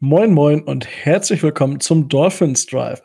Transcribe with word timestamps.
Moin 0.00 0.34
Moin 0.34 0.62
und 0.62 0.86
herzlich 0.86 1.42
willkommen 1.42 1.80
zum 1.80 2.10
Dolphins 2.10 2.66
Drive, 2.66 3.02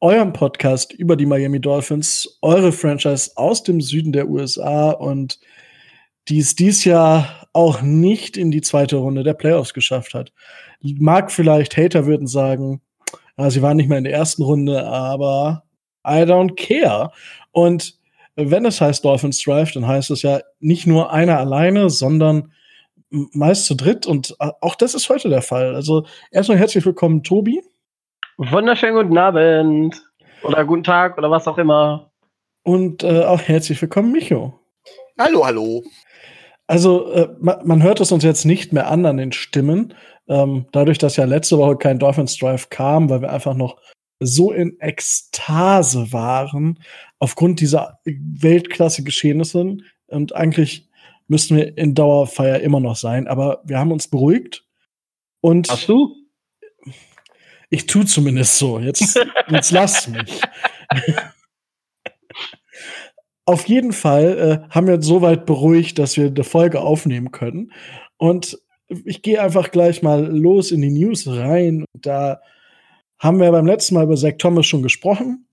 eurem 0.00 0.32
Podcast 0.32 0.92
über 0.92 1.14
die 1.14 1.26
Miami 1.26 1.60
Dolphins, 1.60 2.40
eure 2.42 2.72
Franchise 2.72 3.30
aus 3.36 3.62
dem 3.62 3.80
Süden 3.80 4.10
der 4.10 4.28
USA 4.28 4.90
und 4.90 5.38
die 6.26 6.40
es 6.40 6.56
dies 6.56 6.84
Jahr 6.84 7.46
auch 7.52 7.82
nicht 7.82 8.36
in 8.36 8.50
die 8.50 8.62
zweite 8.62 8.96
Runde 8.96 9.22
der 9.22 9.34
Playoffs 9.34 9.74
geschafft 9.74 10.12
hat. 10.12 10.32
Mag 10.80 11.30
vielleicht 11.30 11.76
Hater 11.76 12.04
würden 12.04 12.26
sagen, 12.26 12.80
ja, 13.38 13.48
sie 13.48 13.62
waren 13.62 13.76
nicht 13.76 13.88
mehr 13.88 13.98
in 13.98 14.04
der 14.04 14.14
ersten 14.14 14.42
Runde, 14.42 14.84
aber 14.84 15.62
I 16.04 16.24
don't 16.24 16.56
care. 16.56 17.12
Und 17.52 17.96
wenn 18.34 18.66
es 18.66 18.80
heißt 18.80 19.04
Dolphins 19.04 19.40
Drive, 19.40 19.70
dann 19.70 19.86
heißt 19.86 20.10
es 20.10 20.22
ja 20.22 20.40
nicht 20.58 20.88
nur 20.88 21.12
einer 21.12 21.38
alleine, 21.38 21.90
sondern 21.90 22.50
meist 23.32 23.66
zu 23.66 23.74
dritt 23.74 24.06
und 24.06 24.36
äh, 24.40 24.50
auch 24.60 24.74
das 24.74 24.94
ist 24.94 25.08
heute 25.08 25.28
der 25.28 25.42
Fall. 25.42 25.74
Also 25.74 26.06
erstmal 26.30 26.58
herzlich 26.58 26.84
willkommen, 26.84 27.22
Tobi. 27.22 27.62
Wunderschönen 28.36 28.96
guten 28.96 29.16
Abend 29.16 30.02
oder 30.42 30.64
guten 30.64 30.82
Tag 30.82 31.16
oder 31.18 31.30
was 31.30 31.46
auch 31.46 31.58
immer. 31.58 32.10
Und 32.64 33.04
äh, 33.04 33.24
auch 33.24 33.40
herzlich 33.40 33.80
willkommen, 33.80 34.10
Micho. 34.10 34.58
Hallo, 35.18 35.44
hallo. 35.44 35.84
Also 36.66 37.12
äh, 37.12 37.28
man, 37.38 37.66
man, 37.66 37.82
hört 37.82 38.00
es 38.00 38.10
uns 38.10 38.24
jetzt 38.24 38.44
nicht 38.44 38.72
mehr 38.72 38.88
an 38.88 39.06
an 39.06 39.18
den 39.18 39.32
Stimmen. 39.32 39.94
Ähm, 40.28 40.66
dadurch, 40.72 40.98
dass 40.98 41.16
ja 41.16 41.24
letzte 41.24 41.58
Woche 41.58 41.76
kein 41.76 41.98
Dolphins 41.98 42.36
Drive 42.38 42.70
kam, 42.70 43.10
weil 43.10 43.20
wir 43.20 43.30
einfach 43.30 43.54
noch 43.54 43.76
so 44.18 44.50
in 44.52 44.78
Ekstase 44.80 46.12
waren 46.12 46.80
aufgrund 47.18 47.60
dieser 47.60 47.98
Weltklasse-Geschehnisse 48.04 49.76
und 50.06 50.34
eigentlich 50.34 50.88
müssten 51.26 51.56
wir 51.56 51.76
in 51.76 51.94
Dauerfeier 51.94 52.60
immer 52.60 52.80
noch 52.80 52.96
sein. 52.96 53.26
Aber 53.26 53.62
wir 53.64 53.78
haben 53.78 53.92
uns 53.92 54.08
beruhigt. 54.08 54.64
Und 55.40 55.68
Hast 55.68 55.88
du? 55.88 56.14
Ich 57.70 57.86
tu 57.86 58.04
zumindest 58.04 58.58
so. 58.58 58.78
Jetzt, 58.78 59.18
jetzt 59.48 59.70
lass 59.70 60.08
mich. 60.08 60.40
Auf 63.46 63.66
jeden 63.66 63.92
Fall 63.92 64.64
äh, 64.68 64.74
haben 64.74 64.86
wir 64.86 64.94
uns 64.94 65.06
so 65.06 65.20
weit 65.20 65.44
beruhigt, 65.44 65.98
dass 65.98 66.16
wir 66.16 66.26
eine 66.26 66.44
Folge 66.44 66.80
aufnehmen 66.80 67.30
können. 67.30 67.72
Und 68.16 68.58
ich 69.04 69.22
gehe 69.22 69.42
einfach 69.42 69.70
gleich 69.70 70.02
mal 70.02 70.24
los 70.24 70.70
in 70.70 70.80
die 70.80 70.90
News 70.90 71.26
rein. 71.26 71.84
Da 71.92 72.40
haben 73.18 73.40
wir 73.40 73.50
beim 73.50 73.66
letzten 73.66 73.94
Mal 73.94 74.04
über 74.04 74.16
Zach 74.16 74.34
Thomas 74.38 74.66
schon 74.66 74.82
gesprochen. 74.82 75.46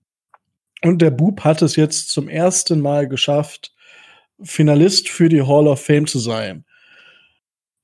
Und 0.82 1.00
der 1.00 1.10
Bub 1.10 1.42
hat 1.42 1.62
es 1.62 1.76
jetzt 1.76 2.10
zum 2.10 2.28
ersten 2.28 2.80
Mal 2.80 3.08
geschafft, 3.08 3.72
Finalist 4.44 5.08
für 5.08 5.28
die 5.28 5.42
Hall 5.42 5.68
of 5.68 5.84
Fame 5.84 6.06
zu 6.06 6.18
sein. 6.18 6.64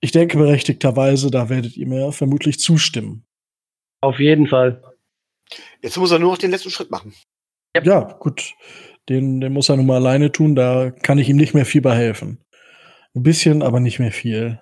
Ich 0.01 0.13
denke 0.13 0.39
berechtigterweise, 0.39 1.31
da 1.31 1.49
werdet 1.49 1.77
ihr 1.77 1.87
mir 1.87 2.13
vermutlich 2.13 2.61
zustimmen. 2.61 3.25
Auf 4.01 4.21
jeden 4.21 4.47
Fall. 4.47 4.83
Jetzt 5.83 5.97
muss 5.97 6.13
er 6.13 6.19
nur 6.19 6.33
noch 6.33 6.39
den 6.39 6.51
letzten 6.51 6.71
Schritt 6.71 6.91
machen. 6.91 7.15
Yep. 7.77 7.87
Ja, 7.87 8.01
gut. 8.19 8.55
Den, 9.09 9.41
den 9.41 9.53
muss 9.53 9.69
er 9.69 9.77
nun 9.77 9.87
mal 9.87 9.97
alleine 9.97 10.31
tun, 10.31 10.55
da 10.55 10.91
kann 10.91 11.19
ich 11.19 11.29
ihm 11.29 11.37
nicht 11.37 11.55
mehr 11.55 11.65
viel 11.65 11.81
bei 11.81 11.95
helfen. 11.95 12.45
Ein 13.15 13.23
bisschen, 13.23 13.63
aber 13.63 13.81
nicht 13.81 13.99
mehr 13.99 14.13
viel. 14.13 14.61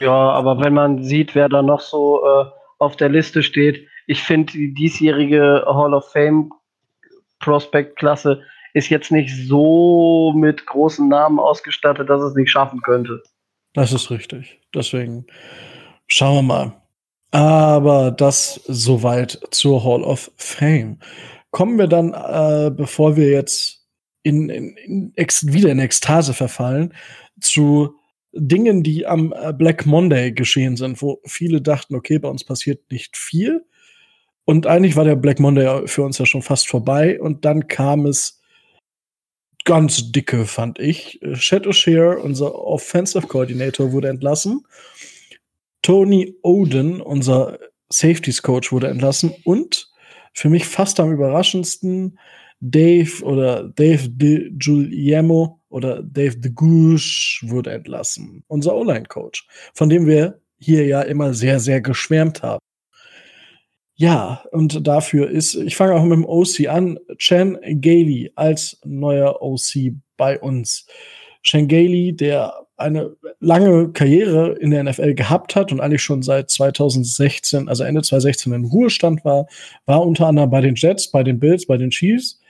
Ja, 0.00 0.12
aber 0.12 0.60
wenn 0.60 0.74
man 0.74 1.02
sieht, 1.02 1.34
wer 1.34 1.48
da 1.48 1.62
noch 1.62 1.80
so 1.80 2.24
äh, 2.24 2.44
auf 2.78 2.96
der 2.96 3.08
Liste 3.08 3.42
steht, 3.42 3.88
ich 4.06 4.22
finde 4.22 4.52
die 4.52 4.74
diesjährige 4.74 5.64
Hall 5.66 5.94
of 5.94 6.12
Fame 6.12 6.52
Prospect-Klasse 7.40 8.42
ist 8.74 8.88
jetzt 8.88 9.10
nicht 9.10 9.34
so 9.48 10.32
mit 10.36 10.66
großen 10.66 11.08
Namen 11.08 11.38
ausgestattet, 11.38 12.08
dass 12.08 12.22
es 12.22 12.34
nicht 12.34 12.50
schaffen 12.50 12.80
könnte. 12.82 13.22
Das 13.74 13.92
ist 13.92 14.10
richtig. 14.10 14.60
Deswegen 14.74 15.26
schauen 16.06 16.36
wir 16.36 16.42
mal. 16.42 16.82
Aber 17.30 18.10
das 18.10 18.60
soweit 18.66 19.38
zur 19.50 19.84
Hall 19.84 20.02
of 20.02 20.30
Fame. 20.36 20.98
Kommen 21.50 21.78
wir 21.78 21.86
dann, 21.86 22.14
äh, 22.14 22.70
bevor 22.70 23.16
wir 23.16 23.30
jetzt 23.30 23.86
in, 24.22 24.48
in, 24.48 24.76
in 24.76 25.12
wieder 25.16 25.70
in 25.70 25.78
Ekstase 25.78 26.34
verfallen, 26.34 26.94
zu 27.40 27.94
Dingen, 28.32 28.82
die 28.82 29.06
am 29.06 29.32
äh, 29.32 29.52
Black 29.52 29.86
Monday 29.86 30.32
geschehen 30.32 30.76
sind, 30.76 31.00
wo 31.02 31.20
viele 31.24 31.60
dachten, 31.60 31.94
okay, 31.94 32.18
bei 32.18 32.28
uns 32.28 32.44
passiert 32.44 32.90
nicht 32.90 33.16
viel. 33.16 33.64
Und 34.44 34.66
eigentlich 34.66 34.96
war 34.96 35.04
der 35.04 35.16
Black 35.16 35.40
Monday 35.40 35.86
für 35.86 36.02
uns 36.02 36.18
ja 36.18 36.26
schon 36.26 36.42
fast 36.42 36.68
vorbei. 36.68 37.20
Und 37.20 37.44
dann 37.44 37.68
kam 37.68 38.06
es 38.06 38.37
ganz 39.68 40.10
dicke, 40.12 40.46
fand 40.46 40.78
ich. 40.78 41.20
Chet 41.34 41.66
O'Shea, 41.66 42.14
unser 42.14 42.54
Offensive 42.54 43.26
Coordinator, 43.26 43.92
wurde 43.92 44.08
entlassen. 44.08 44.66
Tony 45.82 46.34
Oden, 46.42 47.02
unser 47.02 47.58
Safeties 47.90 48.42
Coach, 48.42 48.72
wurde 48.72 48.88
entlassen. 48.88 49.34
Und 49.44 49.90
für 50.32 50.48
mich 50.48 50.64
fast 50.64 50.98
am 51.00 51.12
überraschendsten 51.12 52.18
Dave 52.60 53.22
oder 53.22 53.68
Dave 53.68 54.08
De 54.08 54.50
Giuliamo 54.56 55.60
oder 55.68 56.02
Dave 56.02 56.38
De 56.38 56.50
Gouche 56.50 57.40
wurde 57.42 57.72
entlassen. 57.72 58.44
Unser 58.48 58.74
O-Line-Coach, 58.74 59.46
von 59.74 59.90
dem 59.90 60.06
wir 60.06 60.40
hier 60.58 60.86
ja 60.86 61.02
immer 61.02 61.34
sehr, 61.34 61.60
sehr 61.60 61.82
geschwärmt 61.82 62.42
haben. 62.42 62.58
Ja, 64.00 64.44
und 64.52 64.86
dafür 64.86 65.28
ist, 65.28 65.56
ich 65.56 65.74
fange 65.74 65.94
auch 65.94 66.04
mit 66.04 66.12
dem 66.12 66.24
OC 66.24 66.68
an, 66.68 67.00
Chan 67.18 67.58
Gailey 67.80 68.30
als 68.36 68.78
neuer 68.84 69.42
OC 69.42 69.92
bei 70.16 70.38
uns. 70.38 70.86
Chan 71.42 71.66
Gailey, 71.66 72.14
der 72.14 72.54
eine 72.76 73.16
lange 73.40 73.90
Karriere 73.90 74.52
in 74.52 74.70
der 74.70 74.84
NFL 74.84 75.14
gehabt 75.14 75.56
hat 75.56 75.72
und 75.72 75.80
eigentlich 75.80 76.02
schon 76.02 76.22
seit 76.22 76.48
2016, 76.48 77.68
also 77.68 77.82
Ende 77.82 78.02
2016 78.02 78.52
in 78.52 78.66
Ruhestand 78.66 79.24
war, 79.24 79.48
war 79.84 80.06
unter 80.06 80.28
anderem 80.28 80.50
bei 80.50 80.60
den 80.60 80.76
Jets, 80.76 81.10
bei 81.10 81.24
den 81.24 81.40
Bills, 81.40 81.66
bei 81.66 81.76
den 81.76 81.90
Chiefs 81.90 82.40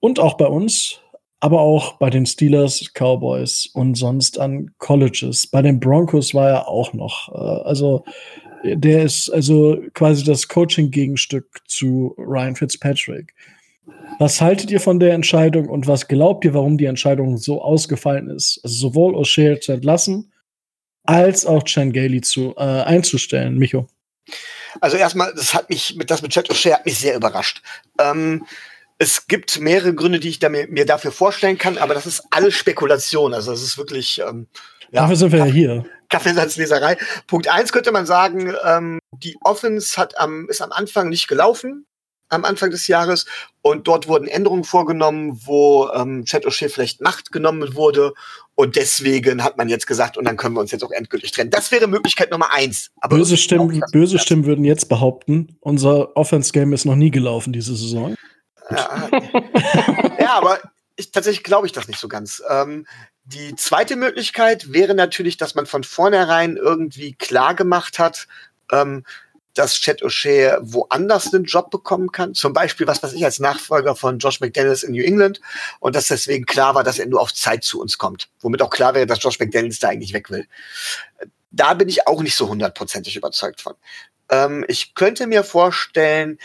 und 0.00 0.20
auch 0.20 0.34
bei 0.34 0.46
uns, 0.46 1.00
aber 1.40 1.62
auch 1.62 1.94
bei 1.94 2.10
den 2.10 2.26
Steelers, 2.26 2.92
Cowboys 2.92 3.70
und 3.72 3.94
sonst 3.94 4.38
an 4.38 4.70
Colleges. 4.76 5.46
Bei 5.46 5.62
den 5.62 5.80
Broncos 5.80 6.34
war 6.34 6.50
er 6.50 6.68
auch 6.68 6.92
noch. 6.92 7.30
Äh, 7.34 7.68
also 7.68 8.04
der 8.64 9.02
ist 9.04 9.28
also 9.30 9.82
quasi 9.94 10.24
das 10.24 10.48
Coaching-Gegenstück 10.48 11.60
zu 11.66 12.14
Ryan 12.18 12.56
Fitzpatrick. 12.56 13.34
Was 14.18 14.40
haltet 14.40 14.70
ihr 14.70 14.80
von 14.80 15.00
der 15.00 15.14
Entscheidung 15.14 15.68
und 15.68 15.86
was 15.86 16.06
glaubt 16.06 16.44
ihr, 16.44 16.54
warum 16.54 16.78
die 16.78 16.84
Entscheidung 16.84 17.38
so 17.38 17.62
ausgefallen 17.62 18.28
ist? 18.28 18.60
Also 18.62 18.76
sowohl 18.76 19.14
O'Shea 19.16 19.60
zu 19.60 19.72
entlassen, 19.72 20.32
als 21.04 21.44
auch 21.46 21.64
Chan 21.64 21.92
Gailey 21.92 22.20
zu, 22.20 22.54
äh, 22.56 22.60
einzustellen, 22.62 23.58
Micho. 23.58 23.88
Also 24.80 24.96
erstmal, 24.96 25.32
das 25.34 25.54
hat 25.54 25.68
mich, 25.68 25.96
das 26.06 26.22
mit 26.22 26.32
Chad 26.32 26.50
O'Shea 26.50 26.74
hat 26.74 26.86
mich 26.86 26.98
sehr 26.98 27.16
überrascht. 27.16 27.62
Ähm, 27.98 28.46
es 28.98 29.26
gibt 29.26 29.58
mehrere 29.58 29.94
Gründe, 29.94 30.20
die 30.20 30.28
ich 30.28 30.38
da 30.38 30.48
mir, 30.48 30.68
mir, 30.68 30.86
dafür 30.86 31.10
vorstellen 31.10 31.58
kann, 31.58 31.76
aber 31.76 31.94
das 31.94 32.06
ist 32.06 32.22
alles 32.30 32.54
Spekulation. 32.54 33.34
Also 33.34 33.52
es 33.52 33.62
ist 33.62 33.76
wirklich. 33.76 34.20
Ähm, 34.20 34.46
ja, 34.92 35.02
Dafür 35.02 35.16
sind 35.16 35.32
wir 35.32 35.40
ja 35.40 35.44
hier. 35.46 35.84
Kaffeesatzleserei. 36.12 36.96
Punkt 37.26 37.48
eins 37.48 37.72
könnte 37.72 37.90
man 37.90 38.06
sagen, 38.06 38.54
ähm, 38.64 38.98
die 39.12 39.36
Offense 39.42 39.96
hat 39.96 40.18
am, 40.18 40.48
ist 40.48 40.62
am 40.62 40.72
Anfang 40.72 41.08
nicht 41.08 41.26
gelaufen, 41.26 41.86
am 42.28 42.44
Anfang 42.44 42.70
des 42.70 42.86
Jahres. 42.86 43.26
Und 43.62 43.88
dort 43.88 44.08
wurden 44.08 44.28
Änderungen 44.28 44.64
vorgenommen, 44.64 45.40
wo 45.44 45.88
ähm, 45.94 46.24
Chat 46.24 46.46
O'Shea 46.46 46.68
vielleicht 46.68 47.00
Macht 47.00 47.32
genommen 47.32 47.74
wurde. 47.74 48.12
Und 48.54 48.76
deswegen 48.76 49.42
hat 49.42 49.56
man 49.56 49.68
jetzt 49.68 49.86
gesagt, 49.86 50.16
und 50.16 50.24
dann 50.24 50.36
können 50.36 50.54
wir 50.54 50.60
uns 50.60 50.70
jetzt 50.70 50.84
auch 50.84 50.90
endgültig 50.90 51.32
trennen. 51.32 51.50
Das 51.50 51.72
wäre 51.72 51.86
Möglichkeit 51.86 52.30
Nummer 52.30 52.52
eins. 52.52 52.90
Aber 53.00 53.16
böse 53.16 53.36
Stimmen, 53.36 53.82
böse 53.92 54.18
Stimmen 54.18 54.44
würden 54.44 54.64
jetzt 54.64 54.88
behaupten, 54.88 55.56
unser 55.60 56.16
Offense-Game 56.16 56.72
ist 56.72 56.84
noch 56.84 56.96
nie 56.96 57.10
gelaufen 57.10 57.52
diese 57.52 57.74
Saison. 57.74 58.14
Ja, 58.70 59.08
ja 60.20 60.34
aber 60.34 60.58
ich, 60.96 61.10
tatsächlich 61.10 61.44
glaube 61.44 61.66
ich 61.66 61.72
das 61.72 61.88
nicht 61.88 62.00
so 62.00 62.08
ganz. 62.08 62.42
Ähm, 62.48 62.86
die 63.24 63.54
zweite 63.54 63.96
Möglichkeit 63.96 64.72
wäre 64.72 64.94
natürlich, 64.94 65.36
dass 65.36 65.54
man 65.54 65.66
von 65.66 65.84
vornherein 65.84 66.56
irgendwie 66.56 67.14
klar 67.14 67.54
gemacht 67.54 67.98
hat, 67.98 68.26
ähm, 68.72 69.04
dass 69.54 69.74
Chet 69.74 70.02
O'Shea 70.02 70.58
woanders 70.62 71.32
einen 71.32 71.44
Job 71.44 71.70
bekommen 71.70 72.10
kann. 72.10 72.34
Zum 72.34 72.52
Beispiel, 72.52 72.86
was 72.86 73.02
weiß 73.02 73.12
ich, 73.12 73.24
als 73.24 73.38
Nachfolger 73.38 73.94
von 73.94 74.18
Josh 74.18 74.40
McDaniels 74.40 74.82
in 74.82 74.92
New 74.92 75.04
England. 75.04 75.40
Und 75.78 75.94
dass 75.94 76.08
deswegen 76.08 76.46
klar 76.46 76.74
war, 76.74 76.84
dass 76.84 76.98
er 76.98 77.06
nur 77.06 77.20
auf 77.20 77.34
Zeit 77.34 77.62
zu 77.64 77.80
uns 77.80 77.98
kommt. 77.98 78.30
Womit 78.40 78.62
auch 78.62 78.70
klar 78.70 78.94
wäre, 78.94 79.06
dass 79.06 79.22
Josh 79.22 79.38
McDaniels 79.38 79.78
da 79.78 79.88
eigentlich 79.88 80.14
weg 80.14 80.30
will. 80.30 80.46
Da 81.50 81.74
bin 81.74 81.88
ich 81.88 82.06
auch 82.06 82.22
nicht 82.22 82.34
so 82.34 82.48
hundertprozentig 82.48 83.14
überzeugt 83.14 83.60
von. 83.60 83.74
Ähm, 84.30 84.64
ich 84.68 84.94
könnte 84.94 85.26
mir 85.26 85.44
vorstellen, 85.44 86.38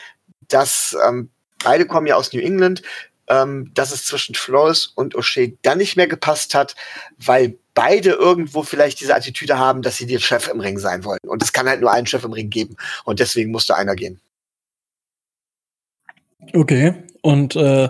dass 0.50 0.96
ähm, 1.08 1.30
beide 1.64 1.88
kommen 1.88 2.08
ja 2.08 2.16
aus 2.16 2.34
New 2.34 2.42
England, 2.42 2.82
ähm, 3.28 3.72
dass 3.74 3.92
es 3.92 4.06
zwischen 4.06 4.36
Flores 4.36 4.88
und 4.88 5.16
O'Shea 5.16 5.58
dann 5.62 5.78
nicht 5.78 5.98
mehr 5.98 6.08
gepasst 6.08 6.56
hat, 6.56 6.76
weil 7.18 7.58
beide 7.74 8.12
irgendwo 8.12 8.64
vielleicht 8.64 9.00
diese 9.02 9.16
Attitüde 9.16 9.60
haben, 9.60 9.82
dass 9.82 9.98
sie 9.98 10.08
der 10.08 10.20
Chef 10.20 10.48
im 10.48 10.60
Ring 10.60 10.80
sein 10.80 11.04
wollen. 11.04 11.20
Und 11.28 11.44
es 11.44 11.54
kann 11.54 11.68
halt 11.68 11.82
nur 11.82 11.92
einen 11.92 12.08
Chef 12.08 12.24
im 12.24 12.34
Ring 12.34 12.50
geben. 12.50 12.76
Und 13.04 13.20
deswegen 13.20 13.52
musste 13.52 13.76
einer 13.76 13.96
gehen. 13.96 14.20
Okay. 16.54 16.96
Und 17.22 17.56
äh, 17.56 17.90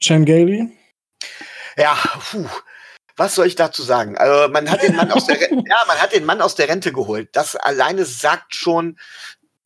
Chan 0.00 0.24
Gailey? 0.24 0.70
Ja, 1.76 1.96
puh. 2.30 2.46
was 3.16 3.34
soll 3.34 3.46
ich 3.46 3.54
dazu 3.54 3.82
sagen? 3.82 4.18
Also 4.18 4.52
man 4.52 4.70
hat 4.70 4.82
den 4.82 4.96
Mann 4.96 5.10
aus 5.12 5.26
der 5.26 5.38
ja, 5.50 5.84
man 5.86 5.98
hat 5.98 6.12
den 6.12 6.24
Mann 6.24 6.40
aus 6.40 6.54
der 6.54 6.68
Rente 6.68 6.92
geholt. 6.92 7.28
Das 7.32 7.56
alleine 7.56 8.04
sagt 8.04 8.54
schon 8.54 8.98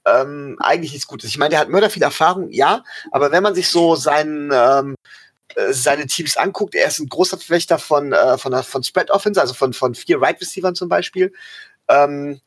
ähm, 0.07 0.57
eigentlich 0.61 0.93
nichts 0.93 1.07
Gutes. 1.07 1.31
Ich 1.31 1.39
meine, 1.39 1.51
der 1.51 1.61
hat 1.61 1.69
mörder 1.69 1.91
viel 1.91 2.03
Erfahrung, 2.03 2.51
ja, 2.51 2.85
aber 3.11 3.33
wenn 3.33 3.43
man 3.43 3.55
sich 3.55 3.69
so 3.69 3.97
seinen 3.97 4.51
ähm, 4.53 4.97
äh, 5.55 5.73
seine 5.73 6.07
Teams 6.07 6.37
anguckt, 6.37 6.75
er 6.75 6.89
ist 6.89 6.99
ein 6.99 7.09
großer 7.09 7.39
Verfechter 7.39 7.79
von 7.79 8.13
äh, 8.13 8.39
von, 8.39 8.63
von 8.63 8.83
Spread 8.83 9.11
Offense, 9.11 9.41
also 9.41 9.55
von 9.55 9.73
von 9.73 9.95
vier 9.95 10.21
Right 10.21 10.41
Receivers 10.41 10.79
zum 10.79 10.89
Beispiel. 10.89 11.33
Ähm, 11.89 12.41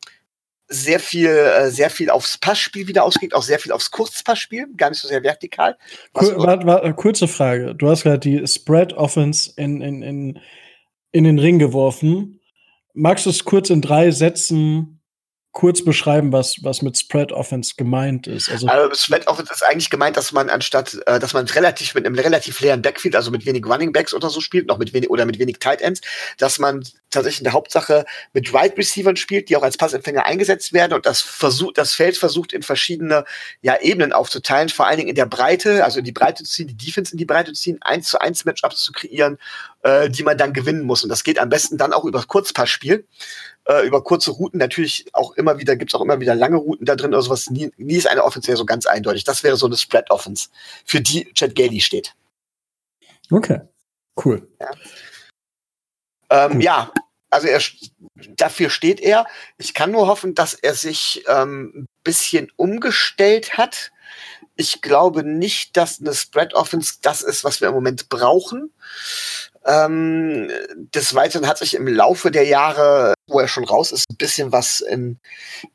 sehr 0.69 0.99
viel, 0.99 1.29
äh, 1.29 1.69
sehr 1.69 1.89
viel 1.89 2.09
aufs 2.09 2.37
Passspiel 2.37 2.87
wieder 2.87 3.03
ausgeht, 3.03 3.33
auch 3.33 3.43
sehr 3.43 3.59
viel 3.59 3.71
aufs 3.71 3.89
Kurzpassspiel, 3.89 4.67
gar 4.75 4.89
nicht 4.89 4.99
so 4.99 5.07
sehr 5.07 5.23
vertikal. 5.23 5.77
Kur 6.11 6.37
warte, 6.37 6.67
warte, 6.67 6.93
kurze 6.93 7.27
Frage. 7.27 7.73
Du 7.73 7.89
hast 7.89 8.03
gerade 8.03 8.19
die 8.19 8.45
Spread 8.45 8.93
Offense 8.93 9.51
in, 9.55 9.81
in, 9.81 10.01
in, 10.01 10.39
in 11.11 11.23
den 11.23 11.39
Ring 11.39 11.57
geworfen. 11.57 12.41
Magst 12.93 13.25
du 13.25 13.29
es 13.29 13.45
kurz 13.45 13.69
in 13.69 13.81
drei 13.81 14.11
Sätzen 14.11 14.96
kurz 15.57 15.83
beschreiben, 15.83 16.31
was, 16.31 16.63
was 16.63 16.83
mit 16.83 16.99
Spread 16.99 17.31
Offense 17.31 17.73
gemeint 17.75 18.27
ist? 18.27 18.47
Also, 18.47 18.67
also 18.67 18.93
Spread 18.93 19.25
Offense 19.25 19.51
ist 19.51 19.63
eigentlich 19.63 19.89
gemeint, 19.89 20.15
dass 20.15 20.31
man 20.31 20.51
anstatt, 20.51 20.99
äh, 21.07 21.17
dass 21.17 21.33
man 21.33 21.47
relativ 21.47 21.95
mit 21.95 22.05
einem 22.05 22.13
relativ 22.13 22.59
leeren 22.59 22.83
Backfield, 22.83 23.15
also 23.15 23.31
mit 23.31 23.43
wenig 23.47 23.65
Running 23.65 23.91
Backs 23.91 24.13
oder 24.13 24.29
so 24.29 24.39
spielt, 24.39 24.67
noch 24.67 24.77
mit 24.77 24.93
wenig 24.93 25.09
oder 25.09 25.25
mit 25.25 25.39
wenig 25.39 25.57
Tight 25.57 25.81
Ends, 25.81 26.01
dass 26.37 26.59
man 26.59 26.83
tatsächlich 27.09 27.39
in 27.39 27.45
der 27.45 27.53
Hauptsache 27.53 28.05
mit 28.33 28.53
Right 28.53 28.77
Receivern 28.77 29.15
spielt, 29.15 29.49
die 29.49 29.57
auch 29.57 29.63
als 29.63 29.77
Passempfänger 29.77 30.27
eingesetzt 30.27 30.73
werden 30.73 30.93
und 30.93 31.07
das 31.07 31.21
versucht, 31.21 31.79
das 31.79 31.95
Feld 31.95 32.17
versucht 32.17 32.53
in 32.53 32.61
verschiedene 32.61 33.25
ja, 33.61 33.81
Ebenen 33.81 34.13
aufzuteilen, 34.13 34.69
vor 34.69 34.85
allen 34.85 34.97
Dingen 34.97 35.09
in 35.09 35.15
der 35.15 35.25
Breite, 35.25 35.83
also 35.83 35.97
in 35.97 36.05
die 36.05 36.11
Breite 36.11 36.43
zu 36.43 36.51
ziehen, 36.51 36.67
die 36.67 36.77
Defense 36.77 37.13
in 37.13 37.17
die 37.17 37.25
Breite 37.25 37.53
zu 37.53 37.63
ziehen, 37.63 37.79
eins 37.81 38.09
zu 38.09 38.21
eins 38.21 38.45
Matchups 38.45 38.83
zu 38.83 38.91
kreieren, 38.91 39.39
äh, 39.87 40.09
die 40.09 40.23
man 40.23 40.37
dann 40.37 40.51
gewinnen 40.51 40.83
muss. 40.83 41.03
Und 41.03 41.09
das 41.09 41.23
geht 41.23 41.39
am 41.39 41.47
besten 41.47 41.77
dann 41.77 41.93
auch 41.93 42.03
über 42.03 42.21
Kurzpassspiel 42.21 43.07
äh, 43.65 43.87
über 43.87 44.03
kurze 44.03 44.31
Routen. 44.31 44.59
Natürlich 44.59 45.07
auch 45.13 45.31
immer 45.33 45.59
wieder, 45.59 45.77
gibt's 45.77 45.95
auch 45.95 46.01
immer 46.01 46.19
wieder 46.19 46.35
lange 46.35 46.57
Routen 46.57 46.85
da 46.85 46.95
drin 46.95 47.13
oder 47.13 47.21
sowas. 47.21 47.49
Nie, 47.49 47.71
nie 47.77 47.95
ist 47.95 48.07
eine 48.07 48.23
Offense 48.23 48.55
so 48.57 48.65
ganz 48.65 48.85
eindeutig. 48.85 49.23
Das 49.23 49.43
wäre 49.43 49.55
so 49.55 49.65
eine 49.65 49.77
Spread 49.77 50.11
Offense, 50.11 50.49
für 50.85 50.99
die 50.99 51.31
Chad 51.33 51.55
Gailey 51.55 51.79
steht. 51.79 52.15
Okay, 53.31 53.61
cool. 54.25 54.47
Ja, 54.59 54.71
ähm, 56.29 56.51
cool. 56.55 56.63
ja 56.63 56.91
also 57.29 57.47
er, 57.47 57.61
dafür 58.35 58.69
steht 58.69 58.99
er. 58.99 59.25
Ich 59.57 59.73
kann 59.73 59.91
nur 59.91 60.07
hoffen, 60.07 60.33
dass 60.33 60.53
er 60.53 60.73
sich 60.73 61.23
ähm, 61.27 61.73
ein 61.75 61.87
bisschen 62.03 62.51
umgestellt 62.55 63.57
hat. 63.57 63.91
Ich 64.55 64.81
glaube 64.81 65.23
nicht, 65.23 65.77
dass 65.77 65.99
eine 65.99 66.13
Spread 66.13 66.53
Offense 66.53 66.95
das 67.01 67.21
ist, 67.21 67.43
was 67.43 67.61
wir 67.61 67.67
im 67.67 67.73
Moment 67.73 68.09
brauchen. 68.09 68.73
Ähm, 69.67 70.49
des 70.95 71.13
Weiteren 71.13 71.45
hat 71.45 71.57
sich 71.57 71.73
im 71.73 71.87
Laufe 71.87 72.31
der 72.31 72.45
Jahre, 72.45 73.13
wo 73.27 73.41
er 73.41 73.49
schon 73.49 73.65
raus 73.65 73.91
ist, 73.91 74.09
ein 74.09 74.15
bisschen 74.15 74.53
was 74.53 74.79
in, 74.79 75.19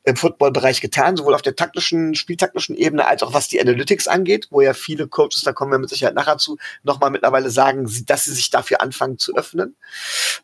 im 0.03 0.15
Footballbereich 0.15 0.81
getan, 0.81 1.15
sowohl 1.15 1.35
auf 1.35 1.43
der 1.43 1.55
taktischen, 1.55 2.15
spieltaktischen 2.15 2.75
Ebene 2.75 3.05
als 3.05 3.21
auch 3.21 3.33
was 3.33 3.49
die 3.49 3.61
Analytics 3.61 4.07
angeht, 4.07 4.47
wo 4.49 4.61
ja 4.61 4.73
viele 4.73 5.07
Coaches, 5.07 5.43
da 5.43 5.53
kommen 5.53 5.71
wir 5.71 5.77
mit 5.77 5.89
Sicherheit 5.89 6.15
nachher 6.15 6.39
zu, 6.39 6.57
nochmal 6.81 7.11
mittlerweile 7.11 7.51
sagen, 7.51 7.87
dass 8.07 8.23
sie 8.23 8.33
sich 8.33 8.49
dafür 8.49 8.81
anfangen 8.81 9.19
zu 9.19 9.35
öffnen. 9.35 9.75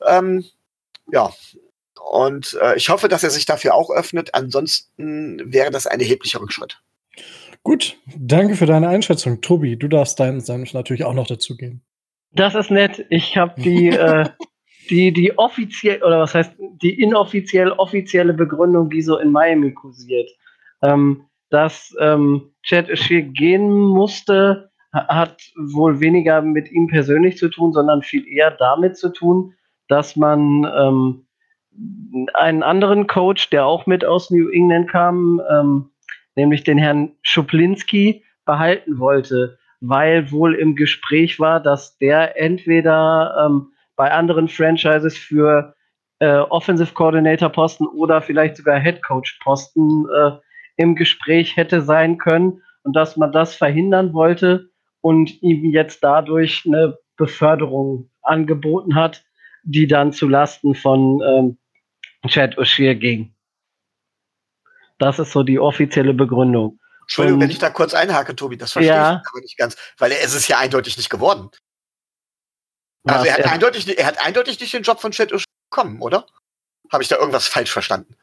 Ähm, 0.05 0.45
ja, 1.11 1.33
und 2.11 2.55
äh, 2.61 2.75
ich 2.75 2.89
hoffe, 2.89 3.07
dass 3.07 3.23
er 3.23 3.31
sich 3.31 3.45
dafür 3.45 3.73
auch 3.73 3.89
öffnet. 3.89 4.35
Ansonsten 4.35 5.41
wäre 5.51 5.71
das 5.71 5.87
ein 5.87 5.99
erheblicher 5.99 6.39
Rückschritt. 6.39 6.79
Gut, 7.63 7.97
danke 8.15 8.55
für 8.55 8.67
deine 8.67 8.89
Einschätzung. 8.89 9.41
Tobi, 9.41 9.75
du 9.75 9.87
darfst 9.87 10.19
deinen 10.19 10.39
Senf 10.39 10.73
natürlich 10.73 11.03
auch 11.03 11.13
noch 11.13 11.27
dazugeben. 11.27 11.81
Das 12.31 12.55
ist 12.55 12.71
nett. 12.71 13.05
Ich 13.09 13.37
habe 13.37 13.59
die, 13.61 13.87
äh, 13.89 14.25
die, 14.89 15.11
die 15.11 15.37
offiziell, 15.37 16.03
oder 16.03 16.19
was 16.19 16.35
heißt, 16.35 16.53
die 16.81 17.01
inoffiziell 17.01 17.71
offizielle 17.71 18.33
Begründung, 18.33 18.89
die 18.89 19.01
so 19.01 19.17
in 19.17 19.31
Miami 19.31 19.73
kursiert. 19.73 20.29
Ähm, 20.81 21.25
dass 21.49 21.95
ähm, 21.99 22.53
Chad 22.61 22.89
O'Shea 22.89 23.21
gehen 23.21 23.71
musste, 23.71 24.69
hat 24.91 25.41
wohl 25.55 25.99
weniger 25.99 26.41
mit 26.41 26.71
ihm 26.71 26.87
persönlich 26.87 27.37
zu 27.37 27.49
tun, 27.49 27.73
sondern 27.73 28.01
viel 28.01 28.27
eher 28.27 28.51
damit 28.51 28.97
zu 28.97 29.09
tun, 29.09 29.53
dass 29.87 30.15
man 30.15 30.65
ähm, 30.65 31.27
einen 32.33 32.63
anderen 32.63 33.07
Coach, 33.07 33.49
der 33.49 33.65
auch 33.65 33.85
mit 33.85 34.03
aus 34.03 34.31
New 34.31 34.49
England 34.49 34.89
kam, 34.89 35.41
ähm, 35.49 35.89
nämlich 36.35 36.63
den 36.63 36.77
Herrn 36.77 37.11
Schuplinski, 37.21 38.23
behalten 38.45 38.97
wollte 38.97 39.58
weil 39.81 40.31
wohl 40.31 40.55
im 40.55 40.75
Gespräch 40.75 41.39
war, 41.39 41.59
dass 41.59 41.97
der 41.97 42.39
entweder 42.39 43.45
ähm, 43.45 43.73
bei 43.95 44.11
anderen 44.11 44.47
Franchises 44.47 45.17
für 45.17 45.75
äh, 46.19 46.37
Offensive 46.37 46.93
Coordinator 46.93 47.49
Posten 47.49 47.87
oder 47.87 48.21
vielleicht 48.21 48.57
sogar 48.57 48.79
Head 48.79 49.01
Coach 49.01 49.39
Posten 49.41 50.05
äh, 50.09 50.31
im 50.77 50.95
Gespräch 50.95 51.57
hätte 51.57 51.81
sein 51.81 52.17
können 52.17 52.61
und 52.83 52.95
dass 52.95 53.17
man 53.17 53.31
das 53.31 53.55
verhindern 53.55 54.13
wollte 54.13 54.69
und 55.01 55.41
ihm 55.41 55.69
jetzt 55.71 56.03
dadurch 56.03 56.63
eine 56.65 56.97
Beförderung 57.17 58.09
angeboten 58.21 58.95
hat, 58.95 59.23
die 59.63 59.87
dann 59.87 60.13
zu 60.13 60.27
Lasten 60.27 60.75
von 60.75 61.21
ähm, 61.21 61.57
Chad 62.27 62.57
O'Shea 62.57 62.95
ging. 62.95 63.33
Das 64.97 65.19
ist 65.19 65.31
so 65.31 65.43
die 65.43 65.59
offizielle 65.59 66.13
Begründung. 66.13 66.78
Entschuldigung, 67.09 67.41
wenn 67.41 67.49
ich 67.49 67.57
da 67.57 67.71
kurz 67.71 67.95
einhake, 67.95 68.35
Tobi, 68.35 68.55
das 68.55 68.71
verstehe 68.71 68.93
ja. 68.93 69.21
ich 69.23 69.29
aber 69.31 69.41
nicht 69.41 69.57
ganz, 69.57 69.75
weil 69.97 70.11
er 70.11 70.21
ist 70.21 70.35
es 70.35 70.47
ja 70.47 70.59
eindeutig 70.59 70.95
nicht 70.95 71.09
geworden. 71.09 71.49
Also 73.03 73.25
er 73.25 73.33
hat, 73.33 73.39
er, 73.39 73.51
eindeutig, 73.51 73.97
er 73.97 74.05
hat 74.05 74.23
eindeutig 74.23 74.59
nicht 74.59 74.71
den 74.73 74.83
Job 74.83 74.99
von 74.99 75.11
Chet 75.11 75.33
bekommen, 75.71 76.03
oder? 76.03 76.27
Habe 76.93 77.01
ich 77.01 77.09
da 77.09 77.17
irgendwas 77.17 77.47
falsch 77.47 77.71
verstanden? 77.71 78.15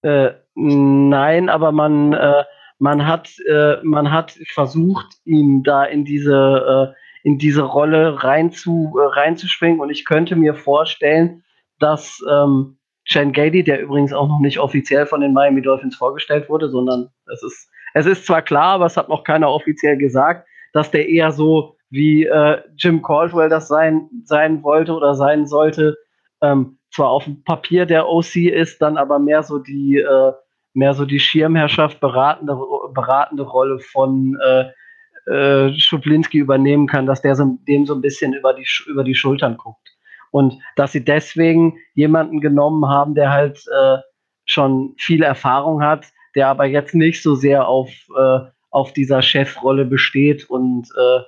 Äh, 0.00 0.30
nein, 0.54 1.50
aber 1.50 1.70
man, 1.70 2.14
äh, 2.14 2.44
man, 2.78 3.06
hat, 3.06 3.28
äh, 3.46 3.76
man 3.82 4.10
hat 4.10 4.38
versucht, 4.54 5.18
ihn 5.26 5.62
da 5.62 5.84
in 5.84 6.06
diese, 6.06 6.94
äh, 6.94 7.28
in 7.28 7.36
diese 7.36 7.60
Rolle 7.60 8.24
rein 8.24 8.52
zu, 8.52 8.96
äh, 8.98 9.04
reinzuschwingen 9.04 9.80
und 9.80 9.90
ich 9.90 10.06
könnte 10.06 10.34
mir 10.34 10.54
vorstellen, 10.54 11.44
dass 11.78 12.24
ähm, 12.26 12.78
Shane 13.10 13.32
Gady, 13.32 13.64
der 13.64 13.82
übrigens 13.82 14.12
auch 14.12 14.28
noch 14.28 14.38
nicht 14.38 14.60
offiziell 14.60 15.04
von 15.04 15.20
den 15.20 15.32
Miami 15.32 15.62
Dolphins 15.62 15.96
vorgestellt 15.96 16.48
wurde, 16.48 16.70
sondern 16.70 17.10
es 17.32 17.42
ist, 17.42 17.68
es 17.94 18.06
ist 18.06 18.24
zwar 18.24 18.40
klar, 18.40 18.74
aber 18.74 18.86
es 18.86 18.96
hat 18.96 19.08
noch 19.08 19.24
keiner 19.24 19.50
offiziell 19.50 19.96
gesagt, 19.96 20.46
dass 20.72 20.92
der 20.92 21.08
eher 21.08 21.32
so 21.32 21.76
wie 21.90 22.24
äh, 22.26 22.58
Jim 22.76 23.02
Caldwell 23.02 23.48
das 23.48 23.66
sein, 23.66 24.08
sein 24.24 24.62
wollte 24.62 24.92
oder 24.92 25.16
sein 25.16 25.46
sollte, 25.46 25.96
ähm, 26.40 26.78
zwar 26.92 27.10
auf 27.10 27.24
dem 27.24 27.42
Papier 27.42 27.84
der 27.84 28.08
OC 28.08 28.36
ist, 28.36 28.80
dann 28.80 28.96
aber 28.96 29.18
mehr 29.18 29.42
so 29.42 29.58
die, 29.58 29.96
äh, 29.96 30.32
mehr 30.74 30.94
so 30.94 31.04
die 31.04 31.18
Schirmherrschaft, 31.18 31.98
beratende, 31.98 32.56
beratende 32.94 33.42
Rolle 33.42 33.80
von 33.80 34.38
äh, 34.40 34.70
äh, 35.32 35.76
Schublinski 35.76 36.38
übernehmen 36.38 36.86
kann, 36.86 37.06
dass 37.06 37.22
der 37.22 37.34
so, 37.34 37.58
dem 37.66 37.86
so 37.86 37.94
ein 37.94 38.02
bisschen 38.02 38.34
über 38.34 38.54
die, 38.54 38.66
über 38.86 39.02
die 39.02 39.16
Schultern 39.16 39.56
guckt. 39.56 39.88
Und 40.30 40.58
dass 40.76 40.92
sie 40.92 41.04
deswegen 41.04 41.78
jemanden 41.94 42.40
genommen 42.40 42.88
haben, 42.88 43.14
der 43.14 43.30
halt 43.30 43.64
äh, 43.66 43.98
schon 44.44 44.94
viel 44.98 45.22
Erfahrung 45.22 45.82
hat, 45.82 46.06
der 46.34 46.48
aber 46.48 46.66
jetzt 46.66 46.94
nicht 46.94 47.22
so 47.22 47.34
sehr 47.34 47.66
auf, 47.66 47.90
äh, 48.16 48.38
auf 48.70 48.92
dieser 48.92 49.22
Chefrolle 49.22 49.84
besteht 49.84 50.48
und 50.48 50.88
äh, 50.96 51.20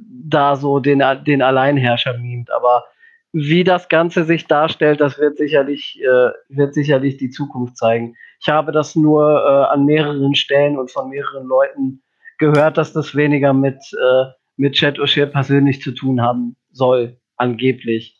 da 0.00 0.56
so 0.56 0.80
den, 0.80 1.02
den 1.26 1.42
Alleinherrscher 1.42 2.16
mimt. 2.18 2.50
Aber 2.50 2.84
wie 3.32 3.64
das 3.64 3.88
Ganze 3.88 4.24
sich 4.24 4.46
darstellt, 4.46 5.00
das 5.00 5.18
wird 5.18 5.36
sicherlich, 5.36 6.00
äh, 6.02 6.30
wird 6.48 6.74
sicherlich 6.74 7.16
die 7.16 7.30
Zukunft 7.30 7.76
zeigen. 7.76 8.16
Ich 8.40 8.48
habe 8.48 8.72
das 8.72 8.94
nur 8.94 9.40
äh, 9.40 9.72
an 9.72 9.84
mehreren 9.84 10.34
Stellen 10.34 10.78
und 10.78 10.90
von 10.90 11.10
mehreren 11.10 11.46
Leuten 11.46 12.02
gehört, 12.38 12.78
dass 12.78 12.92
das 12.92 13.14
weniger 13.16 13.52
mit, 13.52 13.78
äh, 14.00 14.24
mit 14.56 14.74
Chat 14.74 14.98
O'Shea 14.98 15.26
persönlich 15.26 15.82
zu 15.82 15.92
tun 15.92 16.22
haben 16.22 16.56
soll, 16.70 17.18
angeblich 17.36 18.17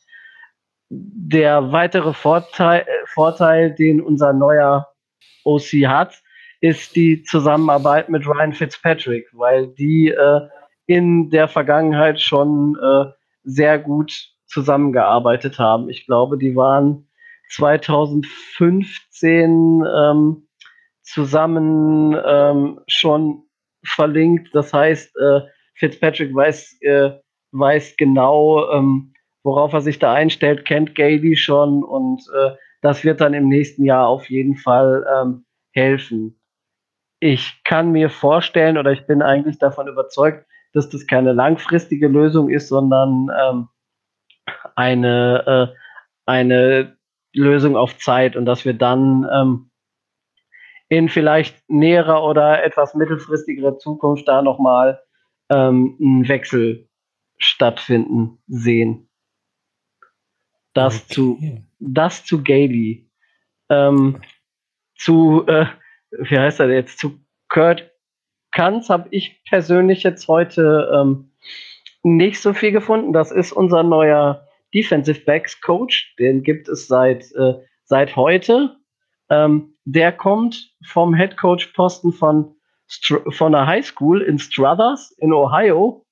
der 0.91 1.73
weitere 1.73 2.13
Vorteil, 2.15 2.87
Vorteil, 3.07 3.75
den 3.75 4.01
unser 4.01 4.33
neuer 4.33 4.87
OC 5.45 5.87
hat, 5.87 6.23
ist 6.61 6.97
die 6.97 7.23
Zusammenarbeit 7.23 8.09
mit 8.09 8.27
Ryan 8.27 8.53
Fitzpatrick, 8.53 9.29
weil 9.33 9.69
die 9.69 10.09
äh, 10.09 10.41
in 10.87 11.31
der 11.31 11.47
Vergangenheit 11.49 12.21
schon 12.21 12.77
äh, 12.83 13.05
sehr 13.45 13.79
gut 13.79 14.33
zusammengearbeitet 14.47 15.59
haben. 15.59 15.91
Ich 15.91 16.07
glaube, 16.07 16.39
die 16.39 16.57
waren 16.57 17.07
2015 17.51 19.85
ähm, 19.85 20.49
zusammen 21.03 22.17
ähm, 22.27 22.81
schon 22.87 23.43
verlinkt. 23.85 24.55
Das 24.55 24.73
heißt, 24.73 25.15
äh, 25.17 25.41
Fitzpatrick 25.75 26.35
weiß, 26.35 26.79
äh, 26.81 27.11
weiß 27.53 27.97
genau, 27.97 28.71
ähm, 28.73 29.13
worauf 29.43 29.73
er 29.73 29.81
sich 29.81 29.99
da 29.99 30.13
einstellt, 30.13 30.65
kennt 30.65 30.95
Gailey 30.95 31.37
schon 31.37 31.83
und 31.83 32.23
äh, 32.35 32.51
das 32.81 33.05
wird 33.05 33.21
dann 33.21 33.35
im 33.35 33.49
nächsten 33.49 33.85
Jahr 33.85 34.07
auf 34.07 34.31
jeden 34.31 34.57
Fall 34.57 35.07
ähm, 35.13 35.45
helfen. 35.73 36.41
Ich 37.21 37.63
kann 37.65 37.91
mir 37.91 38.11
vorstellen 38.11 38.79
oder 38.79 38.93
ich 38.93 39.07
bin 39.07 39.23
eigentlich 39.23 39.59
davon 39.59 39.89
überzeugt, 39.89 40.47
dass 40.73 40.89
das 40.89 41.07
keine 41.07 41.33
langfristige 41.33 42.09
Lösung 42.09 42.51
ist, 42.51 42.69
sondern 42.69 43.29
ähm, 43.41 43.69
eine, 44.77 45.73
äh, 45.75 45.77
eine 46.27 46.97
Lösung 47.35 47.77
auf 47.77 47.99
Zeit 47.99 48.37
und 48.37 48.45
dass 48.45 48.65
wir 48.65 48.75
dann 48.75 49.27
ähm, 49.33 49.71
in 50.89 51.09
vielleicht 51.09 51.69
näherer 51.69 52.25
oder 52.25 52.65
etwas 52.65 52.95
mittelfristigerer 52.95 53.79
Zukunft 53.79 54.27
da 54.29 54.43
nochmal 54.43 55.01
ähm, 55.51 55.97
einen 56.01 56.29
Wechsel 56.29 56.89
stattfinden 57.39 58.39
sehen. 58.47 59.08
Das 60.79 60.97
okay. 61.05 61.15
zu 61.15 61.39
das 61.81 62.25
zu 62.25 62.43
Gaby. 62.43 63.11
Ähm, 63.69 64.21
zu, 64.97 65.45
äh, 65.47 65.67
wie 66.11 66.39
heißt 66.39 66.61
er 66.61 66.71
jetzt, 66.71 66.99
zu 66.99 67.19
Kurt 67.49 67.91
Kanz 68.53 68.89
habe 68.89 69.09
ich 69.11 69.43
persönlich 69.45 70.03
jetzt 70.03 70.27
heute 70.27 70.91
ähm, 70.95 71.33
nicht 72.03 72.41
so 72.41 72.53
viel 72.55 72.73
gefunden. 72.73 73.13
Das 73.13 73.31
ist 73.31 73.53
unser 73.53 73.83
neuer 73.83 74.47
Defensive 74.75 75.21
Backs 75.25 75.61
Coach. 75.61 76.15
Den 76.19 76.43
gibt 76.43 76.69
es 76.69 76.87
seit, 76.87 77.31
äh, 77.33 77.55
seit 77.85 78.17
heute. 78.17 78.77
Ähm, 79.31 79.75
der 79.85 80.13
kommt 80.13 80.73
vom 80.87 81.15
Head 81.15 81.37
Coach 81.37 81.69
Posten 81.69 82.13
von, 82.13 82.55
von 83.31 83.53
der 83.53 83.67
High 83.67 83.87
School 83.87 84.23
in 84.23 84.39
Struthers 84.39 85.11
in 85.19 85.33
Ohio. 85.33 86.05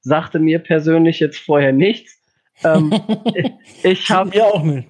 Sagte 0.00 0.38
mir 0.38 0.58
persönlich 0.58 1.20
jetzt 1.20 1.38
vorher 1.38 1.72
nichts. 1.72 2.17
Ähm, 2.64 2.92
ich 3.82 4.10
habe 4.10 4.36
ja 4.36 4.44
auch 4.44 4.62
nicht. 4.62 4.88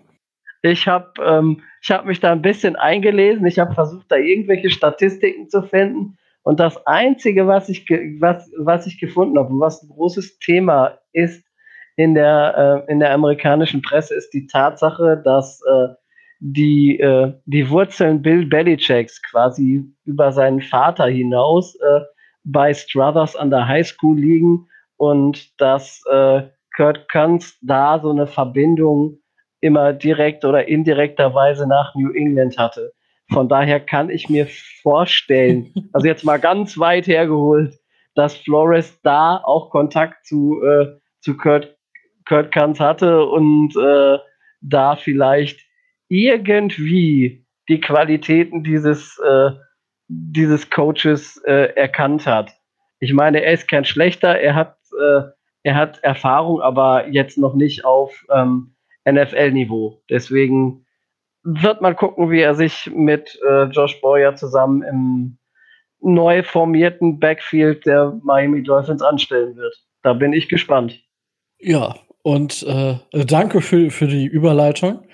Ich 0.63 0.89
habe 0.89 1.13
ähm, 1.25 1.63
hab 1.89 2.05
mich 2.05 2.21
da 2.21 2.33
ein 2.33 2.43
bisschen 2.43 2.77
eingelesen. 2.77 3.47
Ich 3.47 3.59
habe 3.59 3.75
versucht, 3.75 4.07
da 4.11 4.17
irgendwelche 4.17 4.71
Statistiken 4.71 5.49
zu 5.49 5.63
finden. 5.63 6.19
Und 6.43 6.61
das 6.61 6.85
Einzige, 6.87 7.47
was 7.47 7.69
ich, 7.69 7.89
was, 8.21 8.51
was 8.57 8.87
ich 8.87 8.99
gefunden 8.99 9.39
habe 9.39 9.51
was 9.61 9.83
ein 9.83 9.91
großes 9.91 10.39
Thema 10.39 10.99
ist 11.13 11.45
in 11.97 12.15
der, 12.15 12.85
äh, 12.89 12.93
in 12.93 13.01
der 13.01 13.13
amerikanischen 13.13 13.83
Presse, 13.83 14.15
ist 14.15 14.31
die 14.31 14.47
Tatsache, 14.47 15.21
dass 15.23 15.61
äh, 15.69 15.89
die, 16.41 17.01
äh, 17.01 17.35
die 17.47 17.69
Wurzeln 17.69 18.23
Bill 18.23 18.47
Belichicks 18.47 19.21
quasi 19.23 19.85
über 20.05 20.33
seinen 20.33 20.63
Vater 20.63 21.07
hinaus 21.07 21.75
äh, 21.77 22.01
bei 22.45 22.73
Struthers 22.73 23.37
an 23.37 23.51
der 23.51 23.67
High 23.67 23.87
School 23.87 24.19
liegen 24.19 24.69
und 24.97 25.61
dass 25.61 26.03
äh, 26.11 26.43
Kurt 26.79 27.09
Kunz 27.11 27.59
da 27.61 27.99
so 27.99 28.11
eine 28.11 28.29
Verbindung 28.29 29.19
immer 29.61 29.93
direkt 29.93 30.45
oder 30.45 30.69
indirekterweise 30.69 31.67
nach 31.67 31.93
New 31.97 32.13
England 32.13 32.57
hatte. 32.57 32.93
Von 33.33 33.49
daher 33.49 33.81
kann 33.81 34.11
ich 34.11 34.29
mir 34.29 34.47
vorstellen, 34.83 35.75
also 35.93 36.07
jetzt 36.07 36.25
mal 36.25 36.39
ganz 36.39 36.79
weit 36.79 37.09
hergeholt, 37.09 37.75
dass 38.15 38.37
Flores 38.37 39.01
da 39.03 39.39
auch 39.39 39.71
Kontakt 39.71 40.25
zu, 40.25 40.63
äh, 40.63 41.01
zu 41.21 41.37
Kurt, 41.37 41.77
Kurt 42.25 42.53
Kanz 42.53 42.79
hatte 42.79 43.25
und 43.25 43.75
äh, 43.77 44.19
da 44.61 44.95
vielleicht 44.95 45.61
irgendwie 46.09 47.45
die 47.69 47.81
Qualitäten 47.81 48.63
dieses, 48.63 49.19
äh, 49.19 49.51
dieses 50.07 50.71
Coaches 50.71 51.43
äh, 51.45 51.75
erkannt 51.75 52.25
hat. 52.25 52.53
Ich 53.01 53.13
meine, 53.13 53.43
er 53.43 53.53
ist 53.53 53.69
kein 53.69 53.85
schlechter, 53.85 54.39
er 54.39 54.55
hat, 54.55 54.77
äh, 54.93 55.23
er 55.63 55.75
hat 55.75 55.99
Erfahrung, 56.03 56.61
aber 56.61 57.09
jetzt 57.09 57.39
noch 57.39 57.55
nicht 57.55 57.85
auf 57.85 58.25
ähm, 58.35 58.75
NFL-Niveau. 59.09 60.03
Deswegen 60.11 60.87
wird 61.43 61.81
man 61.81 61.97
gucken, 61.97 62.31
wie 62.31 62.41
er 62.41 62.55
sich 62.55 62.91
mit 62.95 63.39
äh, 63.47 63.65
Josh 63.65 64.01
Boyer 64.01 64.35
zusammen 64.35 64.83
im 64.83 65.39
neu 66.01 66.43
formierten 66.43 67.19
Backfield 67.19 67.87
der 67.87 68.19
Miami 68.23 68.63
Dolphins 68.63 69.03
anstellen 69.03 69.57
wird. 69.57 69.75
Da 70.03 70.13
bin 70.13 70.33
ich 70.33 70.49
gespannt. 70.49 71.03
Ja, 71.59 71.97
und 72.23 72.63
äh, 72.65 72.99
danke 73.25 73.61
für, 73.61 73.91
für 73.91 74.07
die 74.07 74.27
Überleitung. 74.27 75.07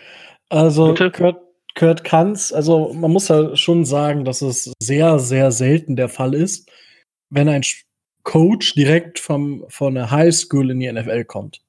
Also 0.50 0.88
Bitte? 0.88 1.10
Kurt, 1.10 1.40
Kurt 1.74 2.04
Kanz, 2.04 2.52
also 2.52 2.92
man 2.92 3.10
muss 3.10 3.28
ja 3.28 3.56
schon 3.56 3.84
sagen, 3.84 4.24
dass 4.24 4.42
es 4.42 4.72
sehr, 4.78 5.18
sehr 5.18 5.50
selten 5.52 5.96
der 5.96 6.08
Fall 6.08 6.34
ist, 6.34 6.70
wenn 7.30 7.48
ein 7.48 7.62
Coach 8.24 8.74
direkt 8.74 9.18
vom, 9.18 9.64
von 9.68 9.94
der 9.94 10.10
High 10.10 10.34
School 10.34 10.70
in 10.70 10.80
die 10.80 10.90
NFL 10.90 11.24
kommt. 11.24 11.62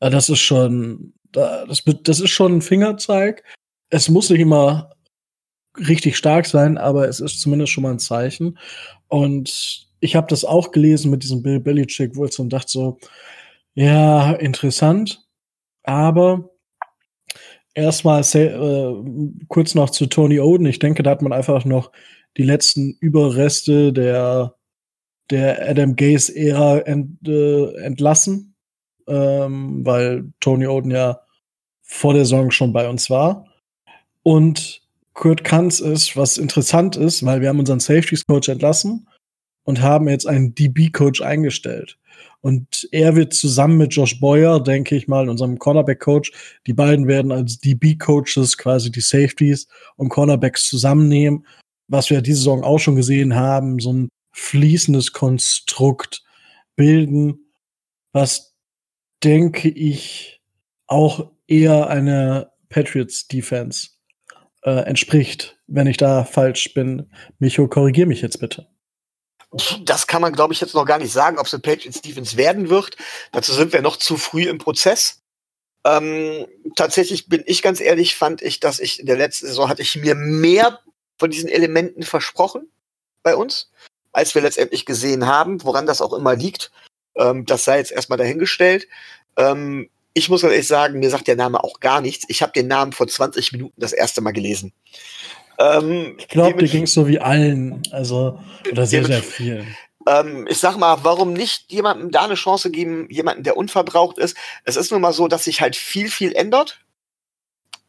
Das 0.00 0.28
ist 0.28 0.40
schon 0.40 1.14
das, 1.34 1.82
das 2.02 2.20
ist 2.20 2.30
schon 2.30 2.56
ein 2.56 2.62
Fingerzeig. 2.62 3.42
Es 3.90 4.08
muss 4.08 4.30
nicht 4.30 4.40
immer 4.40 4.90
richtig 5.76 6.16
stark 6.16 6.46
sein, 6.46 6.78
aber 6.78 7.08
es 7.08 7.20
ist 7.20 7.40
zumindest 7.40 7.72
schon 7.72 7.82
mal 7.82 7.92
ein 7.92 7.98
Zeichen. 7.98 8.58
Und 9.08 9.88
ich 10.00 10.16
habe 10.16 10.26
das 10.28 10.44
auch 10.44 10.70
gelesen 10.70 11.10
mit 11.10 11.22
diesem 11.22 11.42
Bill 11.42 11.60
Belichick 11.60 12.16
Wurzel 12.16 12.42
und 12.42 12.52
dachte 12.52 12.70
so, 12.70 12.98
ja, 13.74 14.32
interessant, 14.34 15.26
aber 15.82 16.50
erstmal 17.74 18.22
äh, 18.34 19.44
kurz 19.48 19.74
noch 19.74 19.90
zu 19.90 20.06
Tony 20.06 20.38
Oden. 20.38 20.66
Ich 20.66 20.78
denke, 20.78 21.02
da 21.02 21.10
hat 21.10 21.22
man 21.22 21.32
einfach 21.32 21.64
noch 21.64 21.90
die 22.36 22.44
letzten 22.44 22.96
Überreste 23.00 23.92
der, 23.92 24.53
der 25.30 25.68
Adam 25.68 25.96
Gaze-Ära 25.96 26.78
ent, 26.80 27.26
äh, 27.26 27.74
entlassen, 27.82 28.54
ähm, 29.06 29.84
weil 29.84 30.32
Tony 30.40 30.66
Oden 30.66 30.90
ja 30.90 31.20
vor 31.82 32.14
der 32.14 32.24
Saison 32.24 32.50
schon 32.50 32.72
bei 32.72 32.88
uns 32.88 33.10
war. 33.10 33.46
Und 34.22 34.82
Kurt 35.12 35.44
Kanz 35.44 35.80
ist, 35.80 36.16
was 36.16 36.38
interessant 36.38 36.96
ist, 36.96 37.24
weil 37.24 37.40
wir 37.40 37.48
haben 37.48 37.60
unseren 37.60 37.80
Safeties 37.80 38.26
Coach 38.26 38.48
entlassen 38.48 39.08
und 39.64 39.80
haben 39.80 40.08
jetzt 40.08 40.26
einen 40.26 40.54
DB 40.54 40.90
Coach 40.90 41.22
eingestellt. 41.22 41.98
Und 42.40 42.88
er 42.92 43.16
wird 43.16 43.32
zusammen 43.32 43.78
mit 43.78 43.94
Josh 43.94 44.20
Boyer, 44.20 44.62
denke 44.62 44.96
ich 44.96 45.08
mal, 45.08 45.30
unserem 45.30 45.58
Cornerback 45.58 46.00
Coach, 46.00 46.30
die 46.66 46.74
beiden 46.74 47.06
werden 47.06 47.32
als 47.32 47.58
DB 47.58 47.94
Coaches 47.96 48.58
quasi 48.58 48.90
die 48.90 49.00
Safeties 49.00 49.66
und 49.96 50.10
Cornerbacks 50.10 50.68
zusammennehmen, 50.68 51.46
was 51.88 52.10
wir 52.10 52.20
diese 52.20 52.38
Saison 52.38 52.62
auch 52.62 52.78
schon 52.78 52.96
gesehen 52.96 53.34
haben, 53.34 53.78
so 53.78 53.92
ein 53.92 54.08
fließendes 54.34 55.12
Konstrukt 55.12 56.22
bilden, 56.76 57.52
was 58.12 58.54
denke 59.22 59.68
ich 59.68 60.42
auch 60.86 61.30
eher 61.46 61.88
eine 61.88 62.52
Patriots 62.68 63.26
Defense 63.28 63.90
äh, 64.62 64.70
entspricht. 64.70 65.58
Wenn 65.66 65.86
ich 65.86 65.96
da 65.96 66.24
falsch 66.24 66.74
bin, 66.74 67.10
Micho, 67.38 67.68
korrigier 67.68 68.06
mich 68.06 68.20
jetzt 68.20 68.40
bitte. 68.40 68.68
Das 69.84 70.08
kann 70.08 70.20
man, 70.20 70.32
glaube 70.32 70.52
ich, 70.52 70.60
jetzt 70.60 70.74
noch 70.74 70.84
gar 70.84 70.98
nicht 70.98 71.12
sagen, 71.12 71.38
ob 71.38 71.46
es 71.46 71.54
eine 71.54 71.62
Patriots 71.62 72.02
Defense 72.02 72.36
werden 72.36 72.68
wird. 72.68 72.96
Dazu 73.30 73.52
sind 73.52 73.72
wir 73.72 73.82
noch 73.82 73.96
zu 73.96 74.16
früh 74.16 74.48
im 74.48 74.58
Prozess. 74.58 75.22
Ähm, 75.86 76.46
tatsächlich 76.76 77.28
bin 77.28 77.44
ich 77.46 77.62
ganz 77.62 77.80
ehrlich, 77.80 78.16
fand 78.16 78.42
ich, 78.42 78.58
dass 78.58 78.80
ich 78.80 78.98
in 78.98 79.06
der 79.06 79.16
letzten 79.16 79.46
Saison 79.46 79.68
hatte 79.68 79.82
ich 79.82 79.94
mir 79.96 80.14
mehr 80.14 80.80
von 81.18 81.30
diesen 81.30 81.48
Elementen 81.48 82.02
versprochen 82.02 82.68
bei 83.22 83.36
uns, 83.36 83.70
als 84.14 84.34
wir 84.34 84.40
letztendlich 84.40 84.86
gesehen 84.86 85.26
haben, 85.26 85.62
woran 85.64 85.86
das 85.86 86.00
auch 86.00 86.14
immer 86.14 86.34
liegt. 86.34 86.70
Ähm, 87.16 87.44
das 87.44 87.64
sei 87.64 87.78
jetzt 87.78 87.92
erstmal 87.92 88.16
dahingestellt. 88.16 88.88
Ähm, 89.36 89.90
ich 90.14 90.28
muss 90.28 90.44
ehrlich 90.44 90.66
sagen, 90.66 91.00
mir 91.00 91.10
sagt 91.10 91.26
der 91.26 91.36
Name 91.36 91.62
auch 91.62 91.80
gar 91.80 92.00
nichts. 92.00 92.24
Ich 92.28 92.40
habe 92.40 92.52
den 92.52 92.68
Namen 92.68 92.92
vor 92.92 93.08
20 93.08 93.52
Minuten 93.52 93.78
das 93.80 93.92
erste 93.92 94.20
Mal 94.20 94.30
gelesen. 94.30 94.72
Ähm, 95.58 96.14
ich 96.18 96.28
glaube, 96.28 96.58
dir 96.58 96.68
ging 96.68 96.84
es 96.84 96.94
so 96.94 97.06
wie 97.06 97.18
allen, 97.18 97.82
also 97.90 98.40
oder 98.70 98.86
sehr, 98.86 99.04
sehr 99.04 99.22
vielen. 99.22 99.76
Ähm, 100.06 100.46
ich 100.48 100.58
sag 100.58 100.76
mal, 100.76 100.98
warum 101.02 101.32
nicht 101.32 101.72
jemandem 101.72 102.10
da 102.10 102.24
eine 102.24 102.34
Chance 102.34 102.70
geben, 102.70 103.08
jemanden, 103.10 103.42
der 103.42 103.56
unverbraucht 103.56 104.18
ist? 104.18 104.36
Es 104.64 104.76
ist 104.76 104.92
nun 104.92 105.00
mal 105.00 105.12
so, 105.12 105.28
dass 105.28 105.44
sich 105.44 105.60
halt 105.60 105.76
viel, 105.76 106.08
viel 106.08 106.32
ändert. 106.32 106.80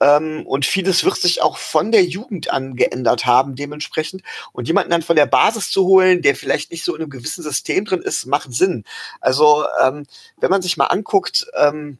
Ähm, 0.05 0.45
und 0.45 0.65
vieles 0.65 1.03
wird 1.03 1.15
sich 1.17 1.41
auch 1.41 1.57
von 1.57 1.91
der 1.91 2.03
Jugend 2.05 2.51
an 2.51 2.75
geändert 2.75 3.25
haben, 3.25 3.55
dementsprechend. 3.55 4.21
Und 4.51 4.67
jemanden 4.67 4.91
dann 4.91 5.01
von 5.01 5.15
der 5.15 5.25
Basis 5.25 5.71
zu 5.71 5.85
holen, 5.85 6.21
der 6.21 6.35
vielleicht 6.35 6.69
nicht 6.71 6.83
so 6.83 6.93
in 6.93 7.01
einem 7.01 7.09
gewissen 7.09 7.43
System 7.43 7.85
drin 7.85 8.01
ist, 8.01 8.27
macht 8.27 8.53
Sinn. 8.53 8.83
Also, 9.19 9.65
ähm, 9.81 10.05
wenn 10.37 10.51
man 10.51 10.61
sich 10.61 10.77
mal 10.77 10.85
anguckt, 10.87 11.47
ähm, 11.57 11.97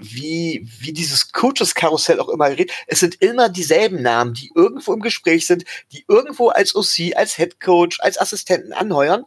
wie, 0.00 0.64
wie 0.78 0.92
dieses 0.92 1.32
Coaches-Karussell 1.32 2.20
auch 2.20 2.28
immer 2.28 2.48
redet. 2.48 2.70
Es 2.86 3.00
sind 3.00 3.20
immer 3.20 3.48
dieselben 3.48 4.00
Namen, 4.00 4.32
die 4.32 4.52
irgendwo 4.54 4.92
im 4.92 5.00
Gespräch 5.00 5.44
sind, 5.44 5.64
die 5.90 6.04
irgendwo 6.06 6.50
als 6.50 6.76
OC, 6.76 7.16
als 7.16 7.34
Head 7.34 7.58
Coach, 7.58 7.98
als 7.98 8.16
Assistenten 8.20 8.72
anheuern. 8.72 9.24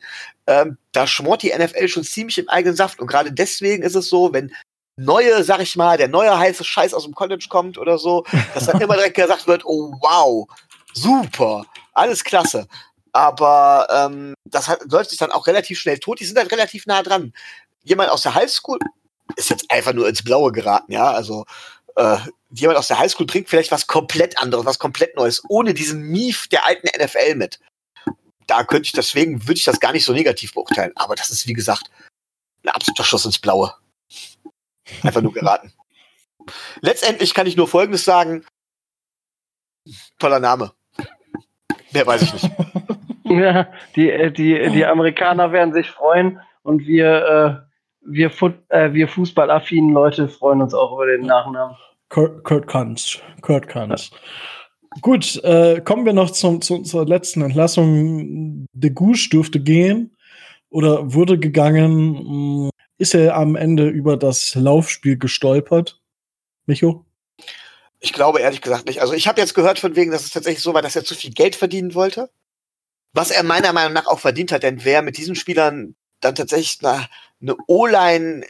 Ähm, 0.47 0.77
da 0.93 1.07
schmort 1.07 1.43
die 1.43 1.51
NFL 1.53 1.89
schon 1.89 2.05
ziemlich 2.05 2.37
im 2.37 2.47
eigenen 2.47 2.77
Saft. 2.77 3.01
Und 3.01 3.07
gerade 3.07 3.33
deswegen 3.33 3.83
ist 3.83 3.95
es 3.95 4.07
so, 4.07 4.31
wenn 4.31 4.53
neue, 5.01 5.43
sag 5.43 5.61
ich 5.61 5.75
mal, 5.75 5.97
der 5.97 6.07
neue 6.07 6.37
heiße 6.37 6.63
Scheiß 6.63 6.93
aus 6.93 7.03
dem 7.03 7.15
College 7.15 7.47
kommt 7.49 7.77
oder 7.77 7.97
so, 7.97 8.25
dass 8.53 8.65
dann 8.65 8.81
immer 8.81 8.95
direkt 8.95 9.15
gesagt 9.15 9.47
wird, 9.47 9.65
oh 9.65 9.93
wow, 9.99 10.47
super, 10.93 11.65
alles 11.93 12.23
klasse. 12.23 12.67
Aber 13.13 13.87
ähm, 13.91 14.33
das 14.45 14.67
hat, 14.67 14.79
läuft 14.89 15.09
sich 15.09 15.19
dann 15.19 15.31
auch 15.31 15.47
relativ 15.47 15.79
schnell 15.79 15.99
tot. 15.99 16.19
Die 16.19 16.25
sind 16.25 16.37
dann 16.37 16.47
relativ 16.47 16.85
nah 16.85 17.03
dran. 17.03 17.33
Jemand 17.83 18.09
aus 18.09 18.21
der 18.21 18.35
Highschool, 18.35 18.79
ist 19.35 19.49
jetzt 19.49 19.69
einfach 19.69 19.93
nur 19.93 20.07
ins 20.07 20.23
Blaue 20.23 20.51
geraten, 20.51 20.91
ja. 20.91 21.11
Also 21.11 21.45
äh, 21.95 22.17
jemand 22.53 22.77
aus 22.77 22.87
der 22.87 22.99
Highschool 22.99 23.25
bringt 23.25 23.49
vielleicht 23.49 23.71
was 23.71 23.87
komplett 23.87 24.37
anderes, 24.37 24.65
was 24.65 24.79
komplett 24.79 25.15
Neues, 25.15 25.41
ohne 25.49 25.73
diesen 25.73 26.01
Mief 26.03 26.47
der 26.47 26.65
alten 26.65 26.87
NFL 26.87 27.35
mit. 27.35 27.59
Da 28.47 28.63
könnte 28.63 28.87
ich, 28.87 28.91
deswegen 28.91 29.43
würde 29.43 29.57
ich 29.57 29.63
das 29.63 29.79
gar 29.79 29.93
nicht 29.93 30.05
so 30.05 30.13
negativ 30.13 30.53
beurteilen. 30.53 30.91
Aber 30.95 31.15
das 31.15 31.29
ist, 31.29 31.47
wie 31.47 31.53
gesagt, 31.53 31.89
ein 32.63 32.69
absoluter 32.69 33.03
Schuss 33.03 33.25
ins 33.25 33.39
Blaue. 33.39 33.73
Einfach 35.03 35.21
nur 35.21 35.33
geraten. 35.33 35.73
Letztendlich 36.81 37.33
kann 37.33 37.47
ich 37.47 37.57
nur 37.57 37.67
Folgendes 37.67 38.03
sagen. 38.03 38.45
Toller 40.19 40.39
Name. 40.39 40.71
Mehr 41.91 42.07
weiß 42.07 42.21
ich 42.23 42.33
nicht. 42.33 42.51
Ja, 43.23 43.67
die, 43.95 44.11
äh, 44.11 44.29
die, 44.29 44.71
die 44.71 44.85
Amerikaner 44.85 45.53
werden 45.53 45.73
sich 45.73 45.89
freuen 45.89 46.41
und 46.63 46.85
wir, 46.85 47.65
äh, 47.65 48.09
wir, 48.11 48.29
Foot, 48.29 48.55
äh, 48.67 48.91
wir 48.91 49.07
fußballaffinen 49.07 49.93
Leute 49.93 50.27
freuen 50.27 50.61
uns 50.61 50.73
auch 50.73 50.91
über 50.91 51.05
den 51.05 51.27
Nachnamen. 51.27 51.77
Kurt, 52.09 52.43
Kurt 52.43 52.67
Kunz. 52.67 53.19
Kurt 53.41 53.69
Kunz. 53.69 54.11
Gut, 54.99 55.41
äh, 55.45 55.79
kommen 55.79 56.05
wir 56.05 56.11
noch 56.11 56.31
zum, 56.31 56.61
zu 56.61 56.75
unserer 56.75 57.05
letzten 57.05 57.41
Entlassung. 57.41 58.67
De 58.73 58.89
Gouche 58.89 59.29
durfte 59.29 59.61
gehen 59.61 60.13
oder 60.69 61.13
wurde 61.13 61.39
gegangen. 61.39 62.69
Ist 63.01 63.15
er 63.15 63.35
am 63.35 63.55
Ende 63.55 63.89
über 63.89 64.15
das 64.15 64.53
Laufspiel 64.53 65.17
gestolpert? 65.17 65.99
Micho? 66.67 67.03
Ich 67.99 68.13
glaube 68.13 68.41
ehrlich 68.41 68.61
gesagt 68.61 68.85
nicht. 68.85 69.01
Also 69.01 69.13
ich 69.13 69.27
habe 69.27 69.41
jetzt 69.41 69.55
gehört 69.55 69.79
von 69.79 69.95
wegen, 69.95 70.11
dass 70.11 70.23
es 70.23 70.29
tatsächlich 70.29 70.61
so 70.61 70.75
war, 70.75 70.83
dass 70.83 70.95
er 70.95 71.03
zu 71.03 71.15
viel 71.15 71.31
Geld 71.31 71.55
verdienen 71.55 71.95
wollte. 71.95 72.29
Was 73.11 73.31
er 73.31 73.41
meiner 73.41 73.73
Meinung 73.73 73.93
nach 73.93 74.05
auch 74.05 74.19
verdient 74.19 74.51
hat, 74.51 74.61
denn 74.61 74.85
wer 74.85 75.01
mit 75.01 75.17
diesen 75.17 75.33
Spielern 75.33 75.95
dann 76.19 76.35
tatsächlich 76.35 76.77
eine, 76.85 77.07
eine 77.41 77.55
O-Line 77.65 78.45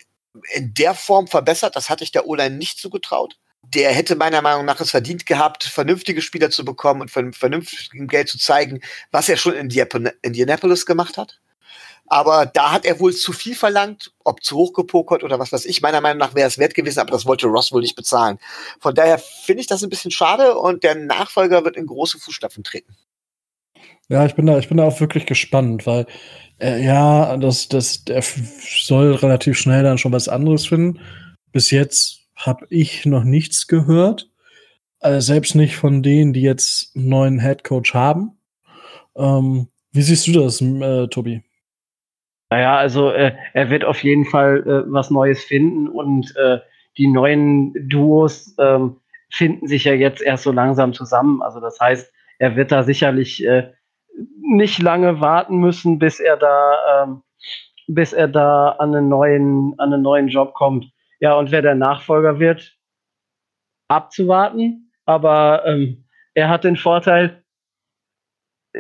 in 0.52 0.74
der 0.74 0.96
Form 0.96 1.28
verbessert, 1.28 1.78
das 1.78 1.90
hatte 1.90 2.04
ich 2.04 2.12
der 2.12 2.28
O-Line 2.28 2.58
nicht 2.58 2.78
zugetraut. 2.78 3.40
Der 3.62 3.94
hätte 3.94 4.18
meiner 4.18 4.42
Meinung 4.42 4.66
nach 4.66 4.82
es 4.82 4.92
verdient 4.92 5.26
gehabt, 5.26 5.64
vernünftige 5.64 6.22
Spieler 6.22 6.50
zu 6.50 6.66
bekommen 6.66 7.00
und 7.00 7.10
von 7.10 7.32
vernünftigem 7.32 8.10
Geld 8.10 8.28
zu 8.28 8.38
zeigen, 8.38 8.82
was 9.12 9.30
er 9.30 9.38
schon 9.38 9.54
in 9.54 9.70
Indianapolis 10.22 10.86
gemacht 10.86 11.16
hat. 11.16 11.41
Aber 12.12 12.46
da 12.46 12.74
hat 12.74 12.84
er 12.84 13.00
wohl 13.00 13.14
zu 13.14 13.32
viel 13.32 13.56
verlangt, 13.56 14.12
ob 14.26 14.44
zu 14.44 14.58
hoch 14.58 14.74
gepokert 14.74 15.24
oder 15.24 15.40
was 15.40 15.54
weiß 15.54 15.64
ich. 15.64 15.82
Meiner 15.82 16.02
Meinung 16.02 16.18
nach 16.18 16.36
wäre 16.36 16.46
es 16.46 16.58
wert 16.58 16.74
gewesen, 16.74 17.00
aber 17.00 17.12
das 17.12 17.26
wollte 17.26 17.48
Ross 17.48 17.72
wohl 17.72 17.80
nicht 17.80 17.96
bezahlen. 17.96 18.38
Von 18.82 18.94
daher 18.94 19.18
finde 19.18 19.62
ich 19.62 19.68
das 19.68 19.82
ein 19.82 19.90
bisschen 19.90 20.12
schade 20.12 20.58
und 20.58 20.84
der 20.84 20.96
Nachfolger 20.96 21.64
wird 21.64 21.78
in 21.78 21.86
große 21.86 22.20
Fußstapfen 22.20 22.66
treten. 22.66 22.98
Ja, 24.10 24.26
ich 24.26 24.36
bin 24.36 24.46
da, 24.46 24.60
ich 24.60 24.68
bin 24.68 24.76
da 24.76 24.84
auch 24.84 25.00
wirklich 25.00 25.26
gespannt, 25.26 25.88
weil 25.88 26.06
äh, 26.60 26.84
ja, 26.84 27.38
das, 27.38 27.70
das, 27.70 28.04
der 28.04 28.22
soll 28.22 29.16
relativ 29.16 29.58
schnell 29.58 29.84
dann 29.84 29.98
schon 29.98 30.12
was 30.12 30.28
anderes 30.28 30.66
finden. 30.66 31.00
Bis 31.54 31.72
jetzt 31.72 32.24
habe 32.36 32.66
ich 32.70 33.06
noch 33.06 33.24
nichts 33.24 33.68
gehört. 33.68 34.30
Also 35.00 35.26
selbst 35.26 35.56
nicht 35.56 35.78
von 35.78 36.04
denen, 36.04 36.34
die 36.34 36.42
jetzt 36.42 36.94
einen 36.94 37.08
neuen 37.08 37.40
Headcoach 37.40 37.94
haben. 37.94 38.38
Ähm, 39.16 39.70
wie 39.94 40.02
siehst 40.02 40.28
du 40.28 40.34
das, 40.34 40.60
äh, 40.60 41.08
Tobi? 41.08 41.42
Naja, 42.52 42.76
also 42.76 43.12
äh, 43.12 43.34
er 43.54 43.70
wird 43.70 43.86
auf 43.86 44.04
jeden 44.04 44.26
Fall 44.26 44.58
äh, 44.68 44.92
was 44.92 45.10
Neues 45.10 45.42
finden 45.42 45.88
und 45.88 46.36
äh, 46.36 46.60
die 46.98 47.08
neuen 47.08 47.74
Duos 47.88 48.54
ähm, 48.60 48.98
finden 49.32 49.68
sich 49.68 49.86
ja 49.86 49.94
jetzt 49.94 50.22
erst 50.22 50.44
so 50.44 50.52
langsam 50.52 50.92
zusammen. 50.92 51.42
Also 51.42 51.62
das 51.62 51.80
heißt, 51.80 52.12
er 52.40 52.58
wird 52.58 52.74
da 52.74 52.84
sicherlich 52.84 53.46
äh, 53.46 53.72
nicht 54.42 54.82
lange 54.82 55.22
warten 55.22 55.60
müssen, 55.60 55.98
bis 55.98 56.20
er 56.20 56.36
da, 56.36 57.04
ähm, 57.04 57.24
bis 57.88 58.12
er 58.12 58.28
da 58.28 58.72
an 58.72 58.94
einen 58.94 59.08
neuen, 59.08 59.74
an 59.78 59.94
einen 59.94 60.04
neuen 60.04 60.28
Job 60.28 60.54
kommt. 60.54 60.92
Ja, 61.22 61.36
und 61.36 61.52
wer 61.52 61.62
der 61.62 61.76
Nachfolger 61.76 62.40
wird, 62.40 62.78
abzuwarten. 63.88 64.92
Aber 65.06 65.64
ähm, 65.66 66.04
er 66.34 66.50
hat 66.50 66.66
den 66.66 66.76
Vorteil, 66.76 67.44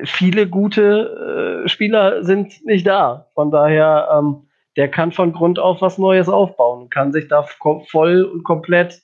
viele 0.04 0.48
gute 0.48 0.82
äh, 0.82 1.51
Spieler 1.68 2.24
sind 2.24 2.66
nicht 2.66 2.86
da. 2.88 3.28
Von 3.34 3.52
daher, 3.52 4.10
ähm, 4.14 4.48
der 4.78 4.90
kann 4.90 5.12
von 5.12 5.34
Grund 5.34 5.60
auf 5.60 5.82
was 5.82 5.98
Neues 5.98 6.30
aufbauen, 6.30 6.90
kann 6.90 7.12
sich 7.12 7.28
da 7.28 7.46
voll 7.90 8.24
und 8.24 8.44
komplett 8.44 9.02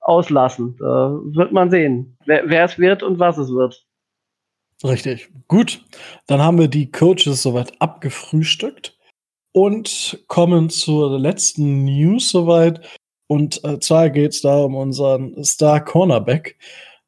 auslassen. 0.00 0.76
Da 0.78 1.18
wird 1.22 1.52
man 1.52 1.70
sehen, 1.70 2.16
wer, 2.24 2.48
wer 2.48 2.64
es 2.64 2.78
wird 2.78 3.02
und 3.02 3.18
was 3.18 3.38
es 3.38 3.50
wird. 3.50 3.84
Richtig. 4.84 5.28
Gut. 5.48 5.84
Dann 6.26 6.40
haben 6.40 6.58
wir 6.58 6.68
die 6.68 6.90
Coaches 6.90 7.42
soweit 7.42 7.72
abgefrühstückt 7.80 8.96
und 9.52 10.22
kommen 10.28 10.70
zur 10.70 11.18
letzten 11.18 11.84
News 11.84 12.30
soweit. 12.30 12.80
Und 13.26 13.62
äh, 13.64 13.80
zwar 13.80 14.08
geht 14.10 14.32
es 14.32 14.42
da 14.42 14.58
um 14.58 14.76
unseren 14.76 15.42
Star 15.44 15.84
Cornerback, 15.84 16.56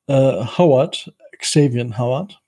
äh, 0.08 0.44
Howard, 0.58 1.12
Xavier 1.38 1.96
Howard, 1.96 2.39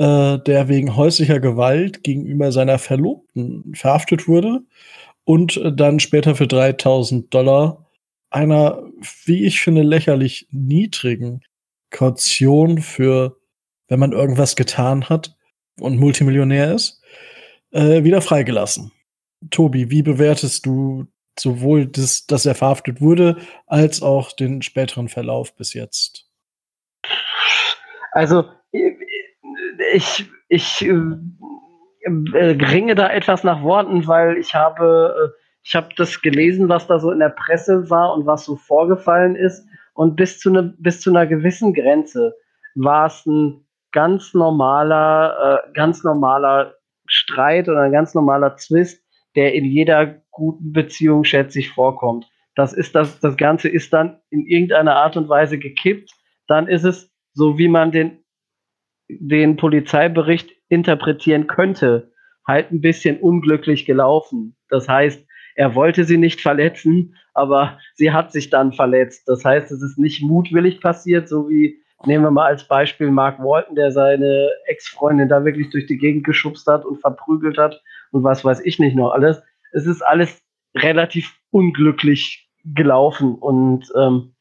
äh, 0.00 0.38
der 0.38 0.68
wegen 0.68 0.96
häuslicher 0.96 1.40
Gewalt 1.40 2.02
gegenüber 2.02 2.52
seiner 2.52 2.78
Verlobten 2.78 3.74
verhaftet 3.74 4.26
wurde 4.26 4.62
und 5.24 5.58
äh, 5.58 5.72
dann 5.74 6.00
später 6.00 6.34
für 6.34 6.46
3000 6.46 7.32
Dollar 7.32 7.86
einer, 8.30 8.82
wie 9.26 9.44
ich 9.44 9.60
finde, 9.60 9.82
lächerlich 9.82 10.48
niedrigen 10.50 11.42
Kaution 11.90 12.78
für 12.78 13.36
wenn 13.88 14.00
man 14.00 14.12
irgendwas 14.12 14.56
getan 14.56 15.08
hat 15.08 15.36
und 15.80 15.98
Multimillionär 15.98 16.72
ist, 16.74 17.02
äh, 17.72 18.04
wieder 18.04 18.22
freigelassen. 18.22 18.92
Tobi, 19.50 19.90
wie 19.90 20.02
bewertest 20.02 20.64
du 20.64 21.06
sowohl 21.38 21.86
das, 21.86 22.26
dass 22.26 22.46
er 22.46 22.54
verhaftet 22.54 23.00
wurde, 23.00 23.36
als 23.66 24.00
auch 24.00 24.32
den 24.32 24.62
späteren 24.62 25.08
Verlauf 25.08 25.54
bis 25.56 25.74
jetzt? 25.74 26.26
Also, 28.12 28.44
ich, 29.92 30.30
ich 30.48 30.86
äh, 30.86 30.92
ringe 32.04 32.94
da 32.94 33.10
etwas 33.10 33.44
nach 33.44 33.62
Worten, 33.62 34.06
weil 34.06 34.36
ich 34.36 34.54
habe, 34.54 35.14
äh, 35.16 35.40
ich 35.62 35.74
habe 35.74 35.88
das 35.96 36.20
gelesen, 36.22 36.68
was 36.68 36.86
da 36.86 36.98
so 36.98 37.10
in 37.10 37.18
der 37.18 37.30
Presse 37.30 37.90
war 37.90 38.14
und 38.14 38.26
was 38.26 38.44
so 38.44 38.56
vorgefallen 38.56 39.36
ist. 39.36 39.66
Und 39.94 40.16
bis 40.16 40.38
zu, 40.38 40.50
ne, 40.50 40.74
bis 40.78 41.00
zu 41.00 41.10
einer 41.10 41.26
gewissen 41.26 41.74
Grenze 41.74 42.34
war 42.74 43.06
es 43.06 43.26
ein 43.26 43.66
ganz 43.92 44.34
normaler, 44.34 45.62
äh, 45.66 45.72
ganz 45.72 46.04
normaler 46.04 46.74
Streit 47.06 47.68
oder 47.68 47.80
ein 47.80 47.92
ganz 47.92 48.14
normaler 48.14 48.56
Zwist, 48.56 49.04
der 49.36 49.54
in 49.54 49.64
jeder 49.64 50.22
guten 50.30 50.72
Beziehung, 50.72 51.24
schätze 51.24 51.58
ich, 51.58 51.70
vorkommt. 51.70 52.26
Das 52.54 52.72
ist 52.72 52.94
das, 52.94 53.20
das 53.20 53.36
Ganze 53.36 53.68
ist 53.68 53.92
dann 53.92 54.20
in 54.30 54.46
irgendeiner 54.46 54.96
Art 54.96 55.16
und 55.16 55.28
Weise 55.28 55.58
gekippt. 55.58 56.10
Dann 56.46 56.66
ist 56.66 56.84
es 56.84 57.12
so, 57.32 57.58
wie 57.58 57.68
man 57.68 57.92
den, 57.92 58.19
den 59.18 59.56
Polizeibericht 59.56 60.50
interpretieren 60.68 61.46
könnte, 61.46 62.12
halt 62.46 62.70
ein 62.70 62.80
bisschen 62.80 63.18
unglücklich 63.18 63.86
gelaufen. 63.86 64.56
Das 64.68 64.88
heißt, 64.88 65.26
er 65.56 65.74
wollte 65.74 66.04
sie 66.04 66.16
nicht 66.16 66.40
verletzen, 66.40 67.16
aber 67.34 67.78
sie 67.94 68.12
hat 68.12 68.32
sich 68.32 68.50
dann 68.50 68.72
verletzt. 68.72 69.28
Das 69.28 69.44
heißt, 69.44 69.70
es 69.70 69.82
ist 69.82 69.98
nicht 69.98 70.22
mutwillig 70.22 70.80
passiert, 70.80 71.28
so 71.28 71.48
wie 71.48 71.80
Nehmen 72.06 72.24
wir 72.24 72.30
mal 72.30 72.46
als 72.46 72.64
Beispiel 72.64 73.10
Mark 73.10 73.38
Walton, 73.40 73.74
der 73.76 73.92
seine 73.92 74.48
Ex-Freundin 74.66 75.28
da 75.28 75.44
wirklich 75.44 75.68
durch 75.68 75.86
die 75.86 75.98
Gegend 75.98 76.24
geschubst 76.24 76.66
hat 76.66 76.84
und 76.86 76.98
verprügelt 77.00 77.58
hat 77.58 77.82
und 78.10 78.24
was 78.24 78.42
weiß 78.44 78.60
ich 78.64 78.78
nicht 78.78 78.96
noch 78.96 79.10
alles. 79.10 79.42
Es 79.72 79.86
ist 79.86 80.00
alles 80.00 80.40
relativ 80.74 81.36
unglücklich 81.50 82.48
gelaufen 82.64 83.34
und 83.34 83.86
ähm, 83.96 84.34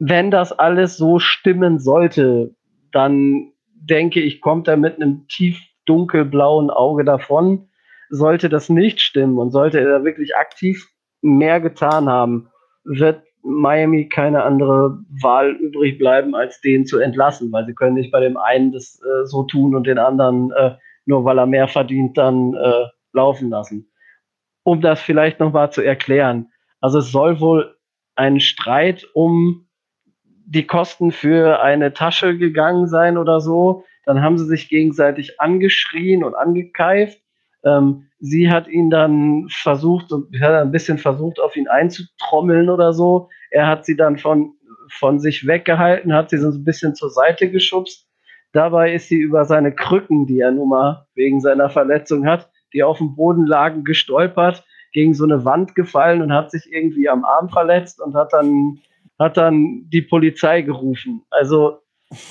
wenn 0.00 0.30
das 0.30 0.52
alles 0.52 0.96
so 0.96 1.18
stimmen 1.18 1.78
sollte, 1.78 2.54
dann 2.92 3.52
denke 3.80 4.20
ich, 4.20 4.40
kommt 4.40 4.68
er 4.68 4.76
mit 4.76 4.96
einem 4.96 5.26
tief 5.28 5.60
dunkelblauen 5.86 6.70
Auge 6.70 7.04
davon. 7.04 7.68
Sollte 8.10 8.48
das 8.48 8.68
nicht 8.68 9.00
stimmen 9.00 9.38
und 9.38 9.50
sollte 9.50 9.80
er 9.80 10.04
wirklich 10.04 10.36
aktiv 10.36 10.88
mehr 11.20 11.60
getan 11.60 12.08
haben, 12.08 12.48
wird 12.84 13.22
Miami 13.42 14.08
keine 14.08 14.42
andere 14.42 14.98
Wahl 15.22 15.52
übrig 15.52 15.98
bleiben, 15.98 16.34
als 16.34 16.60
den 16.60 16.86
zu 16.86 16.98
entlassen, 16.98 17.50
weil 17.52 17.66
sie 17.66 17.74
können 17.74 17.94
nicht 17.94 18.10
bei 18.10 18.20
dem 18.20 18.36
einen 18.36 18.72
das 18.72 19.00
äh, 19.02 19.26
so 19.26 19.44
tun 19.44 19.74
und 19.74 19.86
den 19.86 19.98
anderen, 19.98 20.50
äh, 20.52 20.76
nur 21.06 21.24
weil 21.24 21.38
er 21.38 21.46
mehr 21.46 21.68
verdient, 21.68 22.18
dann 22.18 22.54
äh, 22.54 22.84
laufen 23.12 23.50
lassen. 23.50 23.90
Um 24.64 24.80
das 24.80 25.00
vielleicht 25.00 25.40
nochmal 25.40 25.72
zu 25.72 25.82
erklären. 25.82 26.50
Also 26.80 26.98
es 26.98 27.10
soll 27.10 27.40
wohl 27.40 27.76
ein 28.16 28.40
Streit 28.40 29.06
um 29.14 29.67
die 30.50 30.66
Kosten 30.66 31.12
für 31.12 31.60
eine 31.60 31.92
Tasche 31.92 32.36
gegangen 32.36 32.88
sein 32.88 33.18
oder 33.18 33.40
so. 33.40 33.84
Dann 34.06 34.22
haben 34.22 34.38
sie 34.38 34.46
sich 34.46 34.68
gegenseitig 34.68 35.40
angeschrien 35.40 36.24
und 36.24 36.34
angekeift. 36.34 37.20
Ähm, 37.64 38.06
sie 38.18 38.50
hat 38.50 38.66
ihn 38.66 38.88
dann 38.88 39.48
versucht, 39.50 40.10
hat 40.10 40.54
ein 40.54 40.72
bisschen 40.72 40.98
versucht, 40.98 41.38
auf 41.38 41.54
ihn 41.54 41.68
einzutrommeln 41.68 42.70
oder 42.70 42.94
so. 42.94 43.28
Er 43.50 43.66
hat 43.66 43.84
sie 43.84 43.96
dann 43.96 44.16
von, 44.16 44.54
von 44.90 45.20
sich 45.20 45.46
weggehalten, 45.46 46.14
hat 46.14 46.30
sie 46.30 46.38
so 46.38 46.48
ein 46.48 46.64
bisschen 46.64 46.94
zur 46.94 47.10
Seite 47.10 47.50
geschubst. 47.50 48.06
Dabei 48.52 48.94
ist 48.94 49.08
sie 49.08 49.18
über 49.18 49.44
seine 49.44 49.74
Krücken, 49.74 50.26
die 50.26 50.40
er 50.40 50.52
nun 50.52 50.70
mal 50.70 51.06
wegen 51.14 51.40
seiner 51.40 51.68
Verletzung 51.68 52.26
hat, 52.26 52.50
die 52.72 52.82
auf 52.82 52.98
dem 52.98 53.14
Boden 53.14 53.46
lagen, 53.46 53.84
gestolpert, 53.84 54.64
gegen 54.92 55.12
so 55.12 55.24
eine 55.24 55.44
Wand 55.44 55.74
gefallen 55.74 56.22
und 56.22 56.32
hat 56.32 56.50
sich 56.50 56.72
irgendwie 56.72 57.10
am 57.10 57.26
Arm 57.26 57.50
verletzt 57.50 58.00
und 58.00 58.14
hat 58.14 58.32
dann, 58.32 58.80
hat 59.18 59.36
dann 59.36 59.88
die 59.88 60.02
Polizei 60.02 60.62
gerufen. 60.62 61.22
Also 61.30 61.78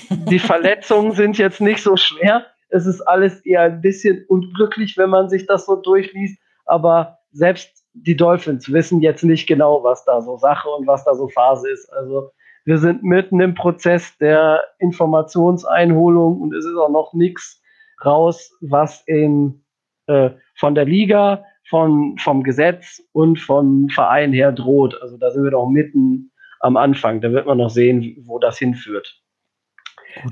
die 0.09 0.39
Verletzungen 0.39 1.11
sind 1.11 1.37
jetzt 1.37 1.61
nicht 1.61 1.81
so 1.81 1.97
schwer. 1.97 2.45
Es 2.69 2.85
ist 2.85 3.01
alles 3.01 3.45
eher 3.45 3.61
ein 3.61 3.81
bisschen 3.81 4.25
unglücklich, 4.27 4.97
wenn 4.97 5.09
man 5.09 5.29
sich 5.29 5.45
das 5.45 5.65
so 5.65 5.75
durchliest. 5.75 6.39
Aber 6.65 7.19
selbst 7.31 7.85
die 7.93 8.15
Dolphins 8.15 8.71
wissen 8.71 9.01
jetzt 9.01 9.23
nicht 9.23 9.47
genau, 9.47 9.83
was 9.83 10.03
da 10.05 10.21
so 10.21 10.37
Sache 10.37 10.69
und 10.69 10.87
was 10.87 11.03
da 11.03 11.15
so 11.15 11.27
Phase 11.27 11.69
ist. 11.69 11.91
Also 11.93 12.31
wir 12.65 12.77
sind 12.77 13.03
mitten 13.03 13.39
im 13.39 13.55
Prozess 13.55 14.17
der 14.17 14.63
Informationseinholung 14.79 16.41
und 16.41 16.53
es 16.53 16.65
ist 16.65 16.75
auch 16.75 16.89
noch 16.89 17.13
nichts 17.13 17.61
raus, 18.03 18.51
was 18.61 19.03
in, 19.07 19.63
äh, 20.07 20.31
von 20.55 20.75
der 20.75 20.85
Liga, 20.85 21.43
von, 21.69 22.17
vom 22.17 22.43
Gesetz 22.43 23.01
und 23.13 23.39
vom 23.39 23.89
Verein 23.89 24.33
her 24.33 24.51
droht. 24.51 25.01
Also 25.01 25.17
da 25.17 25.31
sind 25.31 25.43
wir 25.43 25.51
doch 25.51 25.67
mitten 25.69 26.31
am 26.59 26.77
Anfang. 26.77 27.21
Da 27.21 27.31
wird 27.31 27.45
man 27.45 27.57
noch 27.57 27.69
sehen, 27.69 28.17
wo 28.25 28.39
das 28.39 28.57
hinführt. 28.57 29.21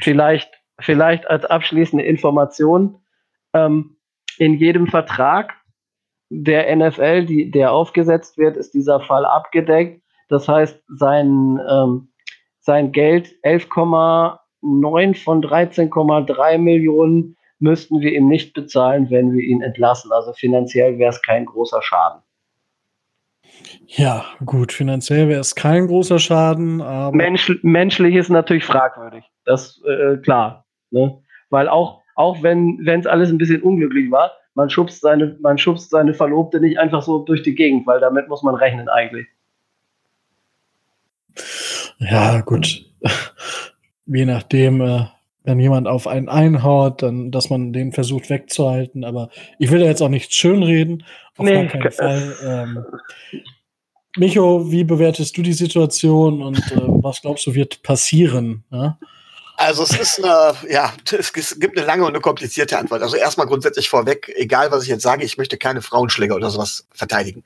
Vielleicht, 0.02 0.52
vielleicht 0.80 1.28
als 1.28 1.46
abschließende 1.46 2.04
Information, 2.04 3.02
ähm, 3.54 3.98
in 4.38 4.56
jedem 4.56 4.88
Vertrag 4.88 5.54
der 6.30 6.76
NFL, 6.76 7.26
die, 7.26 7.52
der 7.52 7.72
aufgesetzt 7.72 8.38
wird, 8.38 8.58
ist 8.58 8.74
dieser 8.74 9.00
Fall 9.00 9.26
abgedeckt. 9.26 10.02
Das 10.28 10.48
heißt, 10.48 10.84
sein, 10.88 11.60
ähm, 11.70 12.10
sein 12.60 12.92
Geld 12.92 13.36
11,9 13.44 15.24
von 15.24 15.42
13,3 15.42 16.58
Millionen 16.58 17.38
müssten 17.60 18.02
wir 18.02 18.12
ihm 18.14 18.28
nicht 18.28 18.54
bezahlen, 18.54 19.10
wenn 19.10 19.32
wir 19.34 19.42
ihn 19.42 19.62
entlassen. 19.62 20.12
Also 20.12 20.34
finanziell 20.34 20.98
wäre 20.98 21.12
es 21.12 21.22
kein 21.22 21.46
großer 21.46 21.82
Schaden. 21.82 22.22
Ja, 23.88 24.26
gut, 24.46 24.72
finanziell 24.72 25.30
wäre 25.30 25.40
es 25.40 25.56
kein 25.56 25.88
großer 25.88 26.20
Schaden, 26.20 26.82
aber. 26.82 27.16
Mensch, 27.16 27.52
menschlich 27.62 28.16
ist 28.16 28.30
natürlich 28.30 28.66
fragwürdig. 28.66 29.24
Das 29.46 29.82
äh, 29.86 30.18
klar. 30.18 30.66
Ne? 30.92 31.18
Weil 31.50 31.70
auch, 31.70 32.02
auch 32.16 32.42
wenn 32.42 32.86
es 32.88 33.06
alles 33.06 33.30
ein 33.30 33.38
bisschen 33.38 33.62
unglücklich 33.62 34.12
war, 34.12 34.32
man 34.56 34.70
schubst, 34.70 35.02
seine, 35.02 35.38
man 35.42 35.58
schubst 35.58 35.90
seine 35.90 36.14
Verlobte 36.14 36.60
nicht 36.60 36.80
einfach 36.80 37.04
so 37.04 37.20
durch 37.20 37.44
die 37.44 37.56
Gegend, 37.56 37.86
weil 37.86 38.00
damit 38.00 38.28
muss 38.30 38.42
man 38.42 38.56
rechnen 38.56 38.90
eigentlich. 38.90 39.28
Ja, 42.00 42.42
gut. 42.42 42.86
Je 44.06 44.26
nachdem, 44.26 44.82
äh, 44.82 45.06
wenn 45.44 45.60
jemand 45.60 45.88
auf 45.88 46.08
einen 46.08 46.30
einhaut, 46.30 47.04
dann, 47.04 47.32
dass 47.32 47.50
man 47.50 47.74
den 47.74 47.92
versucht 47.92 48.30
wegzuhalten. 48.30 49.04
Aber 49.04 49.30
ich 49.60 49.72
will 49.72 49.80
da 49.80 49.86
jetzt 49.86 50.02
auch 50.02 50.10
nicht 50.10 50.34
schönreden. 50.34 51.04
Auf 51.38 51.46
nee, 51.46 51.68
gar 51.68 51.68
keinen 51.68 51.92
Fall. 51.92 52.36
Ähm, 52.44 52.86
Micho, 54.18 54.72
wie 54.72 54.84
bewertest 54.84 55.38
du 55.38 55.42
die 55.42 55.54
Situation 55.54 56.42
und 56.42 56.58
äh, 56.72 56.78
was 56.78 57.22
glaubst 57.22 57.46
du 57.46 57.54
wird 57.54 57.84
passieren? 57.84 58.64
Ja? 58.72 58.98
Also 59.58 59.84
es 59.84 59.98
ist 59.98 60.24
eine, 60.24 60.54
ja, 60.70 60.94
es 61.18 61.32
gibt 61.60 61.78
eine 61.78 61.86
lange 61.86 62.04
und 62.04 62.10
eine 62.10 62.20
komplizierte 62.20 62.78
Antwort. 62.78 63.02
Also 63.02 63.16
erstmal 63.16 63.48
grundsätzlich 63.48 63.90
vorweg, 63.90 64.32
egal 64.36 64.72
was 64.72 64.84
ich 64.84 64.90
jetzt 64.90 65.04
sage, 65.04 65.24
ich 65.24 65.38
möchte 65.38 65.58
keine 65.58 65.82
Frauenschläger 65.82 66.36
oder 66.36 66.50
sowas 66.50 66.88
verteidigen. 66.94 67.44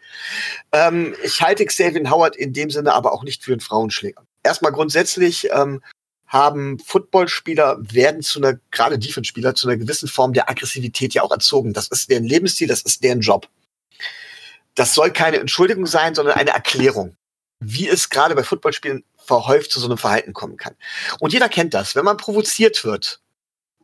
Ähm, 0.71 1.15
ich 1.23 1.41
halte 1.41 1.65
Xavier 1.65 2.09
Howard 2.09 2.35
in 2.35 2.53
dem 2.53 2.71
Sinne 2.71 2.93
aber 2.93 3.13
auch 3.13 3.23
nicht 3.23 3.43
für 3.43 3.51
einen 3.51 3.59
Frauenschläger. 3.59 4.23
Erstmal 4.43 4.71
grundsätzlich 4.71 5.49
ähm, 5.51 5.81
haben 6.25 6.79
Footballspieler, 6.79 7.77
werden 7.79 8.21
zu 8.21 8.39
einer, 8.39 8.59
gerade 8.71 8.97
Defense-Spieler, 8.97 9.53
zu 9.55 9.67
einer 9.67 9.77
gewissen 9.77 10.07
Form 10.07 10.33
der 10.33 10.49
Aggressivität 10.49 11.13
ja 11.13 11.23
auch 11.23 11.31
erzogen. 11.31 11.73
Das 11.73 11.87
ist 11.89 12.09
deren 12.09 12.23
Lebensstil, 12.23 12.67
das 12.67 12.81
ist 12.81 13.03
deren 13.03 13.21
Job. 13.21 13.47
Das 14.79 14.93
soll 14.93 15.11
keine 15.11 15.39
Entschuldigung 15.39 15.85
sein, 15.85 16.15
sondern 16.15 16.37
eine 16.37 16.51
Erklärung, 16.51 17.17
wie 17.59 17.89
es 17.89 18.09
gerade 18.09 18.33
bei 18.33 18.43
Footballspielen 18.43 19.03
verhäuft 19.17 19.73
zu 19.73 19.81
so 19.81 19.87
einem 19.87 19.97
Verhalten 19.97 20.31
kommen 20.31 20.55
kann. 20.55 20.73
Und 21.19 21.33
jeder 21.33 21.49
kennt 21.49 21.73
das. 21.73 21.97
Wenn 21.97 22.05
man 22.05 22.15
provoziert 22.15 22.85
wird, 22.85 23.19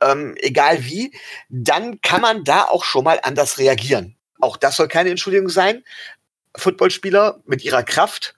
ähm, 0.02 0.36
egal 0.38 0.86
wie, 0.86 1.14
dann 1.50 2.00
kann 2.00 2.22
man 2.22 2.46
da 2.46 2.64
auch 2.64 2.86
schon 2.86 3.04
mal 3.04 3.20
anders 3.24 3.58
reagieren. 3.58 4.16
Auch 4.40 4.56
das 4.56 4.78
soll 4.78 4.88
keine 4.88 5.10
Entschuldigung 5.10 5.50
sein. 5.50 5.84
Footballspieler 6.56 7.42
mit 7.44 7.66
ihrer 7.66 7.84
Kraft, 7.84 8.36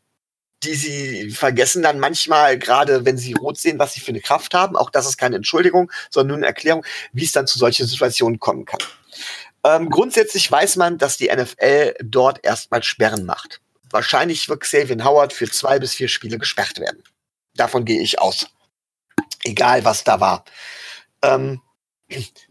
die 0.64 0.74
sie 0.74 1.30
vergessen 1.30 1.84
dann 1.84 2.00
manchmal, 2.00 2.58
gerade 2.58 3.06
wenn 3.06 3.20
sie 3.20 3.34
rot 3.34 3.60
sehen, 3.60 3.78
was 3.78 3.94
sie 3.94 4.00
für 4.00 4.10
eine 4.10 4.22
Kraft 4.22 4.56
haben. 4.56 4.76
Auch 4.76 4.90
das 4.90 5.06
ist 5.06 5.18
keine 5.18 5.36
Entschuldigung, 5.36 5.92
sondern 6.10 6.30
nur 6.30 6.38
eine 6.38 6.48
Erklärung, 6.48 6.84
wie 7.14 7.26
es 7.26 7.34
dann 7.34 7.46
zu 7.46 7.60
solchen 7.60 7.86
Situationen 7.86 8.40
kommen 8.40 8.66
kann. 8.66 8.80
Ähm, 9.68 9.90
grundsätzlich 9.90 10.52
weiß 10.52 10.78
man, 10.78 10.98
dass 10.98 11.18
die 11.18 11.28
NFL 11.28 11.96
dort 12.04 12.44
erstmal 12.44 12.84
Sperren 12.84 13.26
macht 13.26 13.62
wahrscheinlich 13.92 14.50
wird 14.50 14.62
Xavier 14.62 15.04
Howard 15.04 15.34
für 15.34 15.50
zwei 15.50 15.80
bis 15.80 15.94
vier 15.94 16.08
Spiele 16.08 16.38
gesperrt 16.38 16.80
werden. 16.80 17.04
Davon 17.56 17.86
gehe 17.86 18.02
ich 18.02 18.20
aus. 18.20 18.48
Egal, 19.44 19.86
was 19.86 20.04
da 20.04 20.20
war. 20.20 20.46
Ähm, 21.22 21.62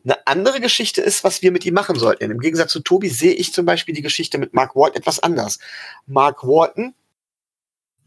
eine 0.05 0.27
andere 0.27 0.61
Geschichte 0.61 1.01
ist, 1.01 1.25
was 1.25 1.43
wir 1.43 1.51
mit 1.51 1.65
ihm 1.65 1.75
machen 1.75 1.99
sollten. 1.99 2.31
Im 2.31 2.41
Gegensatz 2.41 2.73
zu 2.73 2.81
Tobi 2.81 3.09
sehe 3.09 3.33
ich 3.33 3.55
zum 3.55 3.65
Beispiel 3.65 3.95
die 3.95 4.03
Geschichte 4.03 4.39
mit 4.39 4.53
Mark 4.53 4.77
Walton 4.77 5.01
etwas 5.01 5.21
anders. 5.21 5.59
Mark 6.07 6.43
Walton 6.45 6.95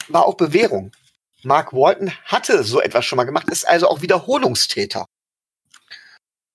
war 0.09 0.25
auch 0.25 0.35
Bewährung. 0.35 0.91
Mark 1.43 1.73
Walton 1.73 2.11
hatte 2.25 2.63
so 2.63 2.81
etwas 2.81 3.05
schon 3.05 3.17
mal 3.17 3.23
gemacht, 3.23 3.49
ist 3.49 3.67
also 3.67 3.87
auch 3.87 4.01
Wiederholungstäter. 4.01 5.05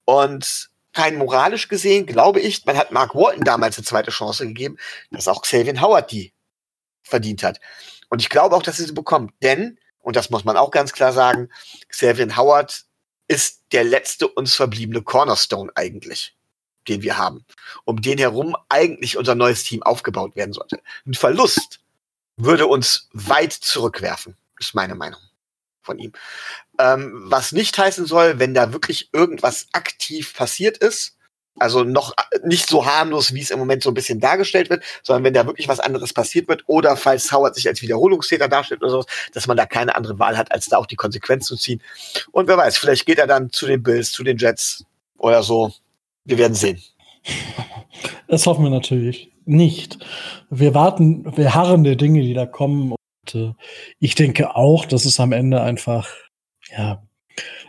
Und 0.05 0.71
rein 0.95 1.17
moralisch 1.17 1.69
gesehen 1.69 2.07
glaube 2.07 2.41
ich, 2.41 2.65
man 2.67 2.77
hat 2.77 2.93
Mark 2.93 3.15
Walton 3.15 3.45
damals 3.45 3.77
eine 3.79 3.85
zweite 3.85 4.11
Chance 4.11 4.47
gegeben, 4.47 4.79
dass 5.11 5.29
auch 5.29 5.43
Xavier 5.43 5.81
Howard 5.81 6.11
die 6.11 6.33
verdient 7.03 7.43
hat. 7.43 7.61
Und 8.09 8.21
ich 8.21 8.29
glaube 8.29 8.57
auch, 8.57 8.63
dass 8.63 8.77
sie 8.77 8.85
sie 8.85 8.93
bekommt. 8.93 9.33
Denn, 9.43 9.79
und 10.01 10.17
das 10.17 10.31
muss 10.31 10.45
man 10.45 10.57
auch 10.57 10.71
ganz 10.71 10.93
klar 10.93 11.13
sagen, 11.13 11.49
Xavier 11.89 12.37
Howard 12.37 12.85
ist 13.29 13.63
der 13.73 13.85
letzte 13.85 14.29
uns 14.29 14.55
verbliebene 14.55 15.03
Cornerstone 15.03 15.73
eigentlich, 15.75 16.37
den 16.89 17.03
wir 17.03 17.19
haben. 17.19 17.45
Um 17.85 18.01
den 18.01 18.19
herum 18.19 18.57
eigentlich 18.69 19.17
unser 19.17 19.35
neues 19.35 19.65
Team 19.65 19.83
aufgebaut 19.83 20.37
werden 20.37 20.53
sollte. 20.53 20.81
Ein 21.07 21.15
Verlust 21.15 21.81
würde 22.37 22.67
uns 22.67 23.09
weit 23.13 23.53
zurückwerfen, 23.53 24.37
ist 24.59 24.75
meine 24.75 24.95
Meinung 24.95 25.21
von 25.85 25.99
ihm. 25.99 26.13
Ähm, 26.79 27.13
was 27.27 27.53
nicht 27.53 27.77
heißen 27.77 28.07
soll, 28.07 28.39
wenn 28.39 28.55
da 28.55 28.73
wirklich 28.73 29.11
irgendwas 29.13 29.69
aktiv 29.73 30.35
passiert 30.35 30.79
ist, 30.79 31.17
also 31.57 31.85
noch 31.85 32.15
nicht 32.43 32.69
so 32.69 32.85
harmlos, 32.85 33.33
wie 33.33 33.41
es 33.41 33.51
im 33.51 33.61
Moment 33.61 33.83
so 33.83 33.91
ein 33.91 33.95
bisschen 33.95 34.19
dargestellt 34.19 34.71
wird, 34.71 34.83
sondern 35.05 35.25
wenn 35.25 35.35
da 35.35 35.47
wirklich 35.47 35.69
was 35.69 35.79
anderes 35.79 36.13
passiert 36.13 36.49
wird 36.49 36.65
oder 36.67 36.97
falls 36.97 37.31
Howard 37.31 37.55
sich 37.55 37.69
als 37.69 37.81
Wiederholungstäter 37.81 38.49
darstellt 38.49 38.83
oder 38.83 38.91
sowas, 38.91 39.07
dass 39.33 39.47
man 39.47 39.57
da 39.57 39.65
keine 39.65 39.95
andere 39.95 40.19
Wahl 40.19 40.37
hat, 40.37 40.51
als 40.51 40.67
da 40.67 40.79
auch 40.79 40.87
die 40.87 40.97
Konsequenz 40.97 41.47
zu 41.47 41.57
ziehen. 41.57 41.81
Und 42.33 42.49
wer 42.49 42.57
weiß, 42.57 42.77
vielleicht 42.77 43.07
geht 43.07 43.19
er 43.19 43.29
dann 43.29 43.51
zu 43.51 43.67
den 43.67 43.83
Bills, 43.83 44.11
zu 44.11 44.25
den 44.25 44.37
Jets 44.37 44.85
oder 45.17 45.43
so. 45.43 45.73
Wir 46.25 46.39
werden 46.39 46.55
sehen. 46.55 46.83
Das 48.27 48.47
hoffen 48.47 48.65
wir 48.65 48.71
natürlich 48.71 49.31
nicht. 49.45 50.05
Wir 50.51 50.75
warten, 50.75 51.37
wir 51.37 51.55
harren 51.55 51.85
der 51.85 51.95
Dinge, 51.95 52.23
die 52.23 52.35
da 52.35 52.45
kommen. 52.45 52.95
Und 53.35 53.51
äh, 53.51 53.55
ich 53.99 54.15
denke 54.15 54.57
auch, 54.57 54.85
dass 54.85 55.05
es 55.05 55.21
am 55.21 55.33
Ende 55.33 55.63
einfach, 55.63 56.09
ja, 56.71 57.03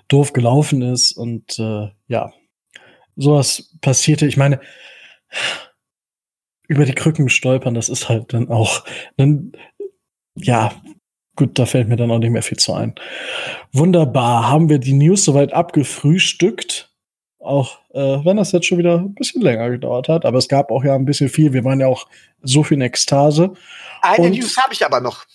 doof 0.08 0.34
gelaufen 0.34 0.82
ist 0.82 1.12
und 1.12 1.58
äh, 1.60 1.89
ja, 2.08 2.32
sowas 3.15 3.71
passierte. 3.82 4.28
Ich 4.28 4.38
meine, 4.38 4.60
über 6.67 6.86
die 6.86 6.93
Krücken 6.93 7.30
stolpern, 7.30 7.73
das 7.73 7.89
ist 7.89 8.10
halt 8.10 8.34
dann 8.34 8.49
auch, 8.49 8.84
dann, 9.17 9.51
ja, 10.36 10.71
gut, 11.36 11.58
da 11.58 11.65
fällt 11.65 11.88
mir 11.88 11.95
dann 11.95 12.12
auch 12.12 12.19
nicht 12.19 12.32
mehr 12.32 12.43
viel 12.43 12.58
zu 12.58 12.73
ein. 12.73 12.95
Wunderbar, 13.71 14.49
haben 14.49 14.69
wir 14.69 14.80
die 14.80 14.93
News 14.93 15.25
soweit 15.25 15.54
abgefrühstückt. 15.54 16.91
Auch 17.39 17.78
äh, 17.93 18.25
wenn 18.25 18.38
das 18.38 18.51
jetzt 18.51 18.65
schon 18.65 18.80
wieder 18.80 18.97
ein 18.99 19.13
bisschen 19.13 19.41
länger 19.41 19.69
gedauert 19.69 20.10
hat, 20.10 20.25
aber 20.25 20.39
es 20.39 20.47
gab 20.47 20.71
auch 20.71 20.84
ja 20.84 20.95
ein 20.95 21.06
bisschen 21.06 21.30
viel. 21.30 21.54
Wir 21.54 21.63
waren 21.63 21.80
ja 21.80 21.88
auch 21.88 22.08
so 22.41 22.63
viel 22.63 22.75
in 22.75 22.82
Ekstase. 22.82 23.54
Eine 24.01 24.28
Und 24.28 24.32
News 24.34 24.58
habe 24.58 24.73
ich 24.73 24.84
aber 24.84 24.99
noch. 24.99 25.25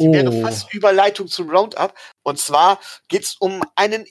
Die 0.00 0.08
oh. 0.08 0.12
wäre 0.12 0.32
fast 0.40 0.72
Überleitung 0.72 1.28
zum 1.28 1.50
Roundup. 1.50 1.94
Und 2.22 2.38
zwar 2.38 2.80
geht 3.08 3.24
es 3.24 3.36
um 3.38 3.62
einen 3.76 4.06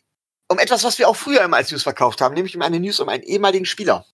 um 0.51 0.57
etwas, 0.57 0.83
was 0.83 0.97
wir 0.97 1.07
auch 1.07 1.15
früher 1.15 1.41
immer 1.41 1.57
als 1.57 1.71
News 1.71 1.83
verkauft 1.83 2.21
haben, 2.21 2.33
nämlich 2.33 2.55
um 2.55 2.61
eine 2.61 2.79
News 2.79 2.99
um 2.99 3.07
einen 3.07 3.23
ehemaligen 3.23 3.65
Spieler. 3.65 4.05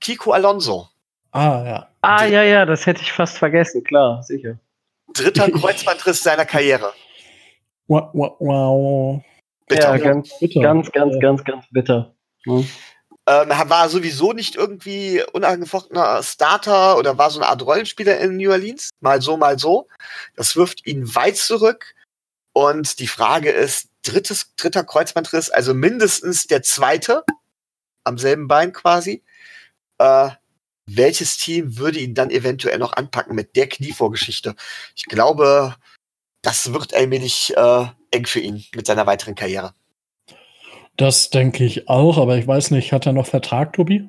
Kiko 0.00 0.32
Alonso. 0.32 0.88
Ah, 1.30 1.62
ja. 1.64 1.88
Ah, 2.00 2.24
ja, 2.24 2.42
ja, 2.42 2.64
das 2.66 2.86
hätte 2.86 3.02
ich 3.02 3.12
fast 3.12 3.38
vergessen, 3.38 3.84
klar, 3.84 4.22
sicher. 4.22 4.58
Dritter 5.14 5.50
Kreuzbandriss 5.50 6.22
seiner 6.22 6.44
Karriere. 6.44 6.92
Wow, 7.86 8.10
wow, 8.14 8.36
wow. 8.40 9.22
Bitter. 9.68 9.96
Ja, 9.96 9.98
ganz, 9.98 10.38
bitter. 10.38 10.60
ganz, 10.60 10.90
ganz, 10.92 11.18
ganz, 11.20 11.44
ganz 11.44 11.64
bitter. 11.70 12.14
Hm. 12.44 12.66
Ähm, 13.28 13.48
war 13.48 13.88
sowieso 13.88 14.32
nicht 14.32 14.54
irgendwie 14.54 15.22
unangefochtener 15.32 16.22
Starter 16.22 16.96
oder 16.96 17.18
war 17.18 17.30
so 17.30 17.40
eine 17.40 17.48
Art 17.48 17.62
Rollenspieler 17.62 18.18
in 18.20 18.36
New 18.36 18.50
Orleans. 18.52 18.90
Mal 19.00 19.20
so, 19.20 19.36
mal 19.36 19.58
so. 19.58 19.88
Das 20.36 20.54
wirft 20.54 20.86
ihn 20.86 21.14
weit 21.14 21.36
zurück. 21.36 21.94
Und 22.52 23.00
die 23.00 23.08
Frage 23.08 23.50
ist, 23.50 23.88
drittes, 24.02 24.54
dritter 24.56 24.84
Kreuzbandriss, 24.84 25.50
also 25.50 25.74
mindestens 25.74 26.46
der 26.46 26.62
zweite 26.62 27.24
am 28.04 28.16
selben 28.16 28.48
Bein 28.48 28.72
quasi. 28.72 29.22
Äh, 29.98 30.30
welches 30.86 31.36
Team 31.36 31.78
würde 31.78 31.98
ihn 31.98 32.14
dann 32.14 32.30
eventuell 32.30 32.78
noch 32.78 32.92
anpacken 32.92 33.34
mit 33.34 33.56
der 33.56 33.68
Knievorgeschichte? 33.68 34.54
Ich 34.94 35.04
glaube, 35.06 35.74
das 36.42 36.72
wird 36.72 36.94
allmählich 36.94 37.56
äh, 37.56 37.86
eng 38.12 38.26
für 38.26 38.40
ihn 38.40 38.64
mit 38.74 38.86
seiner 38.86 39.06
weiteren 39.06 39.34
Karriere. 39.34 39.74
Das 40.96 41.30
denke 41.30 41.64
ich 41.64 41.88
auch, 41.88 42.18
aber 42.18 42.36
ich 42.36 42.46
weiß 42.46 42.70
nicht, 42.70 42.92
hat 42.92 43.06
er 43.06 43.12
noch 43.12 43.26
Vertrag, 43.26 43.74
Tobi? 43.74 44.08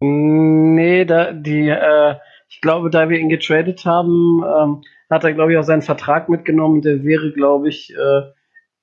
Nee, 0.00 1.04
da, 1.04 1.32
die, 1.32 1.68
äh, 1.68 2.16
ich 2.48 2.60
glaube, 2.60 2.90
da 2.90 3.08
wir 3.08 3.18
ihn 3.18 3.28
getradet 3.28 3.84
haben, 3.84 4.42
ähm, 4.42 4.82
hat 5.10 5.24
er, 5.24 5.34
glaube 5.34 5.52
ich, 5.52 5.58
auch 5.58 5.64
seinen 5.64 5.82
Vertrag 5.82 6.28
mitgenommen. 6.28 6.82
Der 6.82 7.04
wäre, 7.04 7.32
glaube 7.32 7.68
ich, 7.68 7.94
äh, 7.94 8.22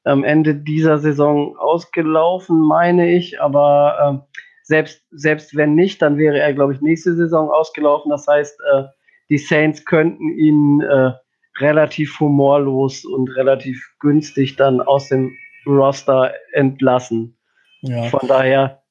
am 0.03 0.23
Ende 0.23 0.55
dieser 0.55 0.99
Saison 0.99 1.57
ausgelaufen, 1.57 2.59
meine 2.59 3.11
ich. 3.11 3.41
Aber 3.41 4.23
äh, 4.31 4.37
selbst, 4.63 5.01
selbst 5.11 5.55
wenn 5.55 5.75
nicht, 5.75 6.01
dann 6.01 6.17
wäre 6.17 6.39
er, 6.39 6.53
glaube 6.53 6.73
ich, 6.73 6.81
nächste 6.81 7.15
Saison 7.15 7.49
ausgelaufen. 7.49 8.09
Das 8.09 8.27
heißt, 8.27 8.59
äh, 8.73 8.83
die 9.29 9.37
Saints 9.37 9.85
könnten 9.85 10.29
ihn 10.29 10.81
äh, 10.81 11.11
relativ 11.59 12.19
humorlos 12.19 13.03
und 13.05 13.29
relativ 13.35 13.83
günstig 13.99 14.55
dann 14.55 14.81
aus 14.81 15.09
dem 15.09 15.35
Roster 15.67 16.33
entlassen. 16.53 17.37
Ja. 17.81 18.03
Von 18.05 18.27
daher. 18.27 18.81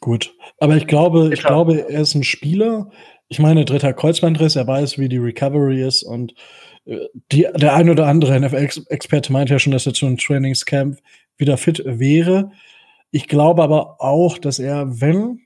Gut. 0.00 0.34
Aber 0.58 0.76
ich 0.76 0.86
glaube, 0.86 1.30
ich 1.32 1.42
glaube, 1.42 1.88
er 1.88 2.00
ist 2.00 2.14
ein 2.14 2.24
Spieler. 2.24 2.90
Ich 3.28 3.38
meine, 3.38 3.64
dritter 3.64 3.92
Kreuzbandriss, 3.92 4.56
er 4.56 4.66
weiß, 4.66 4.98
wie 4.98 5.08
die 5.08 5.18
Recovery 5.18 5.82
ist 5.82 6.02
und 6.02 6.34
äh, 6.84 6.98
die, 7.32 7.46
der 7.54 7.74
ein 7.74 7.88
oder 7.88 8.06
andere 8.06 8.38
NFL-Experte 8.38 9.32
meint 9.32 9.50
ja 9.50 9.58
schon, 9.58 9.72
dass 9.72 9.86
er 9.86 9.94
zu 9.94 10.06
einem 10.06 10.18
Trainingscamp 10.18 10.98
wieder 11.36 11.56
fit 11.56 11.82
wäre. 11.84 12.50
Ich 13.10 13.28
glaube 13.28 13.62
aber 13.62 14.00
auch, 14.00 14.38
dass 14.38 14.58
er, 14.58 15.00
wenn 15.00 15.40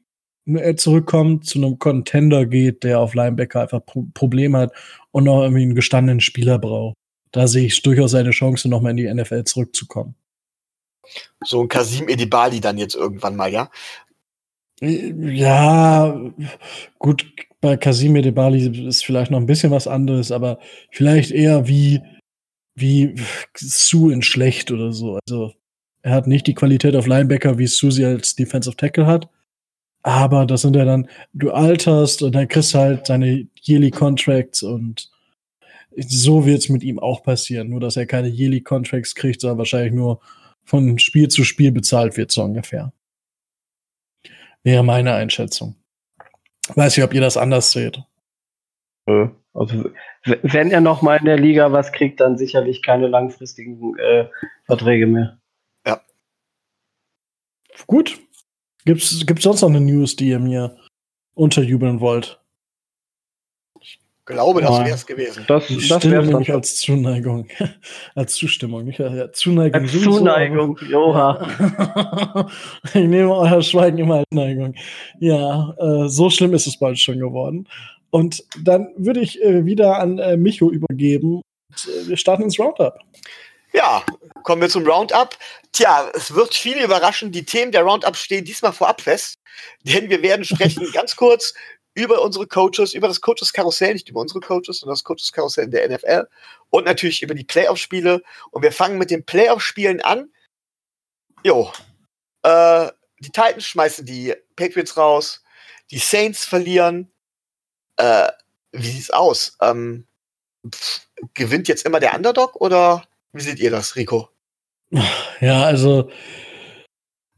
er 0.47 0.77
zurückkommt, 0.77 1.45
zu 1.45 1.59
einem 1.59 1.79
Contender 1.79 2.47
geht, 2.47 2.83
der 2.83 3.01
auf 3.01 3.15
Linebacker 3.15 3.63
einfach 3.63 3.85
Pro 3.85 4.07
Probleme 4.15 4.59
hat 4.59 4.73
und 5.11 5.25
noch 5.25 5.43
irgendwie 5.43 5.63
einen 5.63 5.75
gestandenen 5.75 6.21
Spieler 6.21 6.59
braucht. 6.59 6.97
Da 7.33 7.47
sehe 7.47 7.67
ich 7.67 7.83
durchaus 7.83 8.15
eine 8.15 8.31
Chance, 8.31 8.69
nochmal 8.69 8.93
in 8.93 8.97
die 8.97 9.13
NFL 9.13 9.45
zurückzukommen. 9.45 10.15
So 11.45 11.63
ein 11.63 11.69
Kasim 11.69 12.09
Edibali 12.09 12.61
dann 12.61 12.79
jetzt 12.79 12.95
irgendwann 12.95 13.37
mal, 13.37 13.53
ja? 13.53 13.71
Ja, 14.81 16.21
gut, 16.99 17.27
bei 17.61 17.77
Kasim 17.77 18.15
Edibali 18.17 18.87
ist 18.87 19.05
vielleicht 19.05 19.31
noch 19.31 19.39
ein 19.39 19.47
bisschen 19.47 19.73
was 19.73 19.89
anderes, 19.89 20.31
aber 20.31 20.59
vielleicht 20.91 21.33
eher 21.33 21.67
wie, 21.67 22.01
wie 22.77 23.15
Sue 23.57 24.13
in 24.13 24.23
schlecht 24.23 24.71
oder 24.71 24.93
so. 24.93 25.19
Also, 25.27 25.53
er 26.03 26.13
hat 26.13 26.27
nicht 26.29 26.47
die 26.47 26.55
Qualität 26.55 26.95
auf 26.95 27.07
Linebacker, 27.07 27.59
wie 27.59 27.67
Susie 27.67 28.05
als 28.05 28.37
Defensive 28.37 28.77
Tackle 28.77 29.07
hat. 29.07 29.29
Aber 30.03 30.47
das 30.47 30.63
sind 30.63 30.77
ja 30.77 30.85
dann, 30.85 31.09
du 31.33 31.51
alterst 31.51 32.23
und 32.23 32.35
dann 32.35 32.49
kriegst 32.49 32.73
du 32.73 32.79
halt 32.79 33.09
deine 33.09 33.49
Yearly 33.67 33.91
Contracts 33.91 34.63
und 34.63 35.11
so 35.97 36.47
wird 36.47 36.61
es 36.61 36.69
mit 36.69 36.85
ihm 36.85 37.01
auch 37.01 37.23
passieren. 37.25 37.71
Nur, 37.71 37.81
dass 37.81 37.97
er 37.97 38.07
keine 38.07 38.29
Yearly 38.29 38.61
Contracts 38.61 39.15
kriegt, 39.15 39.41
sondern 39.41 39.59
wahrscheinlich 39.59 39.93
nur 39.93 40.21
von 40.69 40.99
Spiel 40.99 41.29
zu 41.29 41.45
Spiel 41.45 41.73
bezahlt 41.73 42.17
wird, 42.19 42.31
so 42.31 42.43
ungefähr. 42.43 42.93
Wäre 44.63 44.85
meine 44.85 45.15
Einschätzung. 45.15 45.77
Weiß 46.75 46.97
nicht, 46.97 47.05
ob 47.05 47.15
ihr 47.15 47.23
das 47.23 47.39
anders 47.39 47.73
seht. 47.73 48.03
Also, 49.07 49.91
wenn 50.25 50.71
er 50.71 50.83
noch 50.83 51.01
mal 51.01 51.17
in 51.17 51.25
der 51.25 51.39
Liga 51.39 51.73
was 51.73 51.93
kriegt, 51.93 52.21
dann 52.21 52.37
sicherlich 52.37 52.83
keine 52.83 53.09
langfristigen 53.09 53.99
äh, 53.99 54.27
Verträge 54.67 55.07
mehr. 55.07 55.39
Ja. 55.87 56.03
Gut. 57.87 58.21
Gibt's, 58.85 59.25
gibt's 59.27 59.45
sonst 59.45 59.63
noch 59.63 59.71
eine 59.71 59.81
News, 59.81 60.17
die 60.17 60.29
ihr 60.29 60.39
mir 60.39 60.77
unterjubeln 61.35 62.01
wollt? 62.01 62.38
Glaube, 64.29 64.61
das 64.61 64.79
wäre 64.79 64.91
es 64.91 65.07
gewesen. 65.07 65.45
Das, 65.49 65.65
das 65.89 66.11
wäre 66.11 66.25
nämlich 66.25 66.53
als 66.53 66.77
Zuneigung. 66.77 67.49
als 68.15 68.35
Zustimmung, 68.35 68.85
nicht 68.85 69.01
als 69.01 69.39
Zuneigung. 69.39 69.83
Als 69.83 69.93
Zuneigung, 69.93 70.79
Joha. 70.89 72.47
ich 72.85 72.95
nehme 72.95 73.35
euer 73.35 73.63
Schweigen 73.63 73.99
immer 73.99 74.17
als 74.17 74.27
Neigung. 74.31 74.75
Ja, 75.19 75.75
äh, 75.79 76.09
so 76.09 76.31
schlimm 76.31 76.55
ist 76.55 76.67
es 76.67 76.79
bald 76.79 76.99
schon 76.99 77.19
geworden. 77.19 77.67
Und 78.11 78.45
dann 78.63 78.89
würde 78.97 79.21
ich 79.21 79.43
äh, 79.43 79.65
wieder 79.65 79.99
an 79.99 80.19
äh, 80.19 80.37
Micho 80.37 80.71
übergeben. 80.71 81.43
Und, 81.71 81.89
äh, 81.89 82.09
wir 82.09 82.17
starten 82.17 82.43
ins 82.45 82.59
Roundup. 82.59 82.99
Ja, 83.73 84.03
kommen 84.45 84.63
wir 84.63 84.69
zum 84.69 84.87
Roundup. 84.87 85.37
Tja, 85.73 86.11
es 86.15 86.35
wird 86.35 86.55
viele 86.55 86.85
überraschen. 86.85 87.33
Die 87.33 87.45
Themen 87.45 87.73
der 87.73 87.83
Roundup 87.83 88.17
stehen 88.17 88.45
diesmal 88.45 88.73
vorab 88.73 89.01
fest, 89.01 89.39
denn 89.83 90.09
wir 90.09 90.23
werden 90.23 90.45
sprechen 90.45 90.87
ganz 90.93 91.17
kurz 91.17 91.55
über 91.99 92.23
unsere 92.23 92.47
Coaches, 92.47 92.95
über 92.95 93.09
das 93.09 93.21
Coaches-Karussell, 93.21 93.93
nicht 93.93 94.09
über 94.09 94.21
unsere 94.21 94.41
Coaches, 94.41 94.81
sondern 94.81 94.95
das 94.95 95.05
Coaches-Karussell 95.05 95.65
in 95.65 95.71
der 95.73 95.89
NFL 95.89 96.29
und 96.71 96.85
natürlich 96.87 97.23
über 97.23 97.35
die 97.35 97.45
Playoff-Spiele. 97.45 98.23
Und 98.51 98.63
wir 98.63 98.73
fangen 98.73 98.99
mit 98.99 99.11
den 99.11 99.25
Playoff-Spielen 99.25 100.01
an. 100.01 100.31
Jo, 101.43 101.73
äh, 102.43 102.89
die 103.21 103.31
Titans 103.31 103.67
schmeißen 103.67 104.07
die 104.07 104.35
Patriots 104.57 104.97
raus, 104.97 105.43
die 105.91 105.99
Saints 105.99 106.45
verlieren. 106.45 107.11
Äh, 107.97 108.29
wie 108.73 108.89
sieht's 108.89 109.11
aus? 109.11 109.57
Ähm, 109.61 110.07
pff, 110.71 111.01
gewinnt 111.35 111.69
jetzt 111.69 111.85
immer 111.85 112.01
der 112.01 112.15
Underdog 112.15 112.57
oder 112.57 113.03
wie 113.33 113.43
seht 113.43 113.59
ihr 113.59 113.71
das, 113.71 113.97
Rico? 113.97 114.31
Ja, 115.41 115.65
also 115.65 116.11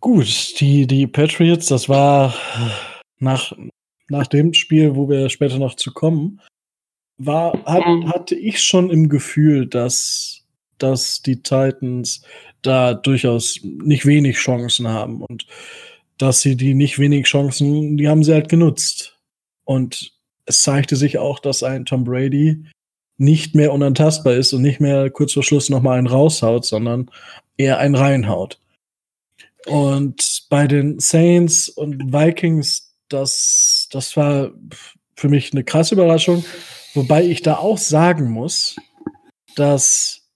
gut, 0.00 0.60
die, 0.60 0.86
die 0.86 1.06
Patriots, 1.06 1.66
das 1.66 1.88
war 1.88 2.34
nach, 3.18 3.52
nach 4.10 4.26
dem 4.26 4.52
Spiel, 4.54 4.96
wo 4.96 5.08
wir 5.08 5.28
später 5.30 5.58
noch 5.58 5.74
zu 5.74 5.92
kommen, 5.92 6.40
war, 7.18 7.64
hat, 7.64 7.84
hatte 8.06 8.34
ich 8.34 8.62
schon 8.62 8.90
im 8.90 9.08
Gefühl, 9.08 9.66
dass, 9.66 10.44
dass 10.78 11.22
die 11.22 11.42
Titans 11.42 12.22
da 12.62 12.94
durchaus 12.94 13.60
nicht 13.62 14.06
wenig 14.06 14.36
Chancen 14.36 14.88
haben 14.88 15.22
und 15.22 15.46
dass 16.18 16.40
sie 16.40 16.56
die 16.56 16.74
nicht 16.74 16.98
wenig 16.98 17.26
Chancen, 17.26 17.96
die 17.96 18.08
haben 18.08 18.24
sie 18.24 18.32
halt 18.32 18.48
genutzt. 18.48 19.18
Und 19.64 20.12
es 20.44 20.62
zeigte 20.62 20.96
sich 20.96 21.18
auch, 21.18 21.38
dass 21.38 21.62
ein 21.62 21.86
Tom 21.86 22.04
Brady 22.04 22.64
nicht 23.16 23.54
mehr 23.54 23.72
unantastbar 23.72 24.34
ist 24.34 24.52
und 24.52 24.62
nicht 24.62 24.80
mehr 24.80 25.10
kurz 25.10 25.32
vor 25.32 25.42
Schluss 25.42 25.70
nochmal 25.70 25.98
einen 25.98 26.06
raushaut, 26.06 26.64
sondern 26.64 27.10
eher 27.56 27.78
einen 27.78 27.94
reinhaut. 27.94 28.58
Und 29.66 30.46
bei 30.48 30.66
den 30.66 31.00
Saints 31.00 31.68
und 31.68 32.12
Vikings 32.12 32.90
das, 33.10 33.69
das 33.90 34.16
war 34.16 34.50
für 35.16 35.28
mich 35.28 35.52
eine 35.52 35.64
krasse 35.64 35.94
Überraschung. 35.94 36.44
Wobei 36.94 37.24
ich 37.24 37.42
da 37.42 37.56
auch 37.56 37.78
sagen 37.78 38.30
muss, 38.30 38.76
dass 39.54 40.28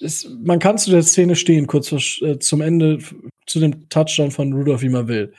es, 0.00 0.28
man 0.42 0.58
kann 0.58 0.78
zu 0.78 0.90
der 0.90 1.02
Szene 1.02 1.34
stehen, 1.34 1.66
kurz 1.66 1.88
vor, 1.88 1.98
äh, 2.22 2.38
zum 2.38 2.60
Ende, 2.60 2.98
zu 3.46 3.60
dem 3.60 3.88
Touchdown 3.88 4.30
von 4.30 4.52
Rudolph, 4.52 4.82
wie 4.82 4.88
man 4.88 5.08
will. 5.08 5.32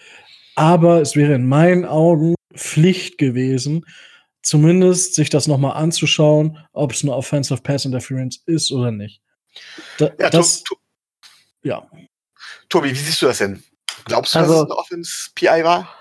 Aber 0.56 1.02
es 1.02 1.16
wäre 1.16 1.36
in 1.36 1.48
meinen 1.48 1.86
Augen 1.86 2.36
Pflicht 2.54 3.18
gewesen, 3.18 3.86
zumindest 4.42 5.16
sich 5.16 5.30
das 5.30 5.48
nochmal 5.48 5.74
anzuschauen, 5.74 6.58
ob 6.74 6.92
es 6.92 7.04
eine 7.04 7.16
Offensive 7.16 7.62
Pass 7.62 7.86
Interference 7.86 8.42
ist 8.46 8.72
oder 8.72 8.92
nicht. 8.92 9.22
Da, 9.98 10.12
ja, 10.20 10.30
das, 10.30 10.64
to 10.64 10.76
ja. 11.64 11.88
Tobi, 12.68 12.92
wie 12.92 12.96
siehst 12.96 13.22
du 13.22 13.28
das 13.28 13.38
denn? 13.38 13.64
Glaubst 14.06 14.36
du, 14.36 14.40
also, 14.40 14.54
dass 14.54 14.62
es 14.62 14.66
eine 14.66 14.78
Offense 14.78 15.30
PI 15.36 15.64
war? 15.64 15.99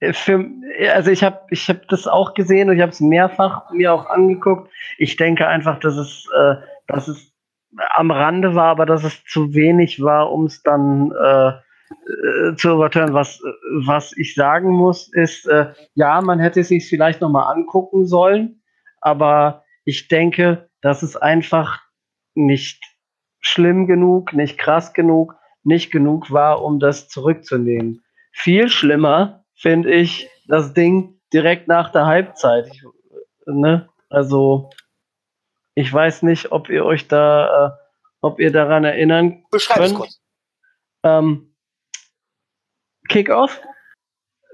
Äh, 0.00 0.12
für, 0.12 0.44
also 0.92 1.10
ich 1.10 1.22
habe 1.22 1.40
ich 1.50 1.68
hab 1.68 1.88
das 1.88 2.06
auch 2.06 2.34
gesehen 2.34 2.70
und 2.70 2.76
ich 2.76 2.82
habe 2.82 2.92
es 2.92 3.00
mehrfach 3.00 3.70
mir 3.70 3.92
auch 3.92 4.06
angeguckt. 4.06 4.70
Ich 4.98 5.16
denke 5.16 5.46
einfach, 5.46 5.78
dass 5.80 5.96
es, 5.96 6.26
äh, 6.36 6.54
dass 6.86 7.08
es 7.08 7.32
am 7.94 8.10
Rande 8.10 8.54
war, 8.54 8.68
aber 8.68 8.86
dass 8.86 9.04
es 9.04 9.22
zu 9.24 9.54
wenig 9.54 10.02
war, 10.02 10.32
um 10.32 10.46
es 10.46 10.62
dann 10.62 11.12
äh, 11.12 11.48
äh, 11.88 12.56
zu 12.56 12.70
übertören. 12.70 13.12
Was, 13.12 13.42
was 13.84 14.16
ich 14.16 14.34
sagen 14.34 14.70
muss, 14.70 15.12
ist, 15.12 15.46
äh, 15.46 15.72
ja, 15.94 16.20
man 16.20 16.40
hätte 16.40 16.60
es 16.60 16.68
sich 16.68 16.88
vielleicht 16.88 17.20
nochmal 17.20 17.52
angucken 17.52 18.06
sollen, 18.06 18.62
aber 19.00 19.64
ich 19.84 20.08
denke, 20.08 20.68
dass 20.80 21.02
es 21.02 21.16
einfach 21.16 21.82
nicht 22.34 22.82
schlimm 23.40 23.86
genug, 23.86 24.32
nicht 24.32 24.58
krass 24.58 24.92
genug, 24.92 25.36
nicht 25.62 25.90
genug 25.90 26.32
war, 26.32 26.62
um 26.62 26.80
das 26.80 27.08
zurückzunehmen. 27.08 28.04
Viel 28.32 28.68
schlimmer 28.68 29.44
finde 29.56 29.92
ich, 29.92 30.28
das 30.46 30.72
Ding 30.74 31.20
direkt 31.32 31.68
nach 31.68 31.90
der 31.90 32.06
Halbzeit. 32.06 32.68
Ich, 32.68 32.82
ne? 33.46 33.88
Also, 34.08 34.70
ich 35.74 35.92
weiß 35.92 36.22
nicht, 36.22 36.52
ob 36.52 36.68
ihr 36.68 36.84
euch 36.84 37.08
da, 37.08 37.66
äh, 37.66 37.70
ob 38.20 38.38
ihr 38.38 38.52
daran 38.52 38.84
erinnern 38.84 39.44
Beschreib 39.50 39.78
könnt. 39.78 39.90
Es 39.90 39.96
kurz. 39.96 40.20
Ähm, 41.02 41.54
Kickoff 43.08 43.60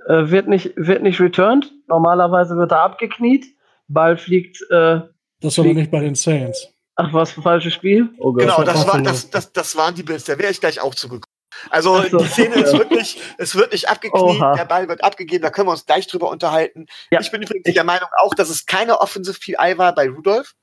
äh, 0.07 0.31
wird 0.31 0.49
nicht 0.49 0.73
wird 0.77 1.03
nicht 1.03 1.21
returned. 1.21 1.73
Normalerweise 1.87 2.57
wird 2.57 2.73
er 2.73 2.81
abgekniet. 2.81 3.47
Ball 3.89 4.17
fliegt. 4.17 4.61
Äh, 4.71 5.01
das 5.41 5.59
war 5.59 5.65
fliegt. 5.65 5.77
nicht 5.77 5.91
bei 5.91 6.01
den 6.01 6.15
Saints. 6.15 6.69
Ach, 6.97 7.13
was 7.13 7.33
für 7.33 7.41
falsches 7.41 7.73
Spiel? 7.73 8.11
Oh 8.19 8.33
Gott, 8.33 8.43
genau, 8.43 8.63
das, 8.65 8.87
war, 8.87 9.01
das, 9.01 9.31
das, 9.31 9.53
das 9.53 9.77
waren 9.77 9.95
die 9.95 10.03
Bills. 10.03 10.25
Da 10.25 10.39
wäre 10.39 10.51
ich 10.51 10.61
gleich 10.61 10.81
auch 10.81 10.95
zugekommen. 10.95 11.32
Also 11.71 12.03
so, 12.03 12.19
die 12.19 12.29
Szene 12.29 12.57
ist 12.57 12.73
wirklich, 12.73 13.21
es 13.39 13.55
wird 13.55 13.73
nicht 13.73 13.89
abgekniet, 13.89 14.23
Oha. 14.23 14.55
der 14.55 14.65
Ball 14.65 14.89
wird 14.89 15.03
abgegeben, 15.05 15.43
da 15.43 15.51
können 15.51 15.69
wir 15.69 15.73
uns 15.73 15.87
gleich 15.87 16.07
drüber 16.07 16.31
unterhalten. 16.31 16.87
Ja. 17.11 17.21
Ich 17.21 17.31
bin 17.31 17.43
übrigens 17.43 17.69
ich, 17.69 17.75
der 17.75 17.85
Meinung 17.85 18.09
auch, 18.19 18.35
dass 18.35 18.51
es 18.51 18.67
keine 18.67 19.01
Offensive 19.01 19.39
PI 19.39 19.79
war 19.79 19.95
bei 19.95 20.09
Rudolph. 20.09 20.55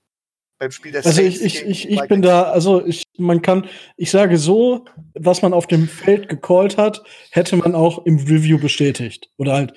Beim 0.59 0.71
Spiel 0.71 0.91
der 0.91 1.05
Also 1.05 1.21
ich, 1.21 1.41
ich, 1.41 1.65
ich, 1.65 1.89
ich 1.89 2.01
bin 2.09 2.21
da, 2.21 2.43
also 2.51 2.85
ich, 2.85 3.03
man 3.17 3.41
kann, 3.41 3.69
ich 3.95 4.11
sage 4.11 4.37
so, 4.37 4.85
was 5.13 5.41
man 5.41 5.53
auf 5.53 5.67
dem 5.67 5.87
Feld 5.87 6.27
gecallt 6.27 6.77
hat, 6.77 7.01
hätte 7.31 7.55
man 7.55 7.75
auch 7.75 8.05
im 8.05 8.17
Review 8.17 8.59
bestätigt. 8.59 9.29
Oder 9.37 9.53
halt 9.53 9.73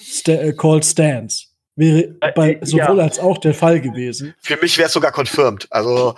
sta 0.00 0.32
äh, 0.32 0.52
called 0.52 0.84
Stance. 0.84 1.46
wäre 1.76 2.16
äh, 2.20 2.32
bei 2.32 2.58
sowohl 2.62 2.98
ja. 2.98 3.04
als 3.04 3.20
auch 3.20 3.38
der 3.38 3.54
Fall 3.54 3.80
gewesen. 3.80 4.34
Für 4.40 4.56
mich 4.56 4.76
wäre 4.78 4.88
es 4.88 4.92
sogar 4.92 5.12
confirmed. 5.12 5.68
Also 5.70 6.16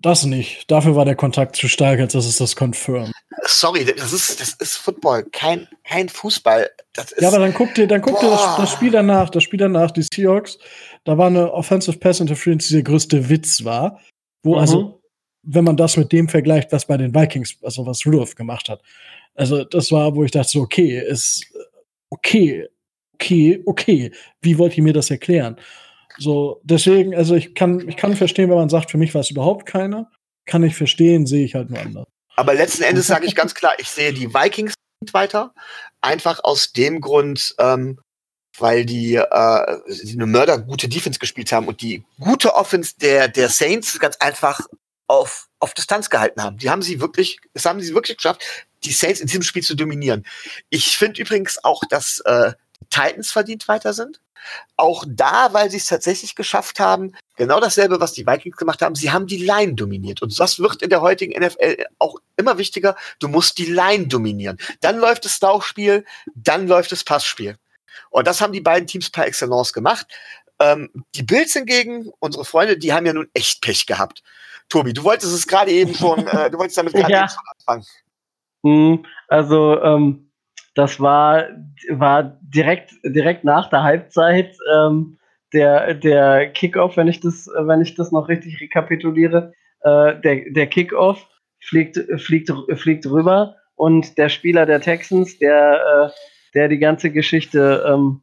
das 0.00 0.24
nicht. 0.24 0.70
Dafür 0.70 0.96
war 0.96 1.04
der 1.04 1.16
Kontakt 1.16 1.56
zu 1.56 1.68
stark, 1.68 2.00
als 2.00 2.12
dass 2.12 2.26
es 2.26 2.38
das 2.38 2.56
confirmed. 2.56 3.12
Sorry, 3.46 3.84
das 3.84 4.12
ist, 4.12 4.40
das 4.40 4.54
ist 4.54 4.76
Football, 4.76 5.24
kein, 5.32 5.68
kein 5.84 6.08
Fußball. 6.08 6.70
ja, 7.18 7.28
aber 7.28 7.38
dann 7.38 7.54
guck 7.54 7.74
dir, 7.74 7.86
dann 7.86 8.02
guck 8.02 8.20
dir 8.20 8.30
das, 8.30 8.56
das, 8.56 8.72
Spiel 8.72 8.90
danach, 8.90 9.30
das 9.30 9.42
Spiel 9.42 9.58
danach, 9.58 9.90
die 9.90 10.04
Seahawks, 10.12 10.58
da 11.04 11.16
war 11.16 11.28
eine 11.28 11.52
Offensive 11.52 11.98
Pass 11.98 12.20
Interference, 12.20 12.68
die 12.68 12.74
der 12.74 12.82
größte 12.82 13.28
Witz 13.28 13.64
war. 13.64 14.00
Wo 14.42 14.54
mhm. 14.54 14.60
also, 14.60 15.02
wenn 15.42 15.64
man 15.64 15.76
das 15.76 15.96
mit 15.96 16.12
dem 16.12 16.28
vergleicht, 16.28 16.72
was 16.72 16.86
bei 16.86 16.96
den 16.96 17.14
Vikings, 17.14 17.56
also 17.62 17.86
was 17.86 18.04
Rudolph 18.04 18.34
gemacht 18.34 18.68
hat. 18.68 18.82
Also, 19.34 19.64
das 19.64 19.90
war, 19.92 20.14
wo 20.14 20.24
ich 20.24 20.30
dachte, 20.30 20.50
so, 20.50 20.60
okay, 20.60 21.00
ist 21.00 21.46
okay, 22.10 22.68
okay, 23.14 23.62
okay. 23.66 24.12
Wie 24.42 24.58
wollt 24.58 24.76
ihr 24.76 24.82
mir 24.82 24.92
das 24.92 25.10
erklären? 25.10 25.56
So, 26.18 26.60
deswegen, 26.64 27.14
also 27.14 27.34
ich 27.34 27.54
kann, 27.54 27.88
ich 27.88 27.96
kann 27.96 28.16
verstehen, 28.16 28.50
wenn 28.50 28.56
man 28.56 28.68
sagt, 28.68 28.90
für 28.90 28.98
mich 28.98 29.14
war 29.14 29.20
es 29.20 29.30
überhaupt 29.30 29.66
keiner. 29.66 30.10
Kann 30.46 30.62
ich 30.62 30.74
verstehen, 30.74 31.26
sehe 31.26 31.44
ich 31.44 31.54
halt 31.54 31.70
nur 31.70 31.78
anders. 31.78 32.06
Aber 32.36 32.54
letzten 32.54 32.82
Endes 32.82 33.06
sage 33.06 33.26
ich 33.26 33.34
ganz 33.34 33.54
klar, 33.54 33.72
ich 33.78 33.88
sehe 33.88 34.12
die 34.12 34.32
Vikings 34.32 34.74
weiter. 35.12 35.54
Einfach 36.00 36.42
aus 36.42 36.72
dem 36.72 37.00
Grund, 37.00 37.54
ähm, 37.58 38.00
weil 38.58 38.84
die, 38.84 39.14
äh, 39.14 39.24
eine 39.26 40.26
Mörder 40.26 40.58
gute 40.58 40.88
Defense 40.88 41.18
gespielt 41.18 41.52
haben 41.52 41.68
und 41.68 41.80
die 41.80 42.04
gute 42.20 42.54
Offense 42.54 42.94
der, 43.00 43.28
der 43.28 43.48
Saints 43.48 43.98
ganz 43.98 44.16
einfach 44.16 44.60
auf, 45.06 45.48
auf 45.58 45.74
Distanz 45.74 46.10
gehalten 46.10 46.42
haben. 46.42 46.58
Die 46.58 46.70
haben 46.70 46.82
sie 46.82 47.00
wirklich, 47.00 47.40
das 47.54 47.64
haben 47.64 47.80
sie 47.80 47.94
wirklich 47.94 48.16
geschafft, 48.16 48.42
die 48.84 48.92
Saints 48.92 49.20
in 49.20 49.26
diesem 49.26 49.42
Spiel 49.42 49.62
zu 49.62 49.74
dominieren. 49.74 50.24
Ich 50.70 50.96
finde 50.96 51.20
übrigens 51.20 51.62
auch, 51.64 51.82
dass 51.88 52.20
äh, 52.20 52.52
Titans 52.90 53.32
verdient 53.32 53.66
weiter 53.68 53.92
sind. 53.92 54.20
Auch 54.76 55.04
da, 55.06 55.52
weil 55.52 55.70
sie 55.70 55.76
es 55.76 55.86
tatsächlich 55.86 56.34
geschafft 56.34 56.80
haben, 56.80 57.14
genau 57.36 57.60
dasselbe, 57.60 58.00
was 58.00 58.12
die 58.12 58.26
Vikings 58.26 58.56
gemacht 58.56 58.82
haben, 58.82 58.94
sie 58.94 59.10
haben 59.10 59.26
die 59.26 59.38
Line 59.38 59.74
dominiert. 59.74 60.22
Und 60.22 60.38
das 60.38 60.58
wird 60.58 60.82
in 60.82 60.90
der 60.90 61.00
heutigen 61.00 61.38
NFL 61.38 61.84
auch 61.98 62.16
immer 62.36 62.58
wichtiger. 62.58 62.96
Du 63.18 63.28
musst 63.28 63.58
die 63.58 63.66
Line 63.66 64.06
dominieren. 64.06 64.58
Dann 64.80 64.98
läuft 64.98 65.24
das 65.24 65.40
Laufspiel, 65.40 66.04
dann 66.34 66.68
läuft 66.68 66.92
das 66.92 67.04
Passspiel. 67.04 67.56
Und 68.10 68.26
das 68.26 68.40
haben 68.40 68.52
die 68.52 68.60
beiden 68.60 68.86
Teams 68.86 69.10
par 69.10 69.26
excellence 69.26 69.72
gemacht. 69.72 70.06
Ähm, 70.60 70.90
die 71.14 71.22
Bills 71.22 71.52
hingegen, 71.52 72.10
unsere 72.18 72.44
Freunde, 72.44 72.78
die 72.78 72.92
haben 72.92 73.06
ja 73.06 73.12
nun 73.12 73.28
echt 73.34 73.60
Pech 73.60 73.86
gehabt. 73.86 74.22
Tobi, 74.68 74.92
du 74.92 75.04
wolltest 75.04 75.32
es 75.32 75.46
gerade 75.46 75.70
eben 75.70 75.94
schon, 75.94 76.26
äh, 76.26 76.50
du 76.50 76.58
wolltest 76.58 76.78
damit 76.78 76.92
gerade 76.94 77.12
ja. 77.12 77.28
anfangen. 77.56 77.86
Hm, 78.64 79.06
also, 79.28 79.80
ähm, 79.80 80.27
das 80.78 81.00
war, 81.00 81.48
war 81.90 82.38
direkt, 82.40 82.92
direkt 83.04 83.42
nach 83.42 83.68
der 83.68 83.82
Halbzeit 83.82 84.56
ähm, 84.72 85.18
der, 85.52 85.94
der 85.94 86.50
Kickoff, 86.52 86.96
wenn 86.96 87.08
ich 87.08 87.18
das, 87.18 87.48
wenn 87.48 87.80
ich 87.80 87.96
das 87.96 88.12
noch 88.12 88.28
richtig 88.28 88.60
rekapituliere. 88.60 89.52
Äh, 89.80 90.20
der, 90.20 90.50
der 90.50 90.66
Kickoff 90.68 91.26
fliegt, 91.60 91.98
fliegt, 92.18 92.52
fliegt 92.76 93.06
rüber 93.06 93.56
und 93.74 94.18
der 94.18 94.28
Spieler 94.28 94.66
der 94.66 94.80
Texans, 94.80 95.36
der, 95.40 96.12
äh, 96.12 96.54
der 96.54 96.68
die 96.68 96.78
ganze 96.78 97.10
Geschichte 97.10 97.84
ähm, 97.84 98.22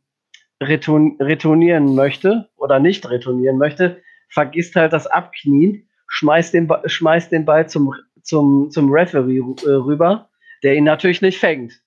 return, 0.64 1.18
retournieren 1.20 1.94
möchte 1.94 2.48
oder 2.56 2.80
nicht 2.80 3.10
retournieren 3.10 3.58
möchte, 3.58 4.02
vergisst 4.30 4.78
halt 4.78 4.94
das 4.94 5.08
Abknien, 5.08 5.90
schmeißt 6.08 6.54
den, 6.54 6.70
schmeißt 6.86 7.34
den 7.34 7.44
Ball 7.44 7.68
zum, 7.68 7.94
zum, 8.22 8.70
zum 8.72 8.94
Referee 8.94 9.40
äh, 9.40 9.72
rüber, 9.72 10.30
der 10.64 10.76
ihn 10.76 10.86
natürlich 10.86 11.22
nicht 11.22 11.38
fängt 11.38 11.82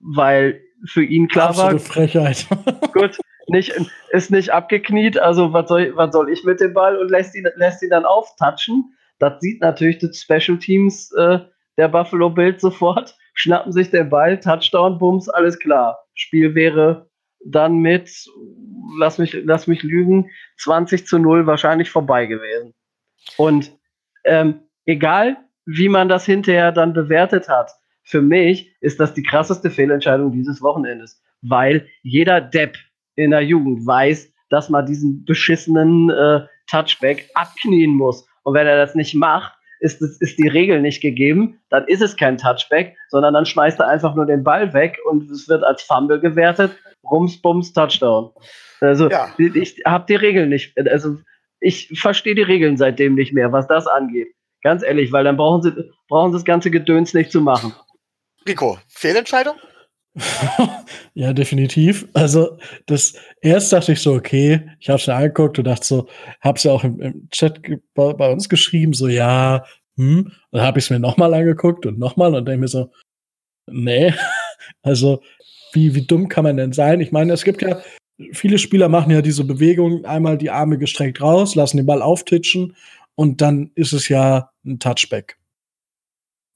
weil 0.00 0.60
für 0.86 1.02
ihn 1.02 1.28
klar 1.28 1.50
Absolute 1.50 1.74
war. 1.74 1.80
Frechheit. 1.80 2.46
gut, 2.92 3.18
nicht, 3.48 3.72
ist 4.10 4.30
nicht 4.30 4.50
abgekniet, 4.50 5.18
also 5.18 5.52
was 5.52 5.68
soll, 5.68 5.92
was 5.96 6.12
soll 6.12 6.30
ich 6.30 6.44
mit 6.44 6.60
dem 6.60 6.74
Ball 6.74 6.96
und 6.96 7.10
lässt 7.10 7.34
ihn, 7.34 7.46
lässt 7.56 7.82
ihn 7.82 7.90
dann 7.90 8.04
auftatschen. 8.04 8.94
Das 9.18 9.40
sieht 9.40 9.60
natürlich 9.60 9.98
die 9.98 10.12
Special 10.12 10.58
Teams 10.58 11.12
äh, 11.12 11.40
der 11.76 11.88
Buffalo 11.88 12.30
Bills 12.30 12.60
sofort, 12.60 13.16
schnappen 13.34 13.72
sich 13.72 13.90
den 13.90 14.10
Ball, 14.10 14.38
Touchdown, 14.38 14.98
Bums, 14.98 15.28
alles 15.28 15.58
klar. 15.58 15.98
Spiel 16.14 16.54
wäre 16.54 17.08
dann 17.44 17.78
mit, 17.78 18.10
lass 18.98 19.18
mich, 19.18 19.36
lass 19.44 19.66
mich 19.66 19.82
lügen, 19.82 20.30
20 20.58 21.06
zu 21.06 21.18
0 21.18 21.46
wahrscheinlich 21.46 21.90
vorbei 21.90 22.26
gewesen. 22.26 22.74
Und 23.36 23.72
ähm, 24.24 24.60
egal, 24.84 25.36
wie 25.66 25.88
man 25.88 26.08
das 26.08 26.24
hinterher 26.24 26.72
dann 26.72 26.92
bewertet 26.92 27.48
hat, 27.48 27.72
für 28.08 28.22
mich 28.22 28.74
ist 28.80 28.98
das 29.00 29.12
die 29.12 29.22
krasseste 29.22 29.70
Fehlentscheidung 29.70 30.32
dieses 30.32 30.62
Wochenendes, 30.62 31.22
weil 31.42 31.86
jeder 32.02 32.40
Depp 32.40 32.78
in 33.16 33.32
der 33.32 33.42
Jugend 33.42 33.86
weiß, 33.86 34.32
dass 34.48 34.70
man 34.70 34.86
diesen 34.86 35.26
beschissenen 35.26 36.08
äh, 36.08 36.40
Touchback 36.70 37.28
abknien 37.34 37.90
muss. 37.90 38.26
Und 38.44 38.54
wenn 38.54 38.66
er 38.66 38.78
das 38.78 38.94
nicht 38.94 39.14
macht, 39.14 39.52
ist, 39.80 40.00
ist 40.00 40.38
die 40.38 40.48
Regel 40.48 40.80
nicht 40.80 41.02
gegeben, 41.02 41.60
dann 41.68 41.86
ist 41.86 42.00
es 42.00 42.16
kein 42.16 42.38
Touchback, 42.38 42.96
sondern 43.10 43.34
dann 43.34 43.44
schmeißt 43.44 43.78
er 43.78 43.88
einfach 43.88 44.14
nur 44.14 44.24
den 44.24 44.42
Ball 44.42 44.72
weg 44.72 44.96
und 45.06 45.30
es 45.30 45.46
wird 45.46 45.62
als 45.62 45.82
Fumble 45.82 46.18
gewertet. 46.18 46.72
Rums, 47.10 47.40
Bums, 47.42 47.74
Touchdown. 47.74 48.30
Also 48.80 49.10
ja. 49.10 49.28
ich 49.36 49.82
habe 49.84 50.06
die 50.08 50.16
Regeln 50.16 50.48
nicht, 50.48 50.72
also 50.88 51.18
ich 51.60 51.90
verstehe 52.00 52.34
die 52.34 52.42
Regeln 52.42 52.78
seitdem 52.78 53.16
nicht 53.16 53.34
mehr, 53.34 53.52
was 53.52 53.68
das 53.68 53.86
angeht. 53.86 54.28
Ganz 54.62 54.82
ehrlich, 54.82 55.12
weil 55.12 55.24
dann 55.24 55.36
brauchen 55.36 55.62
sie, 55.62 55.72
brauchen 56.08 56.32
sie 56.32 56.38
das 56.38 56.44
ganze 56.46 56.70
Gedöns 56.70 57.12
nicht 57.12 57.30
zu 57.30 57.42
machen. 57.42 57.74
Rico, 58.48 58.78
Fehlentscheidung? 58.88 59.56
ja, 61.14 61.32
definitiv. 61.32 62.08
Also, 62.14 62.58
das 62.86 63.14
erst 63.40 63.72
dachte 63.72 63.92
ich 63.92 64.00
so, 64.00 64.14
okay, 64.14 64.70
ich 64.80 64.88
habe 64.88 64.98
es 64.98 65.06
mir 65.06 65.14
angeguckt 65.14 65.58
und 65.58 65.66
dachte 65.66 65.86
so, 65.86 66.08
habe 66.40 66.56
es 66.56 66.64
ja 66.64 66.72
auch 66.72 66.82
im, 66.82 67.00
im 67.00 67.28
Chat 67.30 67.60
bei, 67.94 68.32
uns 68.32 68.48
geschrieben, 68.48 68.94
so 68.94 69.06
ja, 69.06 69.64
hm, 69.96 70.32
dann 70.50 70.62
habe 70.62 70.78
ich 70.78 70.86
es 70.86 70.90
mir 70.90 70.98
nochmal 70.98 71.34
angeguckt 71.34 71.86
und 71.86 71.98
nochmal 71.98 72.34
und 72.34 72.46
denke 72.46 72.60
mir 72.62 72.68
so, 72.68 72.90
nee, 73.66 74.12
also 74.82 75.22
wie, 75.72 75.94
wie 75.94 76.06
dumm 76.06 76.28
kann 76.28 76.44
man 76.44 76.56
denn 76.56 76.72
sein? 76.72 77.00
Ich 77.00 77.12
meine, 77.12 77.32
es 77.34 77.44
gibt 77.44 77.62
ja, 77.62 77.80
viele 78.32 78.58
Spieler 78.58 78.88
machen 78.88 79.12
ja 79.12 79.22
diese 79.22 79.44
Bewegung, 79.44 80.04
einmal 80.04 80.38
die 80.38 80.50
Arme 80.50 80.78
gestreckt 80.78 81.20
raus, 81.20 81.54
lassen 81.54 81.76
den 81.76 81.86
Ball 81.86 82.02
auftitschen 82.02 82.74
und 83.14 83.40
dann 83.40 83.70
ist 83.74 83.92
es 83.92 84.08
ja 84.08 84.50
ein 84.64 84.80
Touchback 84.80 85.37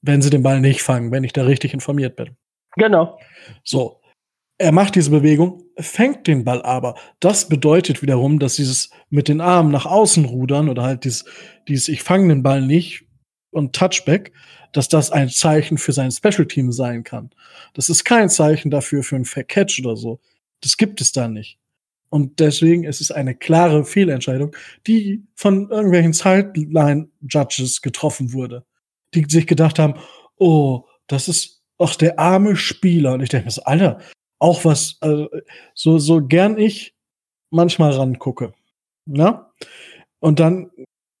wenn 0.03 0.21
sie 0.21 0.29
den 0.29 0.43
Ball 0.43 0.59
nicht 0.59 0.83
fangen, 0.83 1.11
wenn 1.11 1.23
ich 1.23 1.33
da 1.33 1.43
richtig 1.43 1.73
informiert 1.73 2.15
bin. 2.15 2.35
Genau. 2.75 3.19
So. 3.63 3.99
Er 4.59 4.71
macht 4.71 4.95
diese 4.95 5.09
Bewegung, 5.09 5.63
fängt 5.77 6.27
den 6.27 6.43
Ball 6.43 6.61
aber. 6.61 6.95
Das 7.19 7.49
bedeutet 7.49 8.01
wiederum, 8.01 8.37
dass 8.37 8.55
dieses 8.55 8.91
mit 9.09 9.27
den 9.27 9.41
Armen 9.41 9.71
nach 9.71 9.87
außen 9.87 10.25
rudern 10.25 10.69
oder 10.69 10.83
halt 10.83 11.05
dieses, 11.05 11.25
dieses 11.67 11.87
ich 11.87 12.03
fange 12.03 12.27
den 12.27 12.43
Ball 12.43 12.61
nicht 12.61 13.05
und 13.49 13.75
Touchback, 13.75 14.31
dass 14.71 14.89
das 14.89 15.11
ein 15.11 15.29
Zeichen 15.29 15.77
für 15.77 15.91
sein 15.91 16.11
Special 16.11 16.45
Team 16.45 16.71
sein 16.71 17.03
kann. 17.03 17.31
Das 17.73 17.89
ist 17.89 18.03
kein 18.03 18.29
Zeichen 18.29 18.69
dafür 18.69 19.03
für 19.03 19.15
einen 19.15 19.25
Fair 19.25 19.43
Catch 19.43 19.79
oder 19.83 19.95
so. 19.95 20.19
Das 20.61 20.77
gibt 20.77 21.01
es 21.01 21.11
da 21.11 21.27
nicht. 21.27 21.57
Und 22.09 22.39
deswegen 22.39 22.83
ist 22.83 23.01
es 23.01 23.11
eine 23.11 23.33
klare 23.35 23.85
Fehlentscheidung, 23.85 24.55
die 24.85 25.23
von 25.35 25.69
irgendwelchen 25.71 26.13
Sideline-Judges 26.13 27.81
getroffen 27.81 28.33
wurde 28.33 28.65
die 29.15 29.25
sich 29.27 29.47
gedacht 29.47 29.79
haben, 29.79 29.95
oh, 30.37 30.85
das 31.07 31.27
ist 31.27 31.61
auch 31.77 31.95
der 31.95 32.19
arme 32.19 32.55
Spieler. 32.55 33.13
Und 33.13 33.21
ich 33.21 33.29
denke 33.29 33.47
mir 33.47 33.67
Alter, 33.67 33.99
auch 34.39 34.65
was, 34.65 34.97
also, 34.99 35.29
so, 35.73 35.99
so 35.99 36.25
gern 36.25 36.57
ich 36.57 36.95
manchmal 37.49 37.91
rangucke. 37.91 38.53
Na? 39.05 39.31
Ne? 39.31 39.45
Und 40.19 40.39
dann 40.39 40.71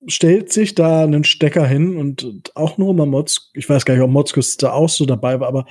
stellt 0.07 0.51
sich 0.51 0.75
da 0.75 1.03
einen 1.03 1.23
Stecker 1.23 1.65
hin 1.65 1.97
und 1.97 2.51
auch 2.55 2.77
nur 2.77 2.93
mal 2.93 3.05
Mods, 3.05 3.51
ich 3.53 3.69
weiß 3.69 3.85
gar 3.85 3.93
nicht, 3.93 4.03
ob 4.03 4.11
Motzkus 4.11 4.57
da 4.57 4.73
auch 4.73 4.89
so 4.89 5.05
dabei 5.05 5.39
war, 5.39 5.47
aber 5.47 5.65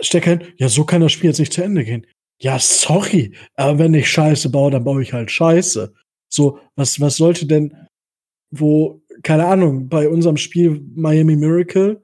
Stecker 0.00 0.30
hin, 0.30 0.54
ja, 0.58 0.68
so 0.68 0.84
kann 0.84 1.00
das 1.00 1.12
Spiel 1.12 1.30
jetzt 1.30 1.38
nicht 1.38 1.52
zu 1.52 1.62
Ende 1.62 1.84
gehen. 1.84 2.06
Ja, 2.40 2.58
sorry, 2.58 3.34
aber 3.54 3.78
wenn 3.78 3.94
ich 3.94 4.10
Scheiße 4.10 4.50
baue, 4.50 4.70
dann 4.70 4.84
baue 4.84 5.02
ich 5.02 5.12
halt 5.12 5.30
Scheiße. 5.30 5.94
So, 6.28 6.58
was, 6.74 7.00
was 7.00 7.16
sollte 7.16 7.46
denn, 7.46 7.74
wo 8.50 9.02
keine 9.22 9.46
Ahnung, 9.46 9.88
bei 9.88 10.08
unserem 10.08 10.36
Spiel 10.36 10.82
Miami 10.94 11.36
Miracle 11.36 12.02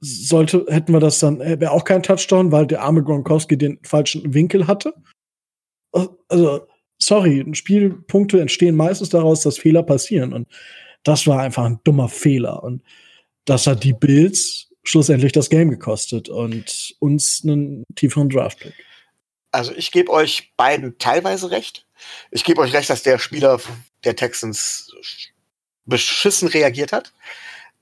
sollte, 0.00 0.66
hätten 0.68 0.92
wir 0.92 1.00
das 1.00 1.18
dann, 1.18 1.38
wäre 1.38 1.70
auch 1.70 1.84
kein 1.84 2.02
Touchdown, 2.02 2.52
weil 2.52 2.66
der 2.66 2.82
arme 2.82 3.02
Gronkowski 3.02 3.56
den 3.56 3.78
falschen 3.82 4.34
Winkel 4.34 4.66
hatte. 4.66 4.94
Also, 6.28 6.66
sorry, 6.98 7.44
Spielpunkte 7.52 8.40
entstehen 8.40 8.76
meistens 8.76 9.08
daraus, 9.08 9.42
dass 9.42 9.58
Fehler 9.58 9.82
passieren. 9.82 10.32
Und 10.32 10.48
das 11.02 11.26
war 11.26 11.40
einfach 11.40 11.64
ein 11.64 11.80
dummer 11.84 12.08
Fehler. 12.08 12.62
Und 12.62 12.82
das 13.44 13.66
hat 13.66 13.84
die 13.84 13.94
Bills 13.94 14.68
schlussendlich 14.82 15.32
das 15.32 15.50
Game 15.50 15.70
gekostet 15.70 16.28
und 16.28 16.94
uns 17.00 17.42
einen 17.44 17.84
tieferen 17.94 18.28
Draftpick. 18.28 18.74
Also 19.52 19.72
ich 19.74 19.90
gebe 19.90 20.12
euch 20.12 20.52
beiden 20.56 20.98
teilweise 20.98 21.50
recht. 21.50 21.86
Ich 22.30 22.44
gebe 22.44 22.60
euch 22.60 22.74
recht, 22.74 22.90
dass 22.90 23.02
der 23.02 23.18
Spieler 23.18 23.60
der 24.04 24.16
Texans 24.16 24.92
beschissen 25.86 26.48
reagiert 26.48 26.92
hat. 26.92 27.12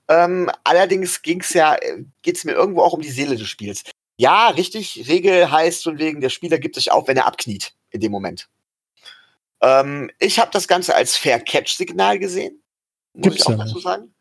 Ähm, 0.07 0.49
allerdings 0.63 1.21
ging's 1.21 1.53
ja, 1.53 1.77
geht's 2.21 2.43
mir 2.43 2.53
irgendwo 2.53 2.81
auch 2.81 2.93
um 2.93 3.01
die 3.01 3.09
Seele 3.09 3.35
des 3.35 3.47
Spiels. 3.47 3.83
Ja, 4.17 4.49
richtig, 4.49 5.07
Regel 5.09 5.51
heißt 5.51 5.83
von 5.83 5.99
wegen, 5.99 6.21
der 6.21 6.29
Spieler 6.29 6.57
gibt 6.57 6.75
sich 6.75 6.91
auf, 6.91 7.07
wenn 7.07 7.17
er 7.17 7.25
abkniet 7.25 7.73
in 7.89 7.99
dem 7.99 8.11
Moment. 8.11 8.47
Ähm, 9.61 10.11
ich 10.19 10.39
habe 10.39 10.51
das 10.51 10.67
Ganze 10.67 10.95
als 10.95 11.17
Fair 11.17 11.39
Catch-Signal 11.39 12.19
gesehen. 12.19 12.61
Muss 13.13 13.23
Gibt's 13.23 13.39
ich 13.39 13.45
auch 13.47 13.51
ja 13.51 13.65
dazu 13.65 13.79
sagen. 13.79 14.13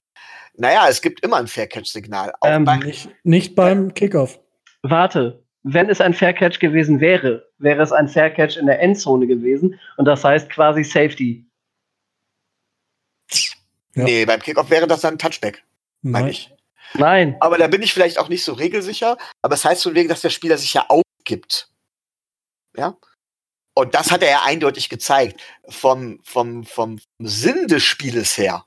Naja, 0.57 0.87
es 0.89 1.03
gibt 1.03 1.21
immer 1.25 1.37
ein 1.37 1.49
Fair 1.49 1.67
Catch-Signal. 1.67 2.33
Auch 2.41 2.49
Ähm, 2.49 2.65
beim 2.65 2.81
Nicht, 2.81 3.09
nicht 3.25 3.55
beim 3.55 3.93
Kickoff. 3.93 4.41
Warte, 4.83 5.45
wenn 5.65 5.89
es 5.89 6.01
ein 6.01 6.15
Fair 6.15 6.33
Catch 6.33 6.61
gewesen 6.61 7.01
wäre, 7.01 7.49
wäre 7.59 7.83
es 7.83 7.93
ein 7.93 8.09
Fair 8.09 8.31
Catch 8.31 8.57
in 8.57 8.67
der 8.67 8.81
Endzone 8.81 9.27
gewesen 9.27 9.79
und 9.97 10.05
das 10.05 10.23
heißt 10.23 10.51
quasi 10.51 10.85
Safety. 10.85 11.45
Ja. 13.95 14.05
Nee, 14.05 14.25
beim 14.25 14.41
Kickoff 14.41 14.71
wäre 14.71 14.87
das 14.87 15.03
dann 15.03 15.15
ein 15.15 15.19
Touchback, 15.19 15.65
meine 16.03 16.27
Nein. 16.27 16.31
ich. 16.33 16.51
Nein, 16.95 17.37
Aber 17.41 17.59
da 17.59 17.67
bin 17.67 17.83
ich 17.83 17.93
vielleicht 17.93 18.19
auch 18.19 18.29
nicht 18.29 18.45
so 18.45 18.53
regelsicher. 18.53 19.17
Aber 19.43 19.55
es 19.55 19.63
das 19.63 19.71
heißt 19.71 19.83
von 19.83 19.95
wegen, 19.95 20.09
dass 20.09 20.21
der 20.21 20.31
Spieler 20.31 20.59
sich 20.59 20.75
ja 20.75 20.87
aufgibt. 20.89 21.69
Ja? 22.77 22.97
Und 23.75 23.95
das 23.95 24.13
hat 24.13 24.23
er 24.23 24.31
ja 24.31 24.43
eindeutig 24.45 24.89
gezeigt. 24.89 25.41
Vom, 25.69 26.21
vom, 26.23 26.65
vom 26.65 27.01
Sinn 27.19 27.67
des 27.67 27.83
Spieles 27.83 28.39
her. 28.39 28.65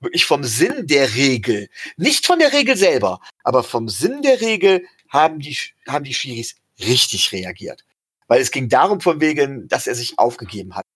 Wirklich 0.00 0.24
vom 0.24 0.44
Sinn 0.44 0.86
der 0.86 1.14
Regel. 1.14 1.68
Nicht 1.96 2.24
von 2.24 2.38
der 2.38 2.52
Regel 2.52 2.76
selber, 2.76 3.20
aber 3.42 3.62
vom 3.62 3.88
Sinn 3.88 4.22
der 4.22 4.40
Regel 4.40 4.86
haben 5.08 5.40
die, 5.40 5.58
haben 5.86 6.04
die 6.04 6.14
Schiris 6.14 6.56
richtig 6.78 7.32
reagiert. 7.32 7.84
Weil 8.28 8.40
es 8.40 8.50
ging 8.50 8.68
darum 8.68 9.00
von 9.00 9.20
wegen, 9.20 9.66
dass 9.68 9.86
er 9.86 9.94
sich 9.94 10.18
aufgegeben 10.18 10.76
hat. 10.76 10.86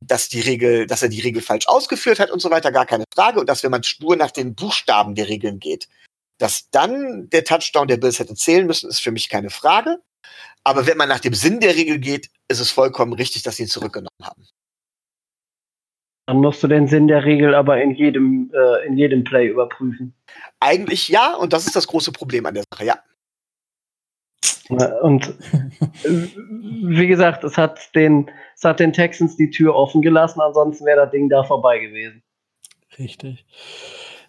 Dass 0.00 0.28
die 0.28 0.40
Regel, 0.40 0.86
dass 0.86 1.02
er 1.02 1.08
die 1.08 1.20
Regel 1.20 1.42
falsch 1.42 1.66
ausgeführt 1.66 2.20
hat 2.20 2.30
und 2.30 2.40
so 2.40 2.50
weiter, 2.50 2.72
gar 2.72 2.86
keine 2.86 3.04
Frage. 3.14 3.40
Und 3.40 3.48
dass 3.48 3.62
wenn 3.62 3.70
man 3.70 3.82
nur 4.00 4.16
nach 4.16 4.30
den 4.30 4.54
Buchstaben 4.54 5.14
der 5.14 5.28
Regeln 5.28 5.58
geht, 5.58 5.88
dass 6.38 6.70
dann 6.70 7.28
der 7.30 7.44
Touchdown 7.44 7.88
der 7.88 7.96
Bills 7.96 8.18
hätte 8.18 8.34
zählen 8.34 8.66
müssen, 8.66 8.88
ist 8.88 9.00
für 9.00 9.10
mich 9.10 9.28
keine 9.28 9.50
Frage. 9.50 9.98
Aber 10.64 10.86
wenn 10.86 10.96
man 10.96 11.08
nach 11.08 11.20
dem 11.20 11.34
Sinn 11.34 11.60
der 11.60 11.76
Regel 11.76 11.98
geht, 11.98 12.30
ist 12.48 12.60
es 12.60 12.70
vollkommen 12.70 13.12
richtig, 13.12 13.42
dass 13.42 13.56
sie 13.56 13.64
ihn 13.64 13.68
zurückgenommen 13.68 14.08
haben. 14.22 14.46
dann 16.26 16.40
musst 16.42 16.62
du 16.62 16.68
den 16.68 16.86
Sinn 16.86 17.08
der 17.08 17.24
Regel 17.24 17.54
aber 17.54 17.80
in 17.80 17.94
jedem, 17.94 18.52
äh, 18.54 18.86
in 18.86 18.98
jedem 18.98 19.24
Play 19.24 19.48
überprüfen. 19.48 20.14
Eigentlich 20.60 21.08
ja, 21.08 21.34
und 21.34 21.54
das 21.54 21.66
ist 21.66 21.74
das 21.74 21.86
große 21.86 22.12
Problem 22.12 22.44
an 22.44 22.54
der 22.54 22.64
Sache, 22.70 22.84
ja. 22.84 22.98
Und 25.00 25.28
äh, 26.04 26.28
wie 26.82 27.06
gesagt, 27.06 27.42
es 27.44 27.56
hat 27.56 27.94
den, 27.94 28.30
es 28.54 28.64
hat 28.64 28.80
den 28.80 28.92
Texans 28.92 29.36
die 29.36 29.50
Tür 29.50 29.74
offen 29.74 30.02
gelassen, 30.02 30.40
ansonsten 30.40 30.84
wäre 30.84 31.02
das 31.02 31.10
Ding 31.10 31.28
da 31.28 31.42
vorbei 31.42 31.78
gewesen. 31.78 32.22
Richtig. 32.98 33.46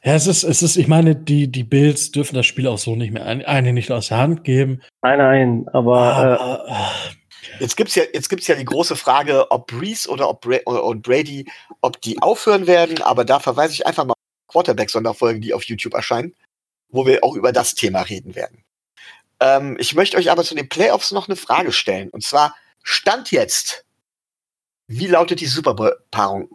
Ja, 0.01 0.14
es 0.14 0.28
ist, 0.28 0.43
es 0.43 0.62
ist, 0.62 0.78
ich 0.78 0.88
meine, 0.88 1.16
die, 1.16 1.51
die 1.51 1.66
Bills 1.66 2.12
dürfen 2.12 2.36
das 2.36 2.45
Spiel 2.45 2.68
auch 2.68 2.78
so 2.78 2.95
nicht 2.95 3.12
mehr 3.12 3.26
ein, 3.26 3.43
eine 3.43 3.74
nicht 3.74 3.91
aus 3.91 4.07
der 4.07 4.20
Hand 4.20 4.45
geben. 4.45 4.82
Nein, 5.01 5.18
nein, 5.18 5.68
aber 5.74 6.14
Aber, 6.14 6.66
äh, 6.70 7.16
Jetzt 7.60 7.76
gibt's 7.76 7.95
ja, 7.95 8.03
jetzt 8.14 8.30
gibt's 8.30 8.47
ja 8.47 8.55
die 8.55 8.66
große 8.66 8.95
Frage, 8.95 9.51
ob 9.51 9.68
Breeze 9.68 10.10
oder 10.10 10.30
ob 10.30 10.41
Bra 10.41 10.57
und 10.66 11.01
Brady, 11.01 11.45
ob 11.82 11.99
die 12.01 12.22
aufhören 12.22 12.68
werden. 12.68 13.01
Aber 13.01 13.26
da 13.26 13.39
verweise 13.39 13.74
ich 13.74 13.86
einfach 13.86 14.05
mal 14.05 14.14
auf 14.14 14.53
Quarterback-Sonderfolgen, 14.53 15.41
die 15.41 15.53
auf 15.53 15.64
YouTube 15.64 15.93
erscheinen, 15.93 16.34
wo 16.89 17.05
wir 17.05 17.24
auch 17.24 17.36
über 17.36 17.51
das 17.51 17.76
Thema 17.76 18.01
reden 18.01 18.36
werden. 18.36 18.64
Ähm, 19.39 19.77
ich 19.79 19.95
möchte 19.95 20.17
euch 20.17 20.31
aber 20.31 20.43
zu 20.43 20.55
den 20.55 20.69
Playoffs 20.69 21.11
noch 21.11 21.27
eine 21.27 21.35
Frage 21.35 21.71
stellen. 21.71 22.09
Und 22.09 22.23
zwar, 22.23 22.55
Stand 22.83 23.31
jetzt. 23.31 23.85
Wie 24.87 25.07
lautet 25.07 25.39
die 25.39 25.45
Super 25.45 25.73
Bowl-Paarung 25.73 26.49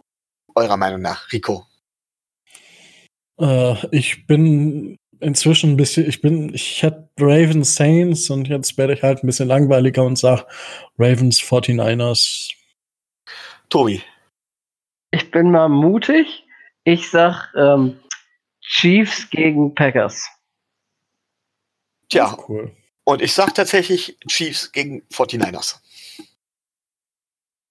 eurer 0.55 0.77
Meinung 0.77 1.01
nach, 1.01 1.31
Rico? 1.31 1.65
äh, 3.39 3.75
ich 3.91 4.27
bin 4.27 4.97
inzwischen 5.19 5.71
ein 5.71 5.77
bisschen, 5.77 6.07
ich 6.07 6.21
bin, 6.21 6.53
ich 6.53 6.83
hatte 6.83 7.09
Ravens 7.19 7.75
Saints 7.75 8.29
und 8.29 8.47
jetzt 8.47 8.77
werde 8.77 8.93
ich 8.93 9.03
halt 9.03 9.23
ein 9.23 9.27
bisschen 9.27 9.47
langweiliger 9.47 10.03
und 10.03 10.17
sag 10.17 10.45
Ravens 10.97 11.41
49ers. 11.41 12.51
Tobi. 13.69 14.01
ich 15.11 15.31
bin 15.31 15.51
mal 15.51 15.69
mutig. 15.69 16.45
Ich 16.83 17.09
sag 17.09 17.51
ähm, 17.55 17.99
Chiefs 18.61 19.29
gegen 19.29 19.73
Packers. 19.73 20.27
Tja, 22.09 22.37
Cool. 22.47 22.71
und 23.03 23.21
ich 23.21 23.33
sag 23.33 23.53
tatsächlich 23.55 24.17
Chiefs 24.27 24.71
gegen 24.71 25.01
49ers. 25.11 25.77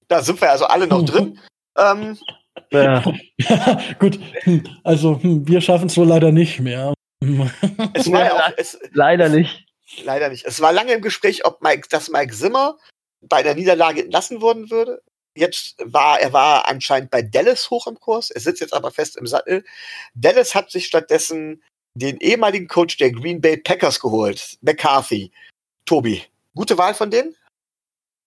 Da 0.09 0.23
sind 0.23 0.41
wir 0.41 0.51
also 0.51 0.67
alle 0.67 0.87
noch 0.87 1.05
drin. 1.05 1.41
Ähm, 1.77 2.19
Ja, 2.71 3.03
gut. 3.99 4.19
Hm, 4.43 4.65
Also, 4.85 5.21
hm, 5.23 5.47
wir 5.49 5.61
schaffen 5.61 5.87
es 5.87 5.97
wohl 5.97 6.07
leider 6.07 6.31
nicht 6.33 6.61
mehr. 6.61 6.93
Es 7.95 8.11
war 8.13 8.25
ja 8.25 8.35
auch, 8.49 8.53
es, 8.57 8.79
leider 8.93 9.29
nicht. 9.29 9.65
Leider 10.05 10.29
nicht. 10.29 10.45
Es 10.45 10.61
war 10.61 10.73
lange 10.73 10.93
im 10.93 11.01
Gespräch, 11.03 11.45
ob 11.47 11.63
Mike, 11.63 11.89
dass 11.89 12.11
Mike 12.11 12.35
Zimmer 12.35 12.77
bei 13.23 13.43
der 13.43 13.55
Niederlage 13.55 14.03
entlassen 14.05 14.41
worden 14.43 14.71
würde. 14.71 15.01
Jetzt 15.37 15.77
war, 15.85 16.21
er 16.21 16.33
war 16.33 16.69
anscheinend 16.69 17.11
bei 17.11 17.23
Dallas 17.23 17.71
hoch 17.71 17.87
im 17.87 17.99
Kurs. 17.99 18.31
Er 18.31 18.41
sitzt 18.41 18.61
jetzt 18.61 18.73
aber 18.75 18.91
fest 18.91 19.17
im 19.17 19.27
Sattel. 19.27 19.65
Dallas 20.15 20.55
hat 20.55 20.71
sich 20.71 20.87
stattdessen 20.87 21.63
den 21.95 22.19
ehemaligen 22.19 22.69
Coach 22.69 22.97
der 22.97 23.13
Green 23.13 23.41
Bay 23.41 23.57
Packers 23.57 24.01
geholt, 24.01 24.59
McCarthy. 24.63 25.31
Tobi, 25.87 26.23
gute 26.55 26.77
Wahl 26.77 26.95
von 26.95 27.11
denen? 27.11 27.35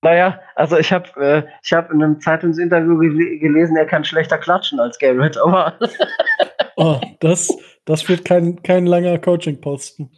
Naja, 0.03 0.39
also 0.55 0.78
ich 0.78 0.91
habe 0.93 1.09
äh, 1.20 1.43
ich 1.63 1.74
hab 1.74 1.91
in 1.91 2.03
einem 2.03 2.22
Zeitungsinterview 2.22 2.99
gel 2.99 3.39
gelesen, 3.39 3.76
er 3.76 3.88
kann 3.88 4.05
schlechter 4.05 4.38
klatschen 4.38 4.80
als 4.80 4.99
Garrett, 4.99 5.38
aber, 5.38 5.78
Oh, 6.76 7.01
das, 7.20 7.51
das 7.86 8.07
wird 8.07 8.24
kein, 8.24 8.61
kein 8.61 8.86
langer 8.86 9.18
Coaching-Posten. 9.18 10.11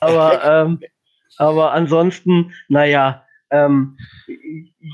aber, 0.00 0.44
ähm, 0.66 0.80
aber 1.38 1.72
ansonsten, 1.72 2.52
naja, 2.68 3.24
ähm, 3.50 3.96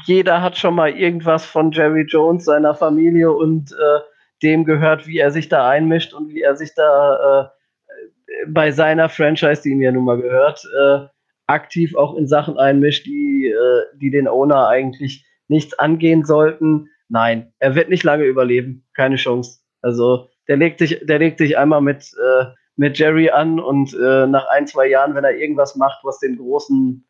jeder 0.06 0.40
hat 0.40 0.56
schon 0.56 0.76
mal 0.76 0.90
irgendwas 0.90 1.44
von 1.44 1.72
Jerry 1.72 2.06
Jones, 2.08 2.44
seiner 2.44 2.74
Familie 2.74 3.32
und 3.32 3.72
äh, 3.72 4.00
dem 4.42 4.64
gehört, 4.64 5.08
wie 5.08 5.18
er 5.18 5.32
sich 5.32 5.48
da 5.48 5.68
einmischt 5.68 6.14
und 6.14 6.28
wie 6.28 6.42
er 6.42 6.56
sich 6.56 6.74
da 6.74 7.40
äh, 7.42 7.57
bei 8.46 8.70
seiner 8.70 9.08
Franchise, 9.08 9.62
die 9.62 9.70
ihm 9.70 9.80
ja 9.80 9.92
nun 9.92 10.04
mal 10.04 10.20
gehört, 10.20 10.64
äh, 10.78 11.06
aktiv 11.46 11.96
auch 11.96 12.16
in 12.16 12.28
Sachen 12.28 12.58
einmischt, 12.58 13.06
die, 13.06 13.46
äh, 13.46 13.98
die 13.98 14.10
den 14.10 14.28
Owner 14.28 14.68
eigentlich 14.68 15.24
nichts 15.48 15.78
angehen 15.78 16.24
sollten. 16.24 16.88
Nein, 17.08 17.52
er 17.58 17.74
wird 17.74 17.88
nicht 17.88 18.04
lange 18.04 18.24
überleben. 18.24 18.86
Keine 18.94 19.16
Chance. 19.16 19.60
Also 19.80 20.28
der 20.46 20.56
legt 20.56 20.78
sich, 20.78 21.00
der 21.02 21.18
legt 21.18 21.38
sich 21.38 21.56
einmal 21.56 21.80
mit, 21.80 22.12
äh, 22.22 22.46
mit 22.76 22.98
Jerry 22.98 23.30
an 23.30 23.58
und 23.58 23.94
äh, 23.94 24.26
nach 24.26 24.46
ein, 24.48 24.66
zwei 24.66 24.86
Jahren, 24.88 25.14
wenn 25.14 25.24
er 25.24 25.36
irgendwas 25.36 25.74
macht, 25.76 26.00
was 26.04 26.18
dem 26.20 26.36
großen 26.36 27.06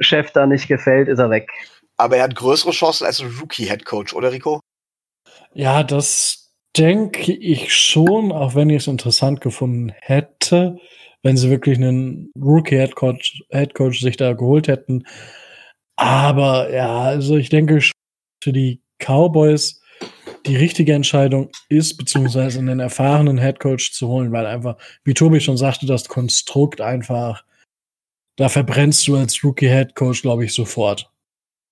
Chef 0.00 0.30
da 0.32 0.46
nicht 0.46 0.68
gefällt, 0.68 1.08
ist 1.08 1.18
er 1.18 1.30
weg. 1.30 1.48
Aber 1.96 2.16
er 2.16 2.24
hat 2.24 2.34
größere 2.34 2.72
Chancen 2.72 3.06
als 3.06 3.20
ein 3.20 3.30
Rookie-Head-Coach, 3.40 4.14
oder 4.14 4.32
Rico? 4.32 4.60
Ja, 5.52 5.82
das 5.82 6.41
denke 6.76 7.32
ich 7.32 7.74
schon, 7.74 8.32
auch 8.32 8.54
wenn 8.54 8.70
ich 8.70 8.78
es 8.78 8.86
interessant 8.86 9.40
gefunden 9.40 9.92
hätte, 10.00 10.78
wenn 11.22 11.36
sie 11.36 11.50
wirklich 11.50 11.78
einen 11.78 12.32
Rookie-Headcoach 12.36 13.44
Headcoach 13.50 14.00
sich 14.00 14.16
da 14.16 14.32
geholt 14.32 14.68
hätten. 14.68 15.04
Aber 15.96 16.72
ja, 16.72 17.02
also 17.02 17.36
ich 17.36 17.48
denke 17.48 17.80
schon, 17.80 17.92
für 18.42 18.52
die 18.52 18.82
Cowboys 18.98 19.80
die 20.46 20.56
richtige 20.56 20.94
Entscheidung 20.94 21.50
ist, 21.68 21.96
beziehungsweise 21.96 22.58
einen 22.58 22.80
erfahrenen 22.80 23.38
Headcoach 23.38 23.92
zu 23.92 24.08
holen, 24.08 24.32
weil 24.32 24.46
einfach, 24.46 24.76
wie 25.04 25.14
Tobi 25.14 25.40
schon 25.40 25.56
sagte, 25.56 25.86
das 25.86 26.08
Konstrukt 26.08 26.80
einfach, 26.80 27.44
da 28.36 28.48
verbrennst 28.48 29.06
du 29.06 29.16
als 29.16 29.44
Rookie-Headcoach, 29.44 30.22
glaube 30.22 30.44
ich, 30.44 30.54
sofort. 30.54 31.10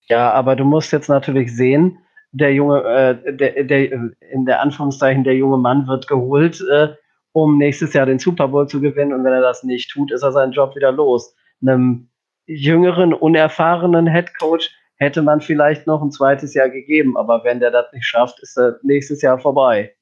Ja, 0.09 0.31
aber 0.33 0.55
du 0.55 0.65
musst 0.65 0.93
jetzt 0.93 1.09
natürlich 1.09 1.55
sehen, 1.55 1.99
der 2.33 2.53
junge, 2.55 2.83
äh, 2.83 3.33
der, 3.35 3.65
der, 3.65 3.93
in 3.93 4.47
der 4.47 4.61
Anführungszeichen, 4.61 5.25
der 5.25 5.35
junge 5.35 5.59
Mann 5.59 5.87
wird 5.87 6.07
geholt, 6.07 6.61
äh, 6.71 6.89
um 7.33 7.59
nächstes 7.59 7.93
Jahr 7.93 8.07
den 8.07 8.19
Super 8.19 8.49
Bowl 8.49 8.69
zu 8.69 8.81
gewinnen. 8.81 9.13
Und 9.13 9.25
wenn 9.25 9.33
er 9.33 9.41
das 9.41 9.63
nicht 9.63 9.91
tut, 9.91 10.13
ist 10.13 10.23
er 10.23 10.33
seinen 10.33 10.53
Job 10.53 10.75
wieder 10.77 10.93
los. 10.93 11.35
Einem 11.63 12.09
jüngeren, 12.47 13.13
unerfahrenen 13.13 14.07
Head 14.09 14.39
Coach 14.39 14.71
hätte 14.97 15.23
man 15.23 15.41
vielleicht 15.41 15.87
noch 15.87 16.03
ein 16.03 16.11
zweites 16.11 16.55
Jahr 16.55 16.69
gegeben. 16.69 17.17
Aber 17.17 17.43
wenn 17.45 17.61
der 17.61 17.71
das 17.71 17.93
nicht 17.93 18.07
schafft, 18.07 18.41
ist 18.41 18.57
er 18.59 18.79
nächstes 18.83 19.23
Jahr 19.23 19.39
vorbei. 19.39 19.95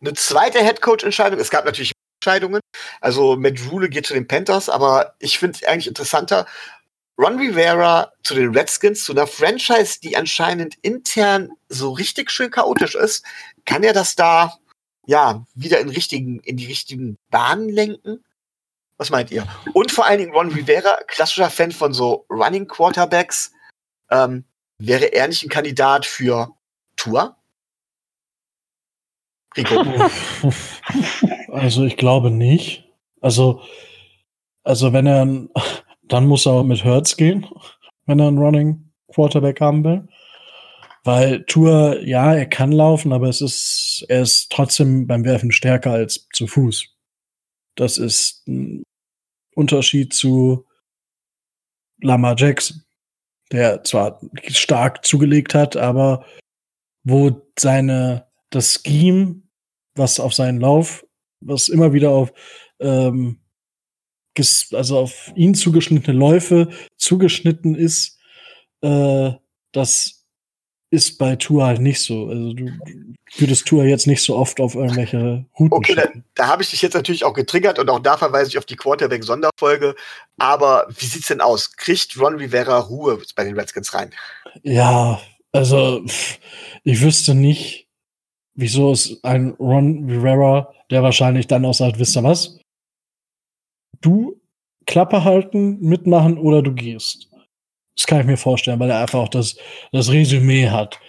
Eine 0.00 0.14
zweite 0.14 0.58
Head-Coach-Entscheidung. 0.58 1.38
Es 1.38 1.50
gab 1.50 1.64
natürlich 1.64 1.92
Entscheidungen. 2.20 2.60
Also 3.00 3.36
Matt 3.36 3.56
geht 3.90 4.06
zu 4.06 4.14
den 4.14 4.26
Panthers, 4.26 4.68
aber 4.68 5.14
ich 5.18 5.38
finde 5.38 5.58
es 5.60 5.68
eigentlich 5.68 5.86
interessanter. 5.86 6.46
Ron 7.18 7.38
Rivera 7.38 8.12
zu 8.22 8.34
den 8.34 8.54
Redskins, 8.54 9.04
zu 9.04 9.12
einer 9.12 9.26
Franchise, 9.26 10.00
die 10.02 10.16
anscheinend 10.16 10.76
intern 10.82 11.50
so 11.68 11.92
richtig 11.92 12.30
schön 12.30 12.50
chaotisch 12.50 12.94
ist, 12.94 13.24
kann 13.64 13.82
er 13.82 13.92
das 13.92 14.16
da 14.16 14.58
ja 15.06 15.46
wieder 15.54 15.80
in 15.80 15.88
richtigen 15.88 16.40
in 16.40 16.56
die 16.56 16.66
richtigen 16.66 17.16
Bahnen 17.30 17.68
lenken? 17.68 18.24
Was 18.98 19.10
meint 19.10 19.30
ihr? 19.30 19.46
Und 19.74 19.92
vor 19.92 20.06
allen 20.06 20.18
Dingen 20.18 20.32
Ron 20.32 20.52
Rivera, 20.52 20.98
klassischer 21.06 21.50
Fan 21.50 21.72
von 21.72 21.92
so 21.92 22.26
Running 22.30 22.66
Quarterbacks, 22.66 23.52
ähm, 24.10 24.44
wäre 24.78 25.06
er 25.06 25.28
nicht 25.28 25.42
ein 25.42 25.50
Kandidat 25.50 26.06
für 26.06 26.54
Tour? 26.96 27.36
Rico. 29.56 29.84
Also 31.48 31.84
ich 31.84 31.96
glaube 31.96 32.30
nicht. 32.30 32.84
Also, 33.22 33.62
also 34.62 34.92
wenn 34.92 35.06
er, 35.06 35.26
dann 36.08 36.26
muss 36.26 36.46
er 36.46 36.64
mit 36.64 36.84
Hertz 36.84 37.16
gehen, 37.16 37.46
wenn 38.06 38.18
er 38.18 38.28
einen 38.28 38.38
Running 38.38 38.92
Quarterback 39.12 39.60
haben 39.60 39.84
will. 39.84 40.08
Weil 41.04 41.44
Tour, 41.44 42.00
ja, 42.02 42.34
er 42.34 42.46
kann 42.46 42.72
laufen, 42.72 43.12
aber 43.12 43.28
es 43.28 43.40
ist, 43.40 44.04
er 44.08 44.22
ist 44.22 44.50
trotzdem 44.50 45.06
beim 45.06 45.24
Werfen 45.24 45.52
stärker 45.52 45.92
als 45.92 46.28
zu 46.32 46.48
Fuß. 46.48 46.88
Das 47.76 47.96
ist 47.98 48.46
ein 48.48 48.82
Unterschied 49.54 50.12
zu 50.12 50.66
Lamar 52.02 52.34
Jackson, 52.36 52.82
der 53.52 53.84
zwar 53.84 54.20
stark 54.48 55.04
zugelegt 55.04 55.54
hat, 55.54 55.76
aber 55.76 56.24
wo 57.04 57.40
seine, 57.58 58.26
das 58.50 58.82
Scheme, 58.84 59.42
was 59.94 60.18
auf 60.18 60.34
seinen 60.34 60.60
Lauf, 60.60 61.06
was 61.40 61.68
immer 61.68 61.92
wieder 61.92 62.10
auf, 62.10 62.32
ähm, 62.80 63.40
also 64.72 64.98
auf 64.98 65.32
ihn 65.34 65.54
zugeschnittene 65.54 66.16
Läufe 66.16 66.68
zugeschnitten 66.96 67.74
ist, 67.74 68.18
äh, 68.82 69.30
das 69.72 70.16
ist 70.90 71.18
bei 71.18 71.36
Tour 71.36 71.66
halt 71.66 71.80
nicht 71.80 72.00
so. 72.00 72.28
Also 72.28 72.52
du 72.52 72.70
würdest 73.36 73.66
Tour 73.66 73.84
jetzt 73.84 74.06
nicht 74.06 74.22
so 74.22 74.36
oft 74.36 74.60
auf 74.60 74.74
irgendwelche 74.74 75.44
Routen 75.58 75.76
Okay, 75.76 75.94
da, 75.94 76.08
da 76.34 76.46
habe 76.46 76.62
ich 76.62 76.70
dich 76.70 76.80
jetzt 76.82 76.94
natürlich 76.94 77.24
auch 77.24 77.34
getriggert 77.34 77.78
und 77.78 77.90
auch 77.90 77.98
da 77.98 78.16
verweise 78.16 78.50
ich 78.50 78.58
auf 78.58 78.66
die 78.66 78.76
Quarterback-Sonderfolge. 78.76 79.94
Aber 80.38 80.86
wie 80.96 81.06
sieht's 81.06 81.28
denn 81.28 81.40
aus? 81.40 81.76
Kriegt 81.76 82.18
Ron 82.18 82.36
Rivera 82.36 82.78
Ruhe 82.78 83.20
bei 83.34 83.44
den 83.44 83.58
Redskins 83.58 83.92
rein? 83.94 84.12
Ja, 84.62 85.20
also 85.52 86.04
ich 86.84 87.00
wüsste 87.02 87.34
nicht, 87.34 87.88
wieso 88.54 88.92
ist 88.92 89.24
ein 89.24 89.50
Ron 89.58 90.08
Rivera, 90.08 90.72
der 90.90 91.02
wahrscheinlich 91.02 91.46
dann 91.46 91.64
auch 91.64 91.74
sagt, 91.74 91.98
wisst 91.98 92.16
ihr 92.16 92.22
was? 92.22 92.58
Du 94.00 94.40
Klappe 94.86 95.24
halten, 95.24 95.80
mitmachen 95.80 96.38
oder 96.38 96.62
du 96.62 96.72
gehst. 96.72 97.28
Das 97.96 98.06
kann 98.06 98.20
ich 98.20 98.26
mir 98.26 98.36
vorstellen, 98.36 98.78
weil 98.78 98.90
er 98.90 99.00
einfach 99.00 99.20
auch 99.20 99.28
das, 99.28 99.56
das 99.92 100.10
Resümee 100.10 100.68
hat. 100.68 101.00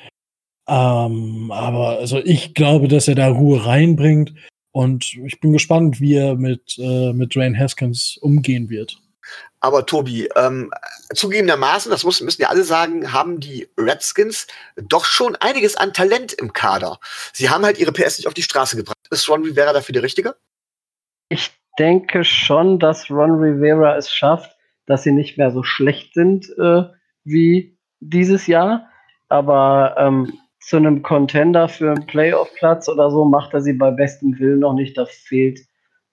Ähm, 0.68 1.52
aber 1.52 2.00
also 2.00 2.18
ich 2.18 2.54
glaube, 2.54 2.88
dass 2.88 3.08
er 3.08 3.16
da 3.16 3.30
Ruhe 3.30 3.66
reinbringt 3.66 4.34
und 4.72 5.14
ich 5.26 5.40
bin 5.40 5.54
gespannt, 5.54 6.02
wie 6.02 6.16
er 6.16 6.36
mit, 6.36 6.78
äh, 6.78 7.14
mit 7.14 7.36
Dwayne 7.36 7.58
Haskins 7.58 8.18
umgehen 8.18 8.70
wird. 8.70 8.98
Aber 9.60 9.86
Tobi, 9.86 10.30
ähm, 10.36 10.72
zugegebenermaßen, 11.14 11.90
das 11.90 12.04
muss, 12.04 12.22
müssen 12.22 12.42
ja 12.42 12.50
alle 12.50 12.64
sagen, 12.64 13.12
haben 13.12 13.40
die 13.40 13.68
Redskins 13.78 14.48
doch 14.76 15.06
schon 15.06 15.36
einiges 15.38 15.76
an 15.76 15.94
Talent 15.94 16.34
im 16.34 16.54
Kader. 16.54 17.00
Sie 17.34 17.50
haben 17.50 17.66
halt 17.66 17.78
ihre 17.80 17.92
PS 17.92 18.20
nicht 18.20 18.28
auf 18.28 18.34
die 18.34 18.44
Straße 18.44 18.78
gebracht. 18.78 18.98
Ist 19.10 19.28
Ron 19.28 19.44
Rivera 19.44 19.74
dafür 19.74 19.94
der 19.94 20.04
Richtige? 20.04 20.36
Ich 21.30 21.52
denke 21.80 22.24
schon, 22.24 22.80
dass 22.80 23.10
Ron 23.10 23.40
Rivera 23.40 23.96
es 23.98 24.12
schafft, 24.12 24.56
dass 24.86 25.04
sie 25.04 25.12
nicht 25.12 25.38
mehr 25.38 25.52
so 25.52 25.64
schlecht 25.64 26.14
sind 26.14 26.48
äh, 26.58 26.84
wie 27.24 27.78
dieses 28.00 28.48
Jahr. 28.48 28.88
Aber 29.30 29.96
ähm, 29.98 30.34
zu 30.62 30.78
einem 30.78 31.02
Contender 31.02 31.68
für 31.68 31.92
einen 31.92 32.06
Playoff-Platz 32.06 32.90
oder 32.90 33.12
so 33.12 33.26
macht 33.26 33.54
er 33.54 33.62
sie 33.62 33.74
bei 33.74 33.92
bestem 33.92 34.38
Willen 34.40 34.60
noch 34.60 34.74
nicht. 34.74 34.98
Da 34.98 35.06
fehlt 35.06 35.60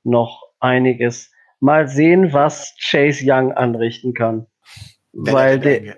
noch 0.03 0.43
einiges. 0.61 1.33
Mal 1.61 1.89
sehen, 1.89 2.33
was 2.33 2.77
Chase 2.81 3.25
Young 3.25 3.53
anrichten 3.53 4.15
kann. 4.15 4.47
Wenn 5.13 5.35
Weil 5.35 5.59
der, 5.59 5.97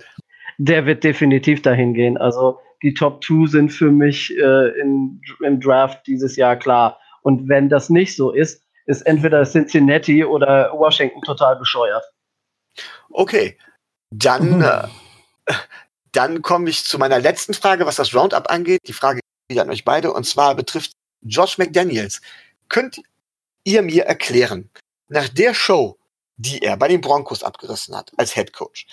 der 0.58 0.86
wird 0.86 1.04
definitiv 1.04 1.62
dahin 1.62 1.94
gehen. 1.94 2.16
Also 2.16 2.58
die 2.82 2.94
Top 2.94 3.24
2 3.24 3.46
sind 3.46 3.70
für 3.70 3.90
mich 3.90 4.36
äh, 4.36 4.80
in, 4.80 5.20
im 5.42 5.60
Draft 5.60 6.06
dieses 6.06 6.36
Jahr 6.36 6.56
klar. 6.56 6.98
Und 7.22 7.48
wenn 7.48 7.68
das 7.68 7.90
nicht 7.90 8.14
so 8.14 8.30
ist, 8.30 8.65
ist 8.86 9.02
entweder 9.02 9.44
Cincinnati 9.44 10.24
oder 10.24 10.72
Washington 10.72 11.20
total 11.22 11.56
bescheuert. 11.56 12.04
Okay, 13.10 13.58
dann, 14.10 14.58
mhm. 14.58 14.62
äh, 14.62 15.54
dann 16.12 16.42
komme 16.42 16.70
ich 16.70 16.84
zu 16.84 16.98
meiner 16.98 17.18
letzten 17.18 17.54
Frage, 17.54 17.86
was 17.86 17.96
das 17.96 18.14
Roundup 18.14 18.50
angeht. 18.50 18.80
Die 18.86 18.92
Frage 18.92 19.20
geht 19.48 19.58
an 19.58 19.70
euch 19.70 19.84
beide 19.84 20.12
und 20.12 20.24
zwar 20.24 20.54
betrifft 20.54 20.92
Josh 21.22 21.58
McDaniels. 21.58 22.20
Könnt 22.68 23.00
ihr 23.64 23.82
mir 23.82 24.04
erklären, 24.04 24.70
nach 25.08 25.28
der 25.28 25.54
Show, 25.54 25.98
die 26.36 26.62
er 26.62 26.76
bei 26.76 26.88
den 26.88 27.00
Broncos 27.00 27.42
abgerissen 27.42 27.96
hat 27.96 28.12
als 28.16 28.34
Head 28.34 28.52
Coach, 28.52 28.86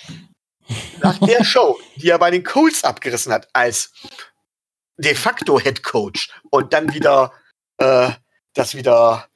nach 1.01 1.17
der 1.19 1.43
Show, 1.43 1.79
die 1.95 2.09
er 2.09 2.19
bei 2.19 2.31
den 2.31 2.43
Colts 2.43 2.83
abgerissen 2.83 3.33
hat 3.33 3.47
als 3.53 3.91
de 4.97 5.15
facto 5.15 5.59
Head 5.59 5.83
Coach 5.83 6.31
und 6.49 6.71
dann 6.73 6.93
wieder 6.93 7.33
äh, 7.77 8.11
das 8.53 8.75
wieder 8.75 9.27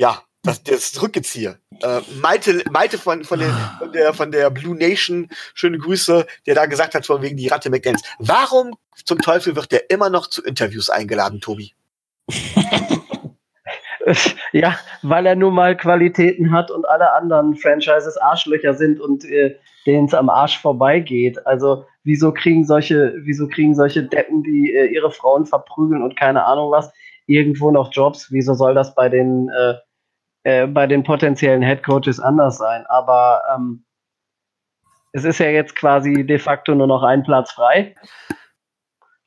ja 0.00 0.22
das, 0.42 0.62
das 0.64 1.02
Rückgezieher. 1.02 1.58
Äh, 1.82 2.00
Malte, 2.20 2.64
Malte 2.70 2.96
von, 2.96 3.24
von, 3.24 3.38
der, 3.40 3.50
von, 3.78 3.92
der, 3.92 4.14
von 4.14 4.32
der 4.32 4.50
Blue 4.50 4.74
Nation, 4.74 5.28
schöne 5.54 5.76
Grüße, 5.76 6.26
der 6.46 6.54
da 6.54 6.64
gesagt 6.64 6.94
hat, 6.94 7.04
von 7.04 7.20
wegen 7.20 7.36
die 7.36 7.48
Ratte 7.48 7.68
McDaniels. 7.68 8.02
Warum 8.18 8.74
zum 9.04 9.18
Teufel 9.18 9.54
wird 9.54 9.70
der 9.70 9.90
immer 9.90 10.08
noch 10.08 10.28
zu 10.28 10.42
Interviews 10.42 10.88
eingeladen, 10.88 11.40
Tobi? 11.40 11.74
ja, 14.52 14.78
weil 15.02 15.26
er 15.26 15.36
nun 15.36 15.52
mal 15.52 15.76
Qualitäten 15.76 16.52
hat 16.52 16.70
und 16.70 16.88
alle 16.88 17.12
anderen 17.12 17.54
Franchises 17.56 18.16
Arschlöcher 18.16 18.72
sind 18.72 18.98
und 18.98 19.26
äh, 19.26 19.56
denen 19.86 20.06
es 20.06 20.14
am 20.14 20.30
Arsch 20.30 20.58
vorbeigeht. 20.58 21.46
Also 21.46 21.84
wieso 22.02 22.32
kriegen 22.32 22.64
solche, 22.64 23.14
wieso 23.24 23.46
kriegen 23.46 23.74
solche 23.74 24.04
Deppen, 24.04 24.42
die 24.42 24.72
äh, 24.72 24.86
ihre 24.86 25.10
Frauen 25.10 25.44
verprügeln 25.44 26.02
und 26.02 26.18
keine 26.18 26.46
Ahnung 26.46 26.70
was, 26.70 26.90
irgendwo 27.26 27.70
noch 27.70 27.92
Jobs? 27.92 28.28
Wieso 28.30 28.54
soll 28.54 28.74
das 28.74 28.94
bei 28.94 29.10
den 29.10 29.50
äh, 29.50 29.74
äh, 30.44 30.66
bei 30.66 30.86
den 30.86 31.02
potenziellen 31.02 31.62
Head 31.62 31.82
Coaches 31.82 32.20
anders 32.20 32.58
sein. 32.58 32.86
Aber 32.86 33.42
ähm, 33.54 33.84
es 35.12 35.24
ist 35.24 35.38
ja 35.38 35.48
jetzt 35.48 35.76
quasi 35.76 36.24
de 36.26 36.38
facto 36.38 36.74
nur 36.74 36.86
noch 36.86 37.02
ein 37.02 37.22
Platz 37.22 37.52
frei. 37.52 37.94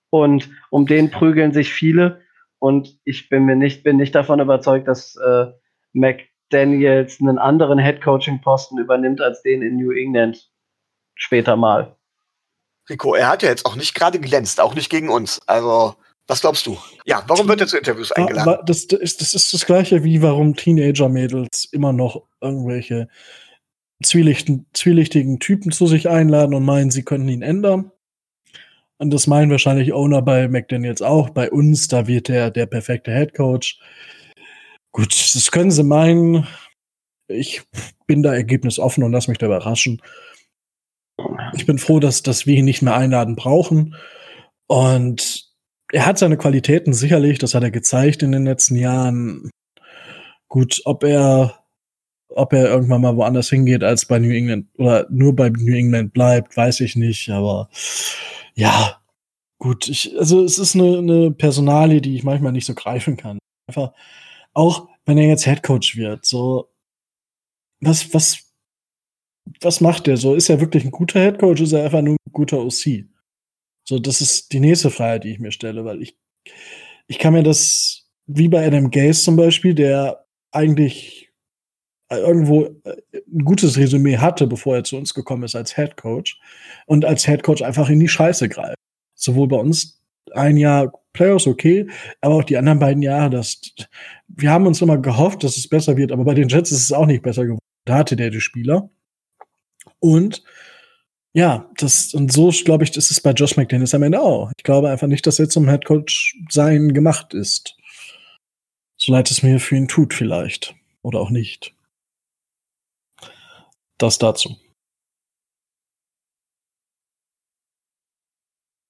Und 0.10 0.50
um 0.70 0.86
den 0.86 1.12
prügeln 1.12 1.54
sich 1.54 1.74
viele. 1.74 2.22
Und 2.60 3.00
ich 3.04 3.30
bin 3.30 3.46
mir 3.46 3.56
nicht, 3.56 3.84
bin 3.84 3.98
nicht 3.98 4.16
davon 4.16 4.40
überzeugt, 4.40 4.88
dass 4.88 5.16
äh, 5.18 5.48
McDaniels 5.94 7.20
einen 7.20 7.38
anderen 7.38 7.80
Head 7.80 8.02
Coaching 8.02 8.42
Posten 8.42 8.78
übernimmt 8.78 9.22
als 9.22 9.42
den 9.42 9.62
in 9.62 9.76
New 9.76 9.92
England 9.92 10.50
später 11.16 11.56
mal. 11.56 11.96
Rico, 12.90 13.16
er 13.16 13.30
hat 13.30 13.44
ja 13.44 13.50
jetzt 13.50 13.66
auch 13.66 13.76
nicht 13.76 13.96
gerade 13.96 14.20
glänzt, 14.20 14.60
auch 14.60 14.76
nicht 14.76 14.90
gegen 14.90 15.10
uns. 15.10 15.42
Also 15.48 15.96
was 16.28 16.42
glaubst 16.42 16.66
du? 16.66 16.78
Ja, 17.06 17.24
warum 17.28 17.48
wird 17.48 17.62
er 17.62 17.68
zu 17.68 17.78
Interviews 17.78 18.12
eingeladen? 18.12 18.64
Das, 18.66 18.88
das, 18.88 19.18
das 19.18 19.34
ist 19.34 19.54
das 19.54 19.66
gleiche 19.66 20.04
wie 20.04 20.22
warum 20.22 20.56
Teenager-Mädels 20.56 21.66
immer 21.72 21.92
noch 21.92 22.24
irgendwelche 22.42 23.10
zwielichten, 24.04 24.66
zwielichtigen 24.74 25.40
Typen 25.40 25.72
zu 25.72 25.88
sich 25.88 26.10
einladen 26.10 26.54
und 26.54 26.64
meinen, 26.64 26.92
sie 26.92 27.04
könnten 27.04 27.28
ihn 27.30 27.42
ändern. 27.42 27.92
Und 28.98 29.12
das 29.12 29.28
meinen 29.28 29.52
wahrscheinlich 29.52 29.92
Owner 29.92 30.22
bei 30.22 30.48
McDaniels 30.48 31.02
auch. 31.02 31.30
Bei 31.30 31.52
uns, 31.52 31.90
da 31.90 32.08
wird 32.08 32.30
er 32.30 32.52
der 32.52 32.68
perfekte 32.68 33.12
Head 33.12 33.34
Coach. 33.34 33.80
Gut, 34.94 35.12
das 35.12 35.52
können 35.52 35.72
sie 35.72 35.84
meinen. 35.84 36.48
Ich 37.28 37.64
bin 38.08 38.24
da 38.24 38.34
ergebnisoffen 38.34 39.04
und 39.04 39.12
lass 39.12 39.28
mich 39.28 39.40
da 39.40 39.48
überraschen. 39.48 40.02
Ich 41.54 41.66
bin 41.66 41.80
froh, 41.80 42.00
dass, 42.00 42.24
dass 42.24 42.46
wir 42.46 42.56
ihn 42.56 42.66
nicht 42.66 42.82
mehr 42.82 42.96
einladen 42.96 43.36
brauchen. 43.36 43.96
Und 44.68 45.53
er 45.94 46.08
hat 46.08 46.18
seine 46.18 46.38
Qualitäten 46.38 46.92
sicherlich, 46.92 47.38
das 47.38 47.54
hat 47.54 47.64
er 47.64 47.72
gezeigt 47.72 48.24
in 48.24 48.32
den 48.32 48.46
letzten 48.46 48.76
Jahren. 48.76 49.52
Gut, 50.48 50.82
ob 50.86 51.04
er, 51.04 51.64
ob 52.30 52.52
er 52.54 52.66
irgendwann 52.70 53.02
mal 53.02 53.16
woanders 53.16 53.50
hingeht 53.50 53.84
als 53.84 54.06
bei 54.06 54.18
New 54.18 54.32
England 54.32 54.68
oder 54.78 55.06
nur 55.12 55.36
bei 55.36 55.50
New 55.50 55.76
England 55.76 56.12
bleibt, 56.14 56.58
weiß 56.58 56.80
ich 56.80 56.96
nicht, 56.96 57.30
aber 57.30 57.70
ja, 58.56 59.02
gut, 59.60 59.88
ich, 59.88 60.18
also 60.18 60.44
es 60.44 60.58
ist 60.58 60.76
eine, 60.76 60.98
eine 60.98 61.32
Personalie, 61.32 62.02
die 62.02 62.16
ich 62.16 62.24
manchmal 62.24 62.54
nicht 62.54 62.66
so 62.66 62.74
greifen 62.74 63.16
kann. 63.16 63.38
Einfach, 63.68 63.94
auch 64.54 64.90
wenn 65.06 65.20
er 65.20 65.28
jetzt 65.28 65.46
Headcoach 65.46 65.96
wird, 65.96 66.26
so, 66.26 66.70
was, 67.82 68.14
was, 68.16 68.52
was 69.62 69.80
macht 69.80 70.08
er 70.08 70.18
so? 70.18 70.34
Ist 70.34 70.50
er 70.50 70.60
wirklich 70.60 70.86
ein 70.86 70.92
guter 70.92 71.20
Headcoach? 71.20 71.62
Ist 71.62 71.74
er 71.74 71.86
einfach 71.86 72.02
nur 72.02 72.16
ein 72.16 72.32
guter 72.32 72.60
OC? 72.60 73.06
So, 73.84 74.00
das 74.00 74.22
ist 74.22 74.54
die 74.54 74.60
nächste 74.60 74.90
Frage, 74.90 75.22
die 75.22 75.32
ich 75.32 75.40
mir 75.40 75.52
stelle, 75.52 75.84
weil 75.86 76.02
ich, 76.02 76.18
ich 77.08 77.20
kann 77.20 77.34
mir 77.34 77.44
das, 77.44 78.10
wie 78.26 78.48
bei 78.48 78.66
Adam 78.66 78.92
Gaze 78.92 79.24
zum 79.24 79.36
Beispiel, 79.36 79.74
der 79.74 80.26
eigentlich 80.52 81.24
irgendwo 82.10 82.66
äh, 82.84 82.96
ein 83.32 83.44
gutes 83.44 83.78
Resümee 83.78 84.18
hatte, 84.18 84.48
bevor 84.48 84.76
er 84.76 84.84
zu 84.84 84.98
uns 84.98 85.14
gekommen 85.14 85.44
ist 85.44 85.56
als 85.56 85.76
Head 85.76 85.98
Coach 85.98 86.40
und 86.86 87.06
als 87.06 87.26
Head 87.26 87.44
Coach 87.44 87.62
einfach 87.62 87.90
in 87.90 88.00
die 88.00 88.08
Scheiße 88.08 88.50
greift. 88.50 88.78
Sowohl 89.16 89.48
bei 89.48 89.58
uns 89.58 90.02
ein 90.34 90.58
Jahr 90.58 90.92
Playoffs 91.14 91.48
okay, 91.48 91.88
aber 92.22 92.36
auch 92.36 92.44
die 92.44 92.58
anderen 92.58 92.80
beiden 92.80 93.04
Jahre, 93.04 93.30
das, 93.30 93.62
wir 94.28 94.50
haben 94.50 94.66
uns 94.66 94.82
immer 94.82 94.98
gehofft, 94.98 95.44
dass 95.44 95.58
es 95.58 95.68
besser 95.68 95.96
wird, 95.98 96.12
aber 96.12 96.24
bei 96.24 96.34
den 96.34 96.50
Jets 96.50 96.72
ist 96.72 96.84
es 96.84 96.92
auch 96.92 97.06
nicht 97.06 97.22
besser 97.22 97.44
geworden. 97.44 97.60
Da 97.86 97.98
hatte 97.98 98.16
der 98.16 98.32
die 98.32 98.42
Spieler. 98.42 98.90
Und 100.00 100.44
ja, 101.34 101.70
das, 101.78 102.14
und 102.14 102.32
so 102.32 102.52
glaube 102.64 102.84
ich, 102.84 102.92
das 102.92 103.10
ist 103.10 103.22
bei 103.22 103.32
Josh 103.32 103.58
McDaniels 103.58 103.96
am 103.96 104.04
Ende 104.04 104.22
auch. 104.22 104.52
Ich 104.56 104.64
glaube 104.64 104.90
einfach 104.90 105.08
nicht, 105.08 105.26
dass 105.26 105.40
er 105.40 105.50
zum 105.50 105.68
Headcoach 105.68 106.36
sein 106.50 106.94
gemacht 106.94 107.34
ist. 107.34 107.76
So 108.98 109.12
leid 109.12 109.32
es 109.32 109.42
mir 109.42 109.60
für 109.60 109.76
ihn 109.76 109.88
tut, 109.88 110.14
vielleicht. 110.14 110.76
Oder 111.02 111.20
auch 111.20 111.32
nicht. 111.32 111.74
Das 113.98 114.20
dazu. 114.20 114.58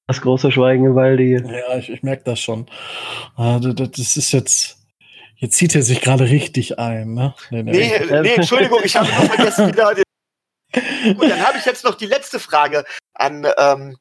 Das 0.08 0.22
große 0.22 0.52
Schweigen 0.52 0.86
im 0.86 0.96
Walde 0.96 1.24
hier. 1.24 1.46
Ja, 1.46 1.78
ich, 1.78 1.90
ich 1.90 2.04
merke 2.04 2.24
das 2.26 2.40
schon. 2.42 2.70
Ah, 3.36 3.60
das 3.60 4.18
ist 4.18 4.34
jetzt. 4.34 4.80
Jetzt 5.38 5.56
zieht 5.58 5.76
er 5.76 5.82
sich 5.82 6.02
gerade 6.02 6.30
richtig 6.30 6.78
ein, 6.78 7.14
ne? 7.14 7.34
Nee, 7.50 7.64
nee, 7.64 8.22
nee, 8.22 8.34
Entschuldigung, 8.36 8.80
ich 8.84 8.96
habe 8.96 9.08
noch 9.08 9.34
vergessen, 9.34 9.68
wieder 9.74 9.96
den. 9.96 10.04
Gut, 10.74 11.30
dann 11.30 11.46
habe 11.46 11.58
ich 11.58 11.66
jetzt 11.66 11.84
noch 11.84 11.96
die 11.96 12.06
letzte 12.06 12.40
Frage 12.40 12.86
an, 13.14 13.48
ähm, 13.58 13.98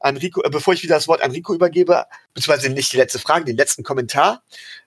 an 0.00 0.16
Rico, 0.16 0.42
äh, 0.42 0.50
bevor 0.50 0.74
ich 0.74 0.82
wieder 0.82 0.94
das 0.94 1.08
Wort 1.08 1.22
an 1.22 1.30
Rico 1.30 1.54
übergebe, 1.54 2.06
beziehungsweise 2.32 2.70
nicht 2.70 2.92
die 2.92 2.96
letzte 2.96 3.18
Frage, 3.18 3.44
den 3.44 3.56
letzten 3.56 3.82
Kommentar 3.82 4.42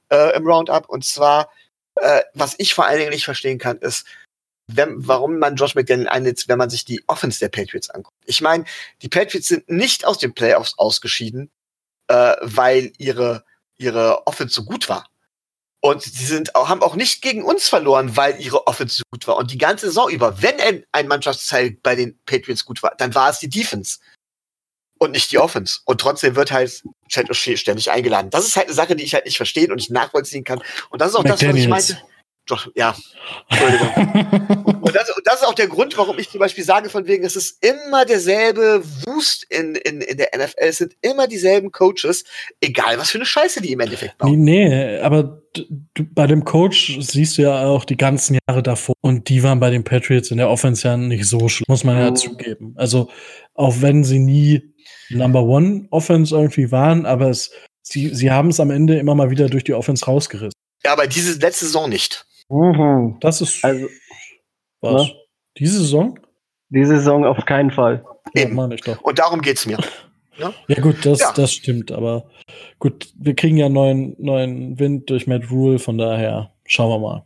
äh, 0.10 0.36
im 0.36 0.46
Roundup. 0.48 0.90
Und 0.90 1.06
zwar, 1.06 1.52
äh, 1.96 2.22
was 2.34 2.56
ich 2.58 2.74
vor 2.74 2.86
allen 2.86 3.00
Dingen 3.00 3.12
nicht 3.12 3.26
verstehen 3.26 3.60
kann, 3.60 3.78
ist, 3.78 4.06
wenn, 4.68 5.08
warum 5.08 5.40
man 5.40 5.56
Josh 5.56 5.76
McDaniel 5.76 6.10
einsetzt, 6.10 6.50
wenn 6.50 6.58
man 6.58 6.70
sich 6.70 6.86
die 6.86 7.04
Offense 7.08 7.40
der 7.40 7.50
Patriots 7.50 7.90
anguckt. 7.90 8.18
Ich 8.26 8.42
meine, 8.42 8.66
die 9.02 9.10
Patriots 9.10 9.48
sind 9.48 9.70
nicht 9.70 10.06
aus 10.06 10.18
den 10.18 10.34
Playoffs 10.34 10.74
ausgeschieden, 10.78 11.50
äh, 12.08 12.36
weil 12.42 12.92
ihre, 12.98 13.46
ihre 13.78 14.28
Offense 14.28 14.56
so 14.56 14.66
gut 14.66 14.90
war. 14.90 15.10
Und 15.80 16.02
sie 16.02 16.26
sind 16.26 16.56
auch, 16.56 16.70
haben 16.70 16.82
auch 16.82 16.96
nicht 16.96 17.22
gegen 17.22 17.44
uns 17.44 17.70
verloren, 17.70 18.18
weil 18.18 18.40
ihre 18.42 18.66
Offense 18.66 19.04
gut 19.12 19.28
war. 19.28 19.38
Und 19.38 19.52
die 19.52 19.58
ganze 19.58 19.88
Saison 19.88 20.10
über, 20.10 20.42
wenn 20.42 20.60
ein, 20.60 20.84
ein 20.92 21.08
Mannschaftsteil 21.08 21.78
bei 21.84 21.96
den 21.96 22.20
Patriots 22.26 22.66
gut 22.66 22.82
war, 22.82 22.96
dann 22.98 23.14
war 23.14 23.30
es 23.30 23.40
die 23.40 23.50
Defense 23.50 24.00
und 24.98 25.12
nicht 25.12 25.32
die 25.32 25.38
Offense. 25.38 25.80
Und 25.86 26.02
trotzdem 26.02 26.36
wird 26.36 26.52
halt 26.52 26.84
Chad 27.08 27.30
O'Shea 27.30 27.58
ständig 27.58 27.92
eingeladen. 27.92 28.32
Das 28.32 28.46
ist 28.46 28.56
halt 28.56 28.68
eine 28.68 28.76
Sache, 28.76 28.96
die 28.96 29.04
ich 29.04 29.14
halt 29.14 29.26
nicht 29.26 29.38
verstehen 29.38 29.72
und 29.72 29.78
nicht 29.78 29.92
nachvollziehen 29.92 30.44
kann. 30.44 30.62
Und 30.90 31.02
das 31.02 31.10
ist 31.10 31.16
auch 31.16 31.24
McDaniels. 31.24 31.68
das, 31.70 31.80
was 31.80 31.90
ich 31.90 31.96
meinte. 31.96 32.17
Doch, 32.48 32.68
ja, 32.76 32.96
Entschuldigung. 33.50 34.76
und, 34.82 34.96
das, 34.96 35.10
und, 35.16 35.26
das, 35.26 35.42
ist 35.42 35.48
auch 35.48 35.54
der 35.54 35.68
Grund, 35.68 35.98
warum 35.98 36.18
ich 36.18 36.30
zum 36.30 36.40
Beispiel 36.40 36.64
sage, 36.64 36.90
von 36.90 37.06
wegen, 37.06 37.26
es 37.26 37.36
ist 37.36 37.64
immer 37.64 38.06
derselbe 38.06 38.82
Wust 39.06 39.46
in, 39.50 39.76
in, 39.76 40.02
in 40.02 40.18
der 40.18 40.30
NFL. 40.36 40.56
Es 40.58 40.78
sind 40.78 40.96
immer 41.02 41.28
dieselben 41.28 41.72
Coaches, 41.72 42.24
egal 42.62 42.98
was 42.98 43.12
für 43.12 43.18
eine 43.18 43.26
Scheiße 43.26 43.62
die 43.62 43.74
im 43.74 43.82
Endeffekt 43.82 44.18
bauen. 44.18 44.40
Nee, 44.40 44.70
nee 44.70 45.00
aber 45.00 45.42
bei 46.12 46.28
dem 46.28 46.44
Coach 46.44 46.98
siehst 47.02 47.38
du 47.38 47.44
ja 47.44 47.66
auch 47.66 47.86
die 47.86 47.98
ganzen 47.98 48.38
Jahre 48.48 48.64
davor. 48.64 48.96
Und 49.02 49.30
die 49.30 49.44
waren 49.44 49.60
bei 49.60 49.70
den 49.70 49.84
Patriots 49.84 50.32
in 50.32 50.38
der 50.38 50.50
Offense 50.50 50.88
ja 50.88 50.98
nicht 50.98 51.26
so 51.26 51.50
schlimm, 51.50 51.66
muss 51.68 51.84
man 51.84 51.98
ja 51.98 52.10
oh. 52.10 52.14
zugeben. 52.14 52.74
Also, 52.78 53.10
auch 53.54 53.82
wenn 53.82 54.04
sie 54.04 54.20
nie 54.20 54.74
Number 55.10 55.44
One 55.44 55.88
Offense 55.90 56.36
irgendwie 56.36 56.72
waren, 56.72 57.06
aber 57.06 57.30
es, 57.30 57.52
sie, 57.82 58.14
sie 58.14 58.32
haben 58.32 58.50
es 58.50 58.60
am 58.60 58.72
Ende 58.72 58.98
immer 58.98 59.16
mal 59.16 59.30
wieder 59.30 59.50
durch 59.50 59.64
die 59.64 59.74
Offense 59.74 60.06
rausgerissen. 60.06 60.54
Ja, 60.84 60.94
aber 60.94 61.08
diese 61.08 61.40
letzte 61.40 61.66
Saison 61.66 61.90
nicht. 61.90 62.27
Mhm. 62.50 63.18
Das 63.20 63.42
ist. 63.42 63.64
Also, 63.64 63.88
was? 64.82 65.08
Ne? 65.08 65.14
Diese 65.58 65.80
Saison? 65.80 66.20
Diese 66.70 66.98
Saison 66.98 67.26
auf 67.26 67.46
keinen 67.46 67.72
Fall. 67.72 68.06
Ja, 68.34 68.48
meine 68.50 68.76
ich 68.76 68.82
doch. 68.82 69.02
Und 69.02 69.20
darum 69.20 69.42
geht's 69.42 69.66
mir. 69.66 69.78
Ne? 70.40 70.54
Ja, 70.68 70.82
gut, 70.82 71.04
das, 71.04 71.20
ja. 71.20 71.32
das 71.32 71.52
stimmt, 71.52 71.92
aber 71.92 72.26
gut, 72.78 73.12
wir 73.18 73.34
kriegen 73.34 73.58
ja 73.58 73.70
neuen, 73.70 74.16
neuen 74.20 74.78
Wind 74.78 75.10
durch 75.10 75.26
Matt 75.26 75.50
Rule, 75.50 75.80
von 75.80 75.98
daher 75.98 76.52
schauen 76.68 76.92
wir 76.92 77.00
mal. 77.00 77.26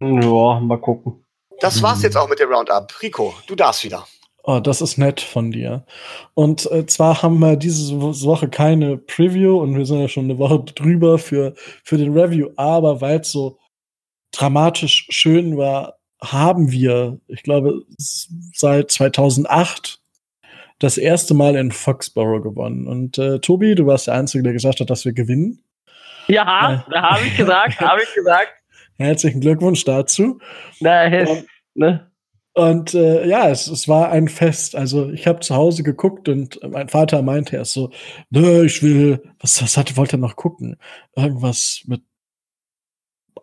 Ja, 0.00 0.58
mal 0.58 0.80
gucken. 0.80 1.24
Das 1.60 1.80
war's 1.84 2.02
jetzt 2.02 2.16
auch 2.16 2.28
mit 2.28 2.40
dem 2.40 2.52
Roundup. 2.52 2.92
Rico, 3.00 3.32
du 3.46 3.54
darfst 3.54 3.84
wieder. 3.84 4.04
Oh, 4.42 4.60
das 4.60 4.80
ist 4.80 4.98
nett 4.98 5.20
von 5.20 5.50
dir. 5.50 5.84
Und 6.34 6.70
äh, 6.70 6.86
zwar 6.86 7.22
haben 7.22 7.38
wir 7.38 7.56
diese 7.56 8.00
Woche 8.00 8.48
keine 8.48 8.96
Preview 8.96 9.58
und 9.60 9.76
wir 9.76 9.86
sind 9.86 10.00
ja 10.00 10.08
schon 10.08 10.24
eine 10.24 10.38
Woche 10.38 10.60
drüber 10.60 11.18
für, 11.18 11.54
für 11.82 11.96
den 11.96 12.16
Review, 12.16 12.50
aber 12.56 13.00
weil 13.00 13.20
es 13.20 13.32
so 13.32 13.58
dramatisch 14.36 15.06
schön 15.10 15.56
war, 15.56 15.98
haben 16.22 16.70
wir, 16.70 17.18
ich 17.28 17.42
glaube, 17.42 17.82
seit 17.98 18.90
2008 18.90 20.00
das 20.78 20.98
erste 20.98 21.34
Mal 21.34 21.56
in 21.56 21.72
Foxborough 21.72 22.42
gewonnen. 22.42 22.86
Und 22.86 23.18
äh, 23.18 23.38
Tobi, 23.40 23.74
du 23.74 23.86
warst 23.86 24.06
der 24.06 24.14
Einzige, 24.14 24.42
der 24.42 24.52
gesagt 24.52 24.80
hat, 24.80 24.90
dass 24.90 25.04
wir 25.04 25.12
gewinnen. 25.12 25.62
Ja, 26.28 26.84
äh, 26.86 26.90
da 26.90 27.02
habe 27.10 27.26
ich 27.26 27.36
gesagt, 27.36 27.80
habe 27.80 28.02
ich 28.02 28.14
gesagt. 28.14 28.52
Herzlichen 28.98 29.40
Glückwunsch 29.40 29.84
dazu. 29.84 30.38
Na, 30.80 31.04
und, 31.04 31.46
ne? 31.74 32.10
Und 32.54 32.94
äh, 32.94 33.26
ja, 33.26 33.50
es, 33.50 33.66
es 33.66 33.86
war 33.86 34.10
ein 34.10 34.28
Fest. 34.28 34.74
Also 34.74 35.10
ich 35.10 35.26
habe 35.26 35.40
zu 35.40 35.54
Hause 35.54 35.82
geguckt 35.82 36.28
und 36.28 36.58
mein 36.70 36.88
Vater 36.88 37.20
meinte 37.20 37.56
erst 37.56 37.74
so, 37.74 37.90
nö, 38.30 38.64
ich 38.64 38.82
will, 38.82 39.22
was, 39.40 39.62
was 39.62 39.76
hat, 39.76 39.96
wollte 39.98 40.16
er 40.16 40.20
noch 40.20 40.36
gucken? 40.36 40.78
Irgendwas 41.14 41.82
mit 41.86 42.00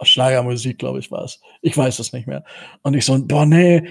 Schlagermusik, 0.01 0.79
glaube 0.79 0.99
ich, 0.99 1.11
war 1.11 1.23
es. 1.23 1.39
Ich 1.61 1.77
weiß 1.77 1.99
es 1.99 2.13
nicht 2.13 2.27
mehr. 2.27 2.43
Und 2.81 2.95
ich 2.95 3.05
so, 3.05 3.17
boah, 3.19 3.45
nee, 3.45 3.83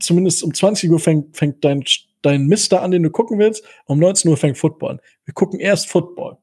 zumindest 0.00 0.42
um 0.42 0.54
20 0.54 0.90
Uhr 0.90 0.98
fängt, 0.98 1.36
fängt 1.36 1.64
dein, 1.64 1.84
dein 2.22 2.46
Mister 2.46 2.82
an, 2.82 2.90
den 2.90 3.02
du 3.02 3.10
gucken 3.10 3.38
willst. 3.38 3.64
Um 3.86 3.98
19 3.98 4.30
Uhr 4.30 4.36
fängt 4.36 4.58
Football. 4.58 5.00
Wir 5.24 5.34
gucken 5.34 5.60
erst 5.60 5.88
Football. 5.88 6.38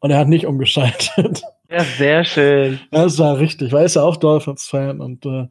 Und 0.00 0.10
er 0.10 0.18
hat 0.18 0.28
nicht 0.28 0.46
umgeschaltet. 0.46 1.42
Ja, 1.68 1.82
sehr 1.82 2.24
schön. 2.24 2.78
Das 2.92 3.18
war 3.18 3.40
richtig, 3.40 3.72
weil 3.72 3.80
er 3.80 3.86
ist 3.86 3.96
ja 3.96 4.02
auch 4.04 4.16
Dolphins-Fan 4.16 5.00
und 5.00 5.26
äh, 5.26 5.48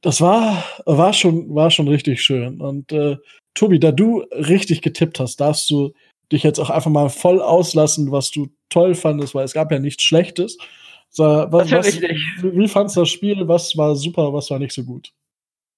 das 0.00 0.22
war, 0.22 0.64
war, 0.86 1.12
schon, 1.12 1.54
war 1.54 1.70
schon 1.70 1.86
richtig 1.86 2.22
schön. 2.22 2.62
Und 2.62 2.92
äh, 2.92 3.18
Tobi, 3.54 3.78
da 3.78 3.92
du 3.92 4.24
richtig 4.32 4.80
getippt 4.80 5.20
hast, 5.20 5.40
darfst 5.40 5.68
du 5.68 5.92
dich 6.32 6.42
jetzt 6.42 6.58
auch 6.58 6.70
einfach 6.70 6.90
mal 6.90 7.10
voll 7.10 7.40
auslassen, 7.40 8.10
was 8.10 8.30
du 8.30 8.48
toll 8.70 8.94
fandest, 8.94 9.34
weil 9.34 9.44
es 9.44 9.52
gab 9.52 9.70
ja 9.70 9.78
nichts 9.78 10.02
Schlechtes. 10.02 10.56
So, 11.16 11.22
was, 11.22 11.70
was, 11.70 12.02
wie 12.42 12.66
fandest 12.66 12.96
du 12.96 13.00
das 13.02 13.08
Spiel? 13.08 13.46
Was 13.46 13.76
war 13.78 13.94
super, 13.94 14.32
was 14.32 14.50
war 14.50 14.58
nicht 14.58 14.74
so 14.74 14.82
gut? 14.82 15.12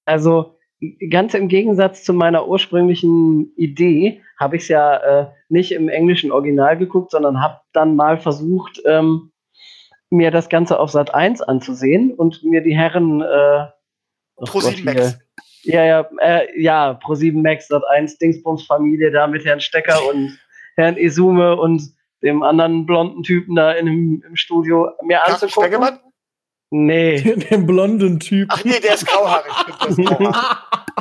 Also, 0.06 0.56
ganz 1.10 1.34
im 1.34 1.48
Gegensatz 1.48 2.04
zu 2.04 2.14
meiner 2.14 2.48
ursprünglichen 2.48 3.52
Idee 3.54 4.22
habe 4.40 4.56
ich 4.56 4.62
es 4.62 4.68
ja 4.68 4.96
äh, 4.96 5.26
nicht 5.50 5.72
im 5.72 5.90
englischen 5.90 6.32
Original 6.32 6.78
geguckt, 6.78 7.10
sondern 7.10 7.42
habe 7.42 7.60
dann 7.74 7.96
mal 7.96 8.18
versucht, 8.18 8.80
ähm, 8.86 9.30
mir 10.08 10.30
das 10.30 10.48
Ganze 10.48 10.80
auf 10.80 10.90
Sat 10.90 11.14
1 11.14 11.42
anzusehen 11.42 12.14
und 12.14 12.42
mir 12.42 12.62
die 12.62 12.74
Herren 12.74 13.20
äh, 13.20 13.66
Pro 14.36 14.60
7 14.60 14.84
Max. 14.84 15.18
Ja, 15.64 15.84
ja, 15.84 16.08
äh, 16.18 16.46
ja, 16.58 16.94
Pro 16.94 17.14
7 17.14 17.42
Max 17.42 17.68
Sat 17.68 17.82
1 17.86 18.16
Dingsbums 18.16 18.64
Familie 18.64 19.10
da 19.10 19.26
mit 19.26 19.44
Herrn 19.44 19.60
Stecker 19.60 19.98
und 20.08 20.38
Herrn 20.76 20.96
Isume 20.96 21.56
und 21.56 21.94
dem 22.26 22.42
anderen 22.42 22.84
blonden 22.84 23.22
Typen 23.22 23.54
da 23.54 23.72
in, 23.72 23.86
im, 23.86 24.24
im 24.26 24.36
Studio 24.36 24.90
mir 25.02 25.18
Carsten 25.18 25.46
anzugucken. 25.46 25.72
Spengemann? 25.72 26.00
Nee. 26.70 27.20
Den 27.50 27.66
blonden 27.66 28.20
Typ. 28.20 28.48
Ach 28.50 28.64
nee, 28.64 28.80
der 28.82 28.94
ist 28.94 29.06
grauhaarig. 29.06 29.52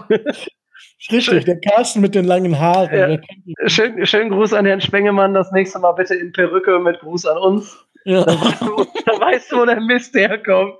Richtig, 1.11 1.45
der 1.45 1.59
Carsten 1.59 2.01
mit 2.01 2.15
den 2.15 2.26
langen 2.26 2.57
Haaren. 2.57 3.21
Ja. 3.21 3.67
Schön, 3.67 4.05
schönen 4.05 4.30
Gruß 4.32 4.53
an 4.53 4.65
Herrn 4.65 4.82
Spengemann. 4.82 5.34
Das 5.34 5.51
nächste 5.51 5.80
Mal 5.80 5.91
bitte 5.91 6.15
in 6.15 6.32
Perücke 6.32 6.80
mit 6.80 6.99
Gruß 6.99 7.26
an 7.26 7.38
uns. 7.38 7.86
Ja. 8.05 8.23
Da, 8.23 8.34
weißt 8.34 8.61
du, 8.61 8.86
da 9.05 9.19
weißt 9.19 9.51
du, 9.51 9.57
wo 9.57 9.65
der 9.65 9.82
Mist 9.82 10.15
herkommt. 10.15 10.78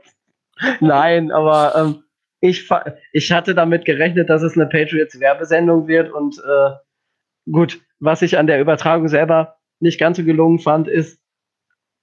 Nein, 0.80 1.32
aber 1.32 1.76
ähm, 1.76 2.04
ich, 2.40 2.68
ich 3.12 3.32
hatte 3.32 3.54
damit 3.54 3.86
gerechnet, 3.86 4.30
dass 4.30 4.42
es 4.42 4.56
eine 4.56 4.68
Patriots-Werbesendung 4.68 5.88
wird 5.88 6.12
und 6.12 6.38
äh, 6.38 7.52
gut, 7.52 7.82
was 8.00 8.22
ich 8.22 8.38
an 8.38 8.48
der 8.48 8.62
Übertragung 8.62 9.08
selber 9.08 9.58
nicht 9.80 10.00
ganz 10.00 10.18
so 10.18 10.24
gelungen 10.24 10.60
fand, 10.60 10.88
ist, 10.88 11.20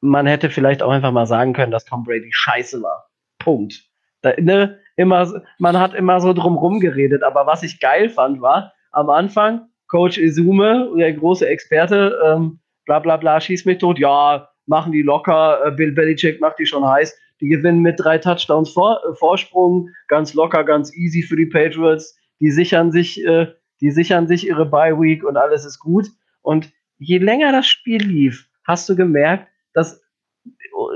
man 0.01 0.27
hätte 0.27 0.51
vielleicht 0.51 0.83
auch 0.83 0.91
einfach 0.91 1.13
mal 1.13 1.27
sagen 1.27 1.53
können, 1.53 1.73
dass 1.73 1.85
Tom 1.85 2.05
Brady 2.05 2.31
scheiße 2.33 2.83
war. 2.83 3.09
Punkt. 3.39 3.85
Da, 4.21 4.33
ne, 4.39 4.79
immer, 4.97 5.43
man 5.59 5.79
hat 5.79 5.95
immer 5.95 6.21
so 6.21 6.33
drumrum 6.33 6.81
geredet, 6.81 7.23
aber 7.23 7.47
was 7.47 7.63
ich 7.63 7.81
geil 7.81 8.09
fand, 8.09 8.41
war 8.41 8.73
am 8.91 9.11
Anfang 9.11 9.69
Coach 9.89 10.19
Izume, 10.19 10.91
der 10.97 11.13
große 11.13 11.47
Experte, 11.47 12.19
ähm, 12.25 12.61
bla 12.87 12.99
bla 12.99 13.17
bla, 13.17 13.41
schieß 13.41 13.65
mich 13.65 13.79
tot, 13.79 13.99
ja, 13.99 14.49
machen 14.67 14.93
die 14.93 15.03
locker, 15.03 15.67
äh, 15.67 15.71
Bill 15.71 15.93
Belichick 15.93 16.41
macht 16.41 16.59
die 16.59 16.67
schon 16.67 16.87
heiß, 16.87 17.17
die 17.41 17.49
gewinnen 17.49 17.81
mit 17.81 17.97
drei 17.99 18.19
Touchdowns 18.19 18.71
vor, 18.71 19.01
äh, 19.05 19.15
Vorsprung, 19.15 19.89
ganz 20.09 20.35
locker, 20.35 20.65
ganz 20.65 20.95
easy 20.97 21.23
für 21.23 21.37
die 21.37 21.47
Patriots, 21.47 22.17
die 22.41 22.51
sichern 22.51 22.93
sich, 22.93 23.25
äh, 23.25 23.49
die 23.81 23.91
sichern 23.91 24.29
sich 24.29 24.47
ihre 24.47 24.67
Bye 24.67 24.99
Week 25.01 25.25
und 25.25 25.37
alles 25.37 25.65
ist 25.65 25.79
gut. 25.79 26.09
Und 26.41 26.73
je 27.03 27.19
länger 27.19 27.53
das 27.53 27.67
Spiel 27.67 28.03
lief, 28.03 28.49
hast 28.65 28.89
du 28.89 28.97
gemerkt, 28.97 29.49
dass 29.75 30.03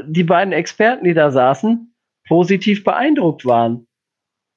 die 0.07 0.25
beiden 0.25 0.53
Experten, 0.53 1.05
die 1.05 1.15
da 1.15 1.31
saßen, 1.31 1.95
positiv 2.27 2.85
beeindruckt 2.85 3.45
waren. 3.45 3.87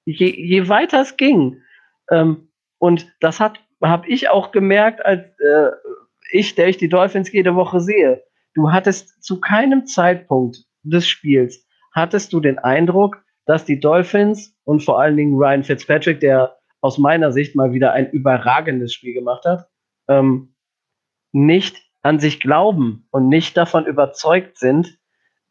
Je, 0.05 0.29
je 0.29 0.67
weiter 0.67 1.01
es 1.01 1.17
ging. 1.17 1.61
Ähm, 2.09 2.49
und 2.77 3.07
das 3.19 3.39
hat 3.39 3.59
habe 3.81 4.09
ich 4.09 4.29
auch 4.29 4.51
gemerkt, 4.51 5.05
als 5.05 5.21
äh, 5.39 5.69
ich, 6.31 6.55
der 6.55 6.67
ich 6.67 6.77
die 6.77 6.89
Dolphins 6.89 7.31
jede 7.31 7.55
Woche 7.55 7.79
sehe. 7.79 8.23
Du 8.53 8.71
hattest 8.71 9.23
zu 9.23 9.39
keinem 9.39 9.85
Zeitpunkt 9.85 10.65
des 10.83 11.07
Spiels 11.07 11.65
hattest 11.91 12.33
du 12.33 12.39
den 12.39 12.59
Eindruck, 12.59 13.23
dass 13.45 13.65
die 13.65 13.79
Dolphins 13.79 14.55
und 14.63 14.83
vor 14.83 14.99
allen 14.99 15.17
Dingen 15.17 15.35
Ryan 15.35 15.63
Fitzpatrick, 15.63 16.19
der 16.19 16.57
aus 16.81 16.97
meiner 16.97 17.31
Sicht 17.31 17.55
mal 17.55 17.73
wieder 17.73 17.93
ein 17.93 18.09
überragendes 18.11 18.93
Spiel 18.93 19.13
gemacht 19.13 19.45
hat, 19.45 19.67
ähm, 20.07 20.53
nicht 21.31 21.81
an 22.01 22.19
sich 22.19 22.39
glauben 22.39 23.07
und 23.11 23.27
nicht 23.27 23.57
davon 23.57 23.85
überzeugt 23.85 24.57
sind, 24.57 24.97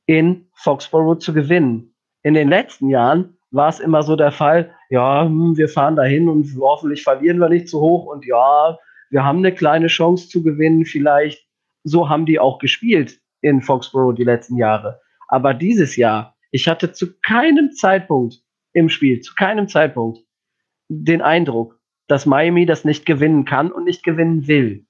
in 0.06 0.48
Foxborough 0.54 1.18
zu 1.18 1.32
gewinnen. 1.34 1.94
In 2.22 2.34
den 2.34 2.48
letzten 2.48 2.88
Jahren 2.88 3.36
war 3.50 3.68
es 3.68 3.80
immer 3.80 4.02
so 4.02 4.16
der 4.16 4.32
Fall, 4.32 4.74
ja, 4.90 5.24
hm, 5.24 5.56
wir 5.56 5.68
fahren 5.68 5.96
dahin 5.96 6.28
und 6.28 6.46
hoffentlich 6.60 7.02
verlieren 7.02 7.38
wir 7.38 7.48
nicht 7.48 7.68
zu 7.68 7.80
hoch 7.80 8.06
und 8.06 8.24
ja, 8.24 8.78
wir 9.10 9.24
haben 9.24 9.38
eine 9.38 9.54
kleine 9.54 9.86
Chance 9.86 10.28
zu 10.28 10.42
gewinnen, 10.42 10.84
vielleicht. 10.84 11.46
So 11.84 12.08
haben 12.08 12.26
die 12.26 12.38
auch 12.38 12.58
gespielt 12.58 13.20
in 13.40 13.62
Foxborough 13.62 14.14
die 14.14 14.24
letzten 14.24 14.56
Jahre. 14.56 15.00
Aber 15.28 15.54
dieses 15.54 15.96
Jahr, 15.96 16.36
ich 16.50 16.68
hatte 16.68 16.92
zu 16.92 17.18
keinem 17.20 17.72
Zeitpunkt 17.72 18.42
im 18.72 18.88
Spiel, 18.88 19.20
zu 19.20 19.34
keinem 19.34 19.68
Zeitpunkt 19.68 20.20
den 20.88 21.22
Eindruck, 21.22 21.78
dass 22.06 22.26
Miami 22.26 22.66
das 22.66 22.84
nicht 22.84 23.06
gewinnen 23.06 23.44
kann 23.44 23.70
und 23.70 23.84
nicht 23.84 24.02
gewinnen 24.02 24.46
will. 24.48 24.86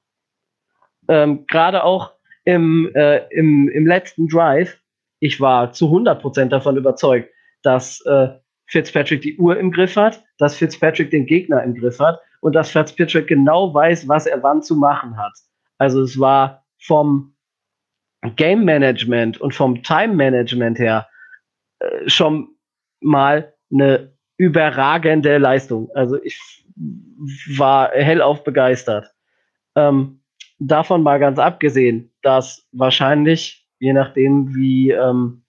Ähm, 1.08 1.46
Gerade 1.46 1.84
auch 1.84 2.12
im, 2.44 2.90
äh, 2.94 3.26
im, 3.30 3.68
im 3.68 3.86
letzten 3.86 4.28
Drive, 4.28 4.78
ich 5.20 5.40
war 5.40 5.72
zu 5.72 5.86
100% 5.86 6.46
davon 6.46 6.76
überzeugt, 6.76 7.30
dass 7.62 8.00
äh, 8.06 8.28
Fitzpatrick 8.66 9.22
die 9.22 9.36
Uhr 9.38 9.58
im 9.58 9.72
Griff 9.72 9.96
hat, 9.96 10.22
dass 10.38 10.56
Fitzpatrick 10.56 11.10
den 11.10 11.26
Gegner 11.26 11.62
im 11.62 11.74
Griff 11.74 11.98
hat 11.98 12.20
und 12.40 12.54
dass 12.54 12.70
Fitzpatrick 12.70 13.26
genau 13.26 13.72
weiß, 13.74 14.08
was 14.08 14.26
er 14.26 14.42
wann 14.42 14.62
zu 14.62 14.76
machen 14.76 15.16
hat. 15.16 15.32
Also 15.78 16.02
es 16.02 16.18
war 16.18 16.64
vom 16.78 17.34
Game 18.36 18.64
Management 18.64 19.40
und 19.40 19.54
vom 19.54 19.82
Time 19.82 20.14
Management 20.14 20.78
her 20.78 21.08
äh, 21.78 22.08
schon 22.08 22.48
mal 23.00 23.54
eine 23.72 24.12
überragende 24.36 25.38
Leistung. 25.38 25.90
Also 25.94 26.22
ich 26.22 26.38
war 27.56 27.90
hellauf 27.90 28.44
begeistert. 28.44 29.12
Ähm, 29.74 30.20
davon 30.58 31.02
mal 31.02 31.18
ganz 31.18 31.38
abgesehen, 31.38 32.10
dass 32.22 32.66
wahrscheinlich, 32.72 33.66
je 33.78 33.92
nachdem, 33.92 34.54
wie, 34.54 34.90
ähm, 34.90 35.44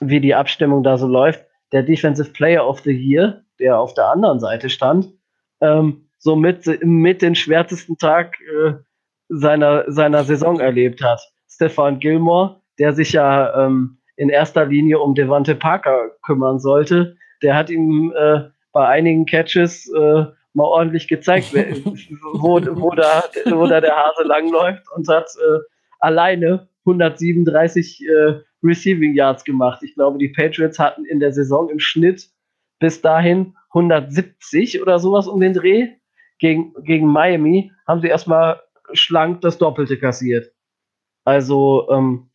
wie 0.00 0.20
die 0.20 0.34
Abstimmung 0.34 0.82
da 0.82 0.98
so 0.98 1.06
läuft, 1.06 1.44
der 1.72 1.82
Defensive 1.82 2.30
Player 2.30 2.66
of 2.66 2.80
the 2.80 2.92
Year, 2.92 3.44
der 3.58 3.78
auf 3.78 3.94
der 3.94 4.08
anderen 4.08 4.40
Seite 4.40 4.68
stand, 4.68 5.12
ähm, 5.60 6.08
so 6.18 6.36
mit, 6.36 6.66
mit 6.84 7.22
den 7.22 7.34
schwärzesten 7.34 7.96
Tag 7.98 8.36
äh, 8.40 8.74
seiner, 9.28 9.90
seiner 9.90 10.24
Saison 10.24 10.60
erlebt 10.60 11.02
hat. 11.02 11.20
Stefan 11.48 11.98
Gilmore, 11.98 12.60
der 12.78 12.92
sich 12.92 13.12
ja 13.12 13.66
ähm, 13.66 13.98
in 14.16 14.28
erster 14.28 14.66
Linie 14.66 15.00
um 15.00 15.14
Devante 15.14 15.54
Parker 15.54 16.10
kümmern 16.22 16.58
sollte, 16.58 17.16
der 17.42 17.56
hat 17.56 17.70
ihm 17.70 18.12
äh, 18.16 18.42
bei 18.72 18.86
einigen 18.86 19.26
Catches 19.26 19.90
äh, 19.92 20.24
mal 20.54 20.64
ordentlich 20.64 21.08
gezeigt, 21.08 21.52
wo, 21.54 22.60
wo, 22.60 22.90
da, 22.90 23.24
wo 23.46 23.66
da 23.66 23.80
der 23.80 23.96
Hase 23.96 24.24
langläuft 24.24 24.84
und 24.94 25.08
hat 25.08 25.26
äh, 25.36 25.58
alleine 26.00 26.68
137 26.84 28.04
äh, 28.06 28.40
Receiving 28.62 29.14
Yards 29.14 29.44
gemacht. 29.44 29.82
Ich 29.82 29.94
glaube, 29.94 30.18
die 30.18 30.28
Patriots 30.28 30.78
hatten 30.78 31.04
in 31.04 31.20
der 31.20 31.32
Saison 31.32 31.68
im 31.68 31.78
Schnitt 31.78 32.28
bis 32.78 33.00
dahin 33.00 33.54
170 33.70 34.82
oder 34.82 34.98
sowas 34.98 35.26
um 35.26 35.40
den 35.40 35.54
Dreh. 35.54 35.88
Gegen, 36.38 36.74
gegen 36.82 37.06
Miami 37.06 37.72
haben 37.86 38.00
sie 38.00 38.08
erstmal 38.08 38.60
schlank 38.92 39.40
das 39.40 39.58
Doppelte 39.58 39.98
kassiert. 39.98 40.52
Also 41.24 41.88
ähm, 41.90 42.30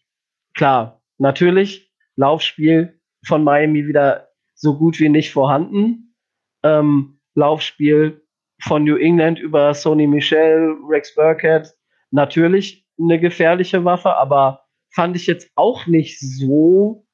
klar, 0.54 1.02
natürlich, 1.18 1.92
Laufspiel 2.16 3.00
von 3.26 3.44
Miami 3.44 3.86
wieder 3.86 4.30
so 4.54 4.78
gut 4.78 5.00
wie 5.00 5.10
nicht 5.10 5.32
vorhanden. 5.32 6.16
Ähm, 6.64 7.17
Laufspiel 7.38 8.22
von 8.60 8.84
New 8.84 8.98
England 8.98 9.40
über 9.40 9.74
Sony 9.74 10.08
Michel, 10.08 10.76
Rex 10.90 11.14
Burkhead, 11.16 11.72
natürlich 12.12 12.86
eine 13.00 13.20
gefährliche 13.20 13.86
Waffe, 13.86 14.16
aber 14.16 14.66
fand 14.90 15.16
ich 15.16 15.28
jetzt 15.28 15.52
auch 15.56 15.86
nicht 15.86 16.20
so, 16.20 17.06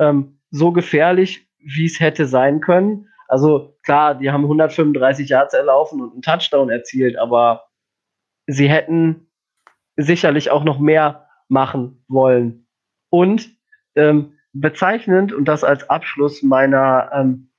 ähm, 0.00 0.40
so 0.50 0.72
gefährlich, 0.72 1.46
wie 1.58 1.86
es 1.86 2.00
hätte 2.00 2.26
sein 2.26 2.60
können. 2.60 3.08
Also 3.28 3.76
klar, 3.84 4.14
die 4.16 4.30
haben 4.30 4.44
135 4.44 5.28
Yards 5.28 5.54
erlaufen 5.54 6.00
und 6.00 6.12
einen 6.12 6.22
Touchdown 6.22 6.70
erzielt, 6.70 7.16
aber 7.16 7.68
sie 8.46 8.68
hätten 8.68 9.30
sicherlich 9.96 10.50
auch 10.50 10.64
noch 10.64 10.78
mehr 10.78 11.28
machen 11.48 12.04
wollen. 12.08 12.66
Und 13.10 13.50
ähm, 13.94 14.38
bezeichnend, 14.52 15.32
und 15.32 15.46
das 15.46 15.62
als 15.62 15.88
Abschluss 15.88 16.42
meiner, 16.42 17.10
ähm, 17.12 17.50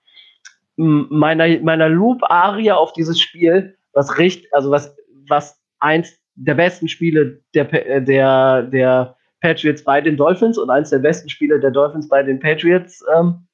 meiner, 0.80 1.60
meiner 1.60 1.90
Loop-Aria 1.90 2.76
auf 2.76 2.94
dieses 2.94 3.20
Spiel, 3.20 3.78
was 3.92 4.18
richt, 4.18 4.54
also 4.54 4.72
was, 4.72 4.96
was 5.28 5.60
eins 5.80 6.18
der 6.36 6.56
besten 6.56 6.88
Spiele 6.88 7.42
der, 7.54 7.74
äh, 7.74 8.02
der, 8.02 8.64
der 8.64 9.18
Patriots 9.42 9.84
bei 9.84 10.00
den 10.00 10.16
Dolphins 10.16 10.58
und 10.58 10.70
eins 10.70 10.90
der 10.90 11.00
besten 11.00 11.28
Spiele 11.28 11.60
der 11.60 11.72
Dolphins 11.72 12.08
bei 12.08 12.24
den 12.24 12.40
Patriots 12.40 13.04
ähm, 13.14 13.48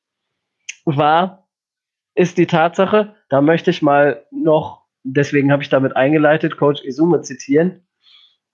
war, 0.86 1.47
ist 2.13 2.38
die 2.38 2.45
Tatsache, 2.45 3.15
da 3.30 3.41
möchte 3.41 3.71
ich 3.71 3.82
mal 3.82 4.23
noch, 4.32 4.84
deswegen 5.03 5.51
habe 5.51 5.63
ich 5.63 5.69
damit 5.69 5.95
eingeleitet, 5.95 6.57
Coach 6.57 6.84
Izume 6.84 7.21
zitieren. 7.21 7.82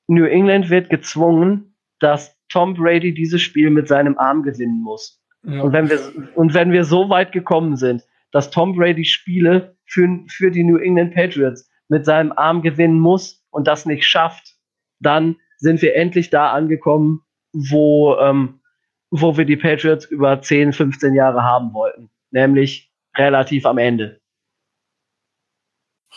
New 0.07 0.25
England 0.25 0.69
wird 0.69 0.89
gezwungen, 0.89 1.75
dass 1.99 2.37
Tom 2.47 2.73
Brady 2.73 3.13
dieses 3.13 3.41
Spiel 3.41 3.69
mit 3.69 3.89
seinem 3.89 4.17
Arm 4.17 4.43
gewinnen 4.43 4.81
muss. 4.81 5.21
Ja. 5.43 5.61
Und, 5.61 5.73
wenn 5.73 5.89
wir, 5.89 5.99
und 6.35 6.53
wenn 6.53 6.71
wir 6.71 6.85
so 6.85 7.09
weit 7.09 7.31
gekommen 7.31 7.75
sind, 7.75 8.03
dass 8.31 8.51
Tom 8.51 8.75
Brady 8.75 9.05
Spiele 9.05 9.75
für, 9.85 10.07
für 10.27 10.51
die 10.51 10.63
New 10.63 10.77
England 10.77 11.13
Patriots 11.13 11.69
mit 11.89 12.05
seinem 12.05 12.31
Arm 12.31 12.61
gewinnen 12.61 12.99
muss 12.99 13.43
und 13.49 13.67
das 13.67 13.85
nicht 13.85 14.05
schafft, 14.05 14.55
dann 14.99 15.37
sind 15.57 15.81
wir 15.81 15.95
endlich 15.95 16.29
da 16.29 16.51
angekommen, 16.51 17.21
wo, 17.53 18.15
ähm, 18.17 18.61
wo 19.09 19.37
wir 19.37 19.45
die 19.45 19.57
Patriots 19.57 20.05
über 20.05 20.41
10, 20.41 20.73
15 20.73 21.13
Jahre 21.13 21.43
haben 21.43 21.73
wollten. 21.73 22.09
Nämlich 22.31 22.91
relativ 23.17 23.65
am 23.65 23.77
Ende. 23.77 24.19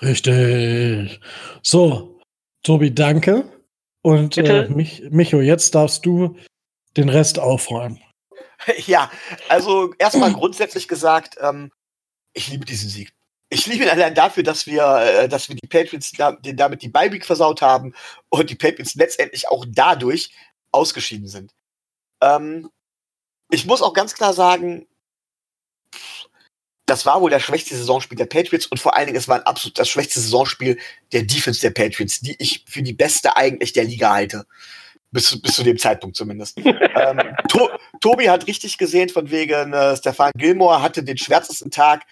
Richtig. 0.01 1.21
So, 1.63 2.21
Tobi, 2.63 2.95
danke. 2.95 3.45
Und 4.03 4.37
äh, 4.39 4.69
Mich 4.69 5.03
Micho, 5.11 5.41
jetzt 5.41 5.75
darfst 5.75 6.05
du 6.05 6.37
den 6.97 7.09
Rest 7.09 7.39
aufräumen. 7.39 8.01
Ja, 8.87 9.11
also 9.51 9.93
erstmal 9.99 10.33
grundsätzlich 10.33 10.89
gesagt, 10.89 11.37
ähm, 11.41 11.71
ich 12.35 12.49
liebe 12.49 12.65
diesen 12.65 12.91
Sieg. 12.91 13.15
Ich 13.49 13.67
liebe 13.67 13.85
ihn 13.85 13.91
allein 13.91 14.15
dafür, 14.15 14.43
dass 14.43 14.67
wir, 14.67 14.83
äh, 14.83 15.29
dass 15.29 15.49
wir 15.49 15.57
die 15.57 15.67
Patriots 15.67 16.13
da, 16.13 16.33
den 16.33 16.57
damit 16.57 16.83
die 16.83 16.89
Bye 16.89 17.21
versaut 17.21 17.63
haben 17.63 17.95
und 18.29 18.51
die 18.51 18.57
Patriots 18.57 18.95
letztendlich 18.95 19.49
auch 19.49 19.65
dadurch 19.69 20.31
ausgeschieden 20.73 21.29
sind. 21.29 21.53
Ähm, 22.21 22.69
ich 23.51 23.67
muss 23.67 23.83
auch 23.83 23.93
ganz 23.93 24.15
klar 24.15 24.33
sagen, 24.33 24.87
das 26.87 27.07
war 27.07 27.21
wohl 27.21 27.31
das 27.31 27.43
schwächste 27.43 27.77
Saisonspiel 27.77 28.19
der 28.19 28.27
Patriots 28.27 28.67
und 28.67 28.79
vor 28.79 28.97
allen 28.97 29.07
Dingen, 29.07 29.19
es 29.19 29.29
war 29.29 29.37
ein 29.37 29.47
absolut 29.47 29.79
das 29.79 29.89
schwächste 29.89 30.21
Saisonspiel 30.21 30.79
der 31.13 31.23
Defense 31.23 31.61
der 31.61 31.71
Patriots, 31.71 32.21
die 32.21 32.37
ich 32.39 32.65
für 32.69 32.83
die 32.83 32.93
beste 32.93 33.37
eigentlich 33.37 33.73
der 33.73 33.85
Liga 33.85 34.13
halte. 34.13 34.47
Bis, 35.11 35.41
bis 35.41 35.55
zu 35.55 35.63
dem 35.63 35.79
Zeitpunkt 35.79 36.17
zumindest. 36.17 36.59
ähm, 36.59 37.21
to 37.49 37.71
Tobi 38.01 38.29
hat 38.29 38.49
richtig 38.49 38.79
gesehen, 38.79 39.09
von 39.09 39.31
wegen 39.31 39.73
äh, 39.73 39.97
Stefan 39.97 40.33
Gilmore 40.37 40.83
hatte 40.83 41.05
den 41.05 41.17
schwärzesten 41.17 41.71
Tag 41.71 42.05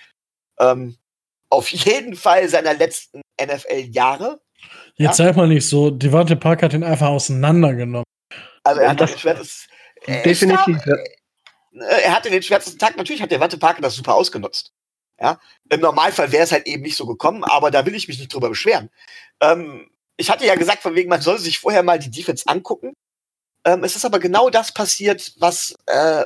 ähm, 0.62 0.96
auf 1.50 1.68
jeden 1.68 2.16
Fall 2.16 2.48
seiner 2.48 2.74
letzten 2.74 3.20
NFL-Jahre. 3.40 4.40
Jetzt 4.96 5.18
ja? 5.18 5.26
sag 5.26 5.36
mal 5.36 5.48
nicht 5.48 5.68
so, 5.68 5.90
Devante 5.90 6.36
Park 6.36 6.62
hat 6.62 6.72
ihn 6.72 6.84
einfach 6.84 7.08
auseinandergenommen. 7.08 8.04
Also 8.64 8.80
er 8.80 8.90
hat 8.90 9.00
das 9.00 9.18
schwärzesten. 9.18 9.72
Definitiv. 10.06 10.78
Ja. 10.86 10.94
Äh, 10.94 12.02
er 12.04 12.14
hatte 12.14 12.30
den 12.30 12.42
schwärzesten 12.42 12.78
Tag. 12.78 12.96
Natürlich 12.96 13.22
hat 13.22 13.30
der 13.30 13.40
Watte 13.40 13.58
Parker 13.58 13.82
das 13.82 13.94
super 13.94 14.14
ausgenutzt. 14.14 14.72
Ja, 15.20 15.38
im 15.70 15.80
Normalfall 15.80 16.32
wäre 16.32 16.42
es 16.42 16.52
halt 16.52 16.66
eben 16.66 16.82
nicht 16.82 16.96
so 16.96 17.06
gekommen, 17.06 17.44
aber 17.44 17.70
da 17.70 17.86
will 17.86 17.94
ich 17.94 18.08
mich 18.08 18.18
nicht 18.18 18.32
drüber 18.32 18.48
beschweren. 18.48 18.90
Ähm, 19.40 19.88
ich 20.16 20.30
hatte 20.30 20.46
ja 20.46 20.56
gesagt, 20.56 20.82
von 20.82 20.94
wegen, 20.94 21.08
man 21.08 21.20
soll 21.20 21.38
sich 21.38 21.60
vorher 21.60 21.82
mal 21.82 21.98
die 21.98 22.10
Defense 22.10 22.44
angucken. 22.46 22.94
Ähm, 23.64 23.84
es 23.84 23.94
ist 23.94 24.04
aber 24.04 24.18
genau 24.18 24.50
das 24.50 24.74
passiert, 24.74 25.32
was, 25.38 25.74
äh, 25.86 26.24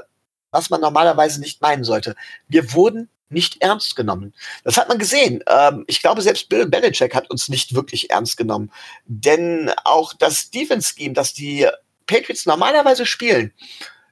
was 0.51 0.71
man 0.71 0.81
normalerweise 0.81 1.41
nicht 1.41 1.61
meinen 1.61 1.85
sollte. 1.85 2.15
Wir 2.49 2.73
wurden 2.73 3.11
nicht 3.29 3.61
ernst 3.63 3.97
genommen. 3.97 4.35
Das 4.65 4.77
hat 4.77 4.89
man 4.89 4.99
gesehen. 4.99 5.43
Ähm, 5.47 5.85
ich 5.87 6.01
glaube, 6.01 6.23
selbst 6.23 6.49
Bill 6.49 6.67
Belichick 6.67 7.15
hat 7.15 7.31
uns 7.31 7.49
nicht 7.49 7.75
wirklich 7.75 8.11
ernst 8.11 8.37
genommen. 8.37 8.71
Denn 9.05 9.73
auch 9.85 10.13
das 10.13 10.51
Defense-Scheme, 10.51 11.15
das 11.15 11.33
die 11.33 11.67
Patriots 12.07 12.47
normalerweise 12.47 13.05
spielen, 13.05 13.53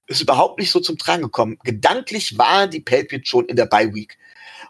ist 0.07 0.21
überhaupt 0.21 0.59
nicht 0.59 0.71
so 0.71 0.81
zum 0.81 0.99
Tragen 0.99 1.23
gekommen. 1.23 1.59
Gedanklich 1.65 2.37
waren 2.37 2.71
die 2.71 2.81
Patriots 2.81 3.29
schon 3.29 3.47
in 3.47 3.57
der 3.57 3.67
Bye 3.67 3.95
Week. 3.95 4.19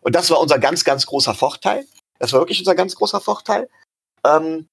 Und 0.02 0.14
das 0.14 0.30
war 0.30 0.40
unser 0.40 0.58
ganz, 0.58 0.84
ganz 0.84 1.06
großer 1.06 1.34
Vorteil. 1.34 1.86
Das 2.18 2.32
war 2.32 2.40
wirklich 2.40 2.58
unser 2.58 2.74
ganz 2.74 2.94
großer 2.94 3.20
Vorteil. 3.20 3.68
Ähm, 4.24 4.68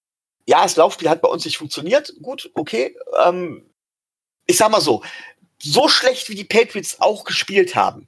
ja, 0.47 0.63
das 0.63 0.75
Laufspiel 0.75 1.09
hat 1.09 1.21
bei 1.21 1.29
uns 1.29 1.45
nicht 1.45 1.57
funktioniert. 1.57 2.13
Gut, 2.21 2.51
okay. 2.53 2.95
Ähm, 3.23 3.69
ich 4.45 4.57
sag 4.57 4.69
mal 4.71 4.81
so, 4.81 5.03
so 5.61 5.87
schlecht 5.87 6.29
wie 6.29 6.35
die 6.35 6.43
Patriots 6.43 6.99
auch 6.99 7.23
gespielt 7.23 7.75
haben, 7.75 8.07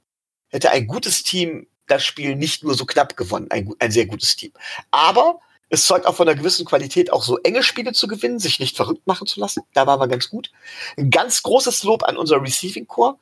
hätte 0.54 0.70
ein 0.70 0.86
gutes 0.86 1.22
Team 1.22 1.66
das 1.86 2.04
Spiel 2.04 2.36
nicht 2.36 2.64
nur 2.64 2.74
so 2.74 2.86
knapp 2.86 3.16
gewonnen, 3.16 3.48
ein, 3.50 3.70
ein 3.78 3.90
sehr 3.90 4.06
gutes 4.06 4.36
Team. 4.36 4.52
Aber 4.90 5.40
es 5.68 5.86
zeugt 5.86 6.06
auch 6.06 6.14
von 6.14 6.28
einer 6.28 6.38
gewissen 6.38 6.64
Qualität, 6.64 7.12
auch 7.12 7.22
so 7.22 7.38
enge 7.38 7.62
Spiele 7.62 7.92
zu 7.92 8.06
gewinnen, 8.06 8.38
sich 8.38 8.60
nicht 8.60 8.76
verrückt 8.76 9.06
machen 9.06 9.26
zu 9.26 9.40
lassen. 9.40 9.62
Da 9.74 9.86
waren 9.86 10.00
wir 10.00 10.08
ganz 10.08 10.30
gut. 10.30 10.50
Ein 10.96 11.10
ganz 11.10 11.42
großes 11.42 11.82
Lob 11.82 12.04
an 12.04 12.16
unser 12.16 12.40
Receiving 12.40 12.86
Core. 12.86 13.18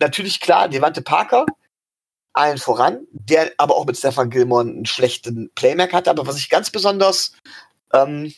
Natürlich 0.00 0.40
klar, 0.40 0.68
Devante 0.68 1.02
Parker, 1.02 1.46
allen 2.32 2.58
voran, 2.58 3.06
der 3.12 3.52
aber 3.58 3.76
auch 3.76 3.86
mit 3.86 3.96
Stefan 3.96 4.30
Gilmore 4.30 4.62
einen 4.62 4.86
schlechten 4.86 5.50
Playmaker 5.54 5.98
hatte. 5.98 6.10
Aber 6.10 6.26
was 6.26 6.38
ich 6.38 6.48
ganz 6.48 6.70
besonders 6.70 7.32
ähm, 7.92 8.32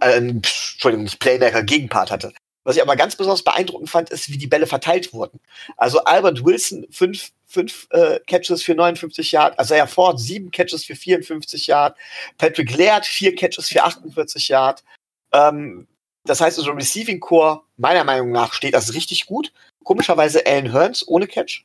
äh, 0.00 0.18
Entschuldigung, 0.18 1.04
nicht 1.04 1.20
Playmaker, 1.20 1.62
Gegenpart 1.62 2.10
hatte. 2.10 2.32
Was 2.68 2.76
ich 2.76 2.82
aber 2.82 2.96
ganz 2.96 3.16
besonders 3.16 3.42
beeindruckend 3.42 3.88
fand, 3.88 4.10
ist, 4.10 4.28
wie 4.28 4.36
die 4.36 4.46
Bälle 4.46 4.66
verteilt 4.66 5.14
wurden. 5.14 5.40
Also 5.78 6.04
Albert 6.04 6.44
Wilson, 6.44 6.86
fünf, 6.90 7.32
fünf 7.46 7.86
äh, 7.92 8.20
Catches 8.26 8.62
für 8.62 8.74
59 8.74 9.32
Yard, 9.32 9.58
also 9.58 9.72
er 9.72 9.86
Ford, 9.86 10.20
sieben 10.20 10.50
Catches 10.50 10.84
für 10.84 10.94
54 10.94 11.66
Yard, 11.66 11.96
Patrick 12.36 12.76
Laird, 12.76 13.06
vier 13.06 13.34
Catches 13.34 13.70
für 13.70 13.82
48 13.82 14.48
Yard. 14.48 14.84
Ähm, 15.32 15.88
das 16.24 16.42
heißt, 16.42 16.58
also 16.58 16.72
Receiving 16.72 17.20
Core, 17.20 17.62
meiner 17.78 18.04
Meinung 18.04 18.32
nach, 18.32 18.52
steht 18.52 18.74
das 18.74 18.92
richtig 18.92 19.24
gut. 19.24 19.50
Komischerweise 19.82 20.44
Alan 20.44 20.70
Hearns 20.70 21.08
ohne 21.08 21.26
Catch. 21.26 21.64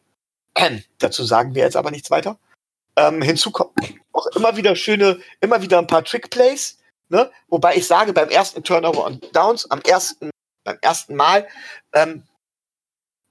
Ähm, 0.56 0.84
dazu 1.00 1.26
sagen 1.26 1.54
wir 1.54 1.64
jetzt 1.64 1.76
aber 1.76 1.92
nichts 1.92 2.12
weiter. 2.12 2.40
Ähm, 2.96 3.22
hinzu 3.22 3.52
kommt 3.52 3.72
auch 4.14 4.28
immer 4.28 4.56
wieder 4.56 4.78
schöne, 4.78 5.20
immer 5.42 5.62
wieder 5.62 5.80
ein 5.80 5.88
paar 5.88 6.06
Trick-Plays. 6.06 6.78
Ne? 7.10 7.30
Wobei 7.50 7.76
ich 7.76 7.86
sage, 7.86 8.14
beim 8.14 8.30
ersten 8.30 8.64
Turnover 8.64 9.06
und 9.06 9.36
Downs, 9.36 9.70
am 9.70 9.82
ersten, 9.82 10.30
beim 10.64 10.78
ersten 10.82 11.16
Mal, 11.16 11.48
ähm, 11.94 12.24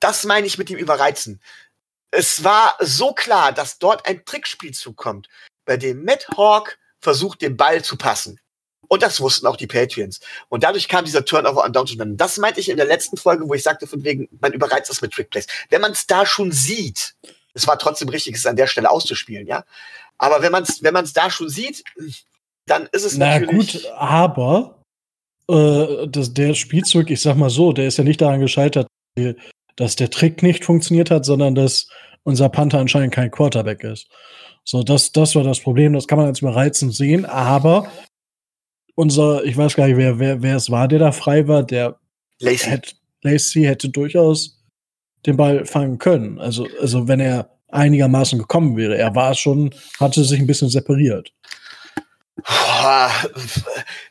das 0.01 0.25
meine 0.25 0.47
ich 0.47 0.59
mit 0.59 0.69
dem 0.69 0.79
Überreizen. 0.79 1.41
Es 2.11 2.45
war 2.45 2.77
so 2.81 3.13
klar, 3.13 3.53
dass 3.53 3.79
dort 3.79 4.07
ein 4.07 4.25
Trickspielzug 4.25 4.97
kommt, 4.97 5.29
bei 5.65 5.77
dem 5.77 6.05
Matt 6.05 6.27
Hawk 6.37 6.79
versucht, 7.01 7.41
den 7.43 7.57
Ball 7.57 7.83
zu 7.83 7.97
passen. 7.97 8.41
Und 8.89 9.03
das 9.03 9.21
wussten 9.21 9.47
auch 9.47 9.57
die 9.57 9.67
Patriots. 9.67 10.21
Und 10.51 10.65
dadurch 10.65 10.87
kam 10.89 11.05
dieser 11.05 11.25
Turnover 11.25 11.65
an 11.65 11.73
Downs. 11.73 11.95
Das 11.97 12.37
meinte 12.37 12.61
ich 12.61 12.69
in 12.69 12.77
der 12.77 12.85
letzten 12.85 13.17
Folge, 13.17 13.49
wo 13.49 13.55
ich 13.55 13.63
sagte, 13.63 13.87
von 13.87 14.05
wegen, 14.05 14.29
man 14.41 14.53
überreizt 14.53 14.91
das 14.91 15.01
mit 15.01 15.13
Trickplays. 15.13 15.47
Wenn 15.71 15.81
man 15.81 15.93
es 15.93 16.07
da 16.07 16.27
schon 16.27 16.53
sieht, 16.53 17.15
es 17.55 17.67
war 17.67 17.79
trotzdem 17.79 18.09
richtig, 18.11 18.35
es 18.35 18.45
an 18.45 18.57
der 18.57 18.67
Stelle 18.67 18.91
auszuspielen, 18.91 19.47
ja. 19.47 19.65
Aber 20.19 20.43
wenn 20.43 20.53
man 20.53 20.65
es 20.65 20.83
wenn 20.83 20.93
man's 20.93 21.13
da 21.13 21.31
schon 21.31 21.49
sieht, 21.49 21.85
dann 22.67 22.87
ist 22.93 23.05
es 23.05 23.17
Na 23.17 23.39
natürlich. 23.39 23.85
gut, 23.85 23.93
aber 23.93 24.82
äh, 25.49 26.09
das, 26.09 26.33
der 26.33 26.55
Spielzug, 26.55 27.11
ich 27.11 27.21
sag 27.21 27.37
mal 27.37 27.51
so, 27.51 27.73
der 27.73 27.87
ist 27.87 27.99
ja 27.99 28.05
nicht 28.05 28.21
daran 28.21 28.41
gescheitert, 28.41 28.87
dass 29.77 29.97
der 29.97 30.11
Trick 30.11 30.43
nicht 30.43 30.65
funktioniert 30.65 31.11
hat, 31.11 31.25
sondern 31.25 31.55
dass 31.55 31.89
unser 32.25 32.49
Panther 32.49 32.79
anscheinend 32.79 33.15
kein 33.15 33.31
Quarterback 33.31 33.85
ist. 33.85 34.09
So, 34.65 34.83
das, 34.83 35.13
das 35.13 35.35
war 35.35 35.43
das 35.43 35.61
Problem, 35.61 35.93
das 35.93 36.07
kann 36.07 36.19
man 36.19 36.27
als 36.27 36.41
überreizend 36.41 36.95
sehen, 36.95 37.25
aber 37.25 37.91
unser, 38.95 39.45
ich 39.45 39.57
weiß 39.57 39.75
gar 39.75 39.89
nicht, 39.89 39.97
wer, 39.97 40.19
wer, 40.19 40.43
wer 40.43 40.57
es 40.57 40.71
war, 40.71 40.87
der 40.87 40.99
da 41.01 41.13
frei 41.13 41.49
war, 41.49 41.65
der 41.65 41.99
Lacey. 42.39 42.71
Hätte, 42.71 42.95
Lacey 43.23 43.63
hätte 43.63 43.89
durchaus 43.89 44.63
den 45.27 45.37
Ball 45.37 45.65
fangen 45.65 45.99
können. 45.99 46.39
Also, 46.39 46.67
also 46.81 47.09
wenn 47.09 47.21
er 47.21 47.53
einigermaßen 47.73 48.39
gekommen 48.39 48.77
wäre. 48.77 48.97
Er 48.97 49.15
war 49.15 49.35
schon, 49.35 49.75
hatte 49.99 50.23
sich 50.25 50.39
ein 50.39 50.47
bisschen 50.47 50.69
separiert. 50.69 51.33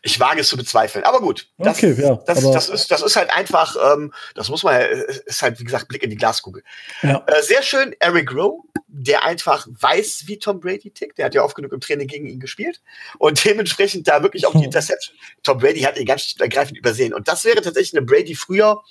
Ich 0.04 0.20
wage 0.20 0.42
es 0.42 0.48
zu 0.48 0.58
bezweifeln. 0.58 1.04
Aber 1.04 1.20
gut, 1.20 1.50
das, 1.58 1.78
okay, 1.78 1.96
ja, 2.00 2.16
das, 2.28 2.42
das, 2.42 2.70
ist, 2.70 2.92
das 2.92 3.02
ist 3.02 3.16
halt 3.16 3.30
einfach, 3.32 3.76
ähm, 3.94 4.14
das 4.36 4.50
muss 4.50 4.64
man, 4.64 4.80
ist 5.26 5.42
halt, 5.42 5.60
wie 5.60 5.64
gesagt, 5.64 5.88
Blick 5.88 6.04
in 6.04 6.10
die 6.10 6.16
Glaskugel. 6.16 6.64
Ja. 7.02 7.24
Äh, 7.28 7.42
sehr 7.42 7.64
schön, 7.64 7.96
Eric 8.00 8.32
Rowe, 8.34 8.62
der 8.88 9.26
einfach 9.26 9.68
weiß, 9.70 10.24
wie 10.28 10.38
Tom 10.38 10.60
Brady 10.60 10.92
tickt. 10.92 11.18
Der 11.18 11.26
hat 11.26 11.34
ja 11.34 11.44
oft 11.44 11.56
genug 11.56 11.74
im 11.74 11.82
Training 11.82 12.08
gegen 12.08 12.28
ihn 12.28 12.40
gespielt. 12.40 12.82
Und 13.18 13.44
dementsprechend 13.44 14.08
da 14.08 14.22
wirklich 14.22 14.46
auch 14.46 14.54
die 14.54 14.66
Interception. 14.66 15.16
Tom 15.44 15.58
Brady 15.58 15.82
hat 15.82 15.98
ihn 15.98 16.06
ganz 16.06 16.36
ergreifend 16.40 16.78
übersehen. 16.78 17.14
Und 17.14 17.28
das 17.28 17.44
wäre 17.44 17.62
tatsächlich 17.62 17.98
eine 17.98 18.06
Brady 18.06 18.36
früher 18.36 18.82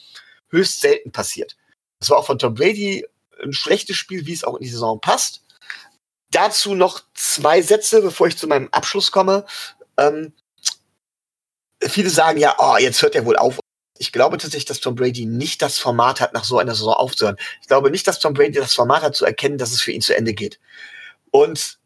höchst 0.48 0.80
selten 0.80 1.12
passiert. 1.12 1.56
Das 2.00 2.10
war 2.10 2.18
auch 2.18 2.26
von 2.26 2.38
Tom 2.38 2.54
Brady 2.54 3.06
ein 3.42 3.52
schlechtes 3.52 3.96
Spiel, 3.96 4.26
wie 4.26 4.32
es 4.32 4.44
auch 4.44 4.56
in 4.56 4.62
die 4.62 4.70
Saison 4.70 5.00
passt. 5.00 5.42
Dazu 6.32 6.74
noch 6.74 7.02
zwei 7.14 7.62
Sätze, 7.62 8.02
bevor 8.02 8.28
ich 8.28 8.36
zu 8.36 8.46
meinem 8.46 8.68
Abschluss 8.70 9.10
komme. 9.10 9.44
Ähm, 9.96 10.32
viele 11.82 12.10
sagen 12.10 12.38
ja, 12.38 12.56
oh, 12.58 12.76
jetzt 12.78 13.02
hört 13.02 13.14
er 13.14 13.26
wohl 13.26 13.36
auf. 13.36 13.58
Ich 13.98 14.12
glaube 14.12 14.38
tatsächlich, 14.38 14.64
dass 14.64 14.80
Tom 14.80 14.94
Brady 14.94 15.26
nicht 15.26 15.60
das 15.60 15.78
Format 15.78 16.20
hat, 16.20 16.32
nach 16.32 16.44
so 16.44 16.58
einer 16.58 16.74
Saison 16.74 16.94
aufzuhören. 16.94 17.36
Ich 17.60 17.68
glaube 17.68 17.90
nicht, 17.90 18.06
dass 18.06 18.18
Tom 18.18 18.32
Brady 18.32 18.52
das 18.52 18.74
Format 18.74 19.02
hat, 19.02 19.16
zu 19.16 19.26
erkennen, 19.26 19.58
dass 19.58 19.72
es 19.72 19.82
für 19.82 19.92
ihn 19.92 20.00
zu 20.00 20.16
Ende 20.16 20.32
geht. 20.32 20.58
Und 21.30 21.78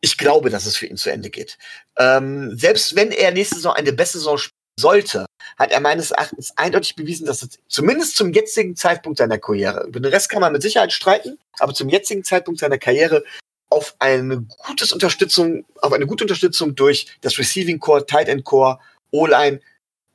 ich 0.00 0.18
glaube, 0.18 0.50
dass 0.50 0.66
es 0.66 0.76
für 0.76 0.86
ihn 0.86 0.96
zu 0.96 1.10
Ende 1.10 1.30
geht. 1.30 1.58
Ähm, 1.96 2.56
selbst 2.56 2.94
wenn 2.96 3.10
er 3.10 3.32
nächste 3.32 3.56
Saison 3.56 3.72
eine 3.72 3.92
beste 3.92 4.18
Saison 4.18 4.38
sollte, 4.78 5.26
hat 5.58 5.72
er 5.72 5.80
meines 5.80 6.10
Erachtens 6.10 6.52
eindeutig 6.56 6.94
bewiesen, 6.94 7.26
dass 7.26 7.42
er 7.42 7.48
zumindest 7.68 8.16
zum 8.16 8.32
jetzigen 8.32 8.76
Zeitpunkt 8.76 9.18
seiner 9.18 9.38
Karriere, 9.38 9.86
über 9.86 10.00
den 10.00 10.12
Rest 10.12 10.28
kann 10.28 10.40
man 10.40 10.52
mit 10.52 10.62
Sicherheit 10.62 10.92
streiten, 10.92 11.38
aber 11.58 11.74
zum 11.74 11.88
jetzigen 11.88 12.22
Zeitpunkt 12.22 12.60
seiner 12.60 12.78
Karriere 12.78 13.24
auf 13.70 13.94
eine 13.98 14.40
gute 14.40 14.92
Unterstützung, 14.92 15.64
auf 15.80 15.92
eine 15.92 16.06
gute 16.06 16.24
Unterstützung 16.24 16.74
durch 16.74 17.06
das 17.20 17.38
Receiving 17.38 17.78
Core, 17.78 18.06
Tight 18.06 18.28
End 18.28 18.44
Core, 18.44 18.78
O-Line 19.10 19.60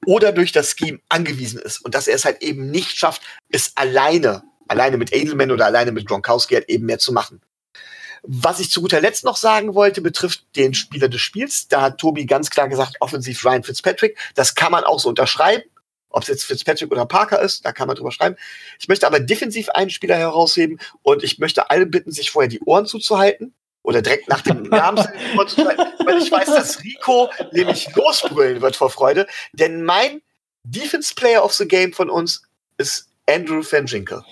oder 0.05 0.31
durch 0.31 0.51
das 0.51 0.75
Scheme 0.77 0.99
angewiesen 1.09 1.59
ist 1.59 1.83
und 1.85 1.95
dass 1.95 2.07
er 2.07 2.15
es 2.15 2.25
halt 2.25 2.41
eben 2.41 2.69
nicht 2.71 2.97
schafft, 2.97 3.21
es 3.49 3.71
alleine, 3.75 4.43
alleine 4.67 4.97
mit 4.97 5.13
Edelman 5.13 5.51
oder 5.51 5.65
alleine 5.65 5.91
mit 5.91 6.07
Gronkowski 6.07 6.55
halt 6.55 6.69
eben 6.69 6.85
mehr 6.85 6.99
zu 6.99 7.13
machen. 7.13 7.41
Was 8.25 8.61
ich 8.61 8.71
zu 8.71 8.81
guter 8.81 9.01
Letzt 9.01 9.25
noch 9.25 9.35
sagen 9.35 9.75
wollte, 9.75 9.99
betrifft 9.99 10.45
den 10.55 10.73
Spieler 10.73 11.09
des 11.09 11.19
Spiels. 11.19 11.67
Da 11.67 11.81
hat 11.81 11.97
Tobi 11.97 12.25
ganz 12.25 12.49
klar 12.49 12.69
gesagt, 12.69 12.95
offensiv 13.01 13.43
Ryan 13.43 13.63
Fitzpatrick. 13.63 14.17
Das 14.33 14.55
kann 14.55 14.71
man 14.71 14.85
auch 14.85 14.99
so 15.01 15.09
unterschreiben. 15.09 15.63
Ob 16.13 16.23
es 16.23 16.29
jetzt 16.29 16.45
Fitzpatrick 16.45 16.91
oder 16.91 17.05
Parker 17.05 17.41
ist, 17.41 17.65
da 17.65 17.73
kann 17.73 17.87
man 17.87 17.97
drüber 17.97 18.11
schreiben. 18.11 18.37
Ich 18.79 18.87
möchte 18.87 19.07
aber 19.07 19.19
defensiv 19.19 19.69
einen 19.69 19.89
Spieler 19.89 20.15
herausheben 20.15 20.79
und 21.01 21.23
ich 21.23 21.39
möchte 21.39 21.69
alle 21.69 21.85
bitten, 21.85 22.11
sich 22.11 22.31
vorher 22.31 22.49
die 22.49 22.61
Ohren 22.61 22.85
zuzuhalten 22.85 23.53
oder 23.81 24.01
direkt 24.01 24.29
nach 24.29 24.41
dem 24.41 24.63
Namen 24.63 24.97
weil 24.97 26.21
ich 26.21 26.31
weiß, 26.31 26.45
dass 26.45 26.83
Rico 26.83 27.29
nämlich 27.51 27.93
losbrüllen 27.95 28.61
wird 28.61 28.75
vor 28.75 28.89
Freude. 28.89 29.27
Denn 29.53 29.83
mein 29.83 30.21
Defense 30.63 31.13
Player 31.15 31.43
of 31.43 31.53
the 31.53 31.67
Game 31.67 31.93
von 31.93 32.09
uns 32.09 32.43
ist 32.77 33.09
Andrew 33.27 33.63
Van 33.63 33.85
Ginkel. 33.85 34.23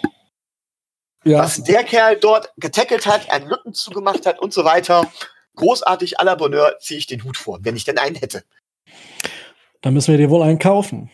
Ja. 1.24 1.40
Was 1.40 1.64
der 1.64 1.84
Kerl 1.84 2.18
dort 2.18 2.52
getackelt 2.58 3.06
hat, 3.06 3.30
einen 3.32 3.48
Lücken 3.48 3.74
zugemacht 3.74 4.26
hat 4.26 4.40
und 4.40 4.54
so 4.54 4.64
weiter. 4.66 5.12
Großartig 5.56 6.20
à 6.20 6.24
la 6.24 6.36
Bonheur 6.36 6.78
ziehe 6.80 6.98
ich 6.98 7.08
den 7.08 7.24
Hut 7.24 7.38
vor, 7.38 7.60
wenn 7.62 7.76
ich 7.76 7.84
denn 7.84 7.98
einen 7.98 8.16
hätte. 8.16 8.44
Dann 9.82 9.94
müssen 9.94 10.12
wir 10.12 10.18
dir 10.18 10.30
wohl 10.30 10.44
einen 10.44 10.60
kaufen. 10.60 11.10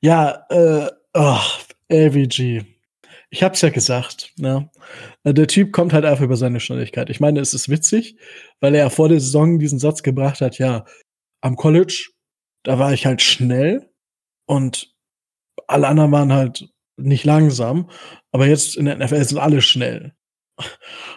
Ja, 0.00 0.46
äh, 0.50 0.90
oh, 1.14 1.38
LVG. 1.88 2.64
Ich 3.30 3.42
hab's 3.42 3.60
ja 3.60 3.68
gesagt, 3.68 4.32
ne? 4.38 4.70
Der 5.24 5.46
Typ 5.46 5.72
kommt 5.72 5.92
halt 5.92 6.04
einfach 6.04 6.24
über 6.24 6.36
seine 6.36 6.60
Schnelligkeit. 6.60 7.10
Ich 7.10 7.20
meine, 7.20 7.40
es 7.40 7.52
ist 7.52 7.68
witzig, 7.68 8.16
weil 8.60 8.74
er 8.74 8.90
vor 8.90 9.08
der 9.08 9.20
Saison 9.20 9.58
diesen 9.58 9.78
Satz 9.78 10.02
gebracht 10.02 10.40
hat, 10.40 10.58
ja, 10.58 10.86
am 11.42 11.56
College, 11.56 12.10
da 12.64 12.78
war 12.78 12.92
ich 12.92 13.04
halt 13.06 13.20
schnell 13.22 13.90
und 14.46 14.94
alle 15.66 15.88
anderen 15.88 16.12
waren 16.12 16.32
halt 16.32 16.68
nicht 16.96 17.24
langsam, 17.24 17.90
aber 18.32 18.46
jetzt 18.46 18.76
in 18.76 18.86
der 18.86 18.96
NFL 18.96 19.24
sind 19.24 19.38
alle 19.38 19.60
schnell. 19.60 20.14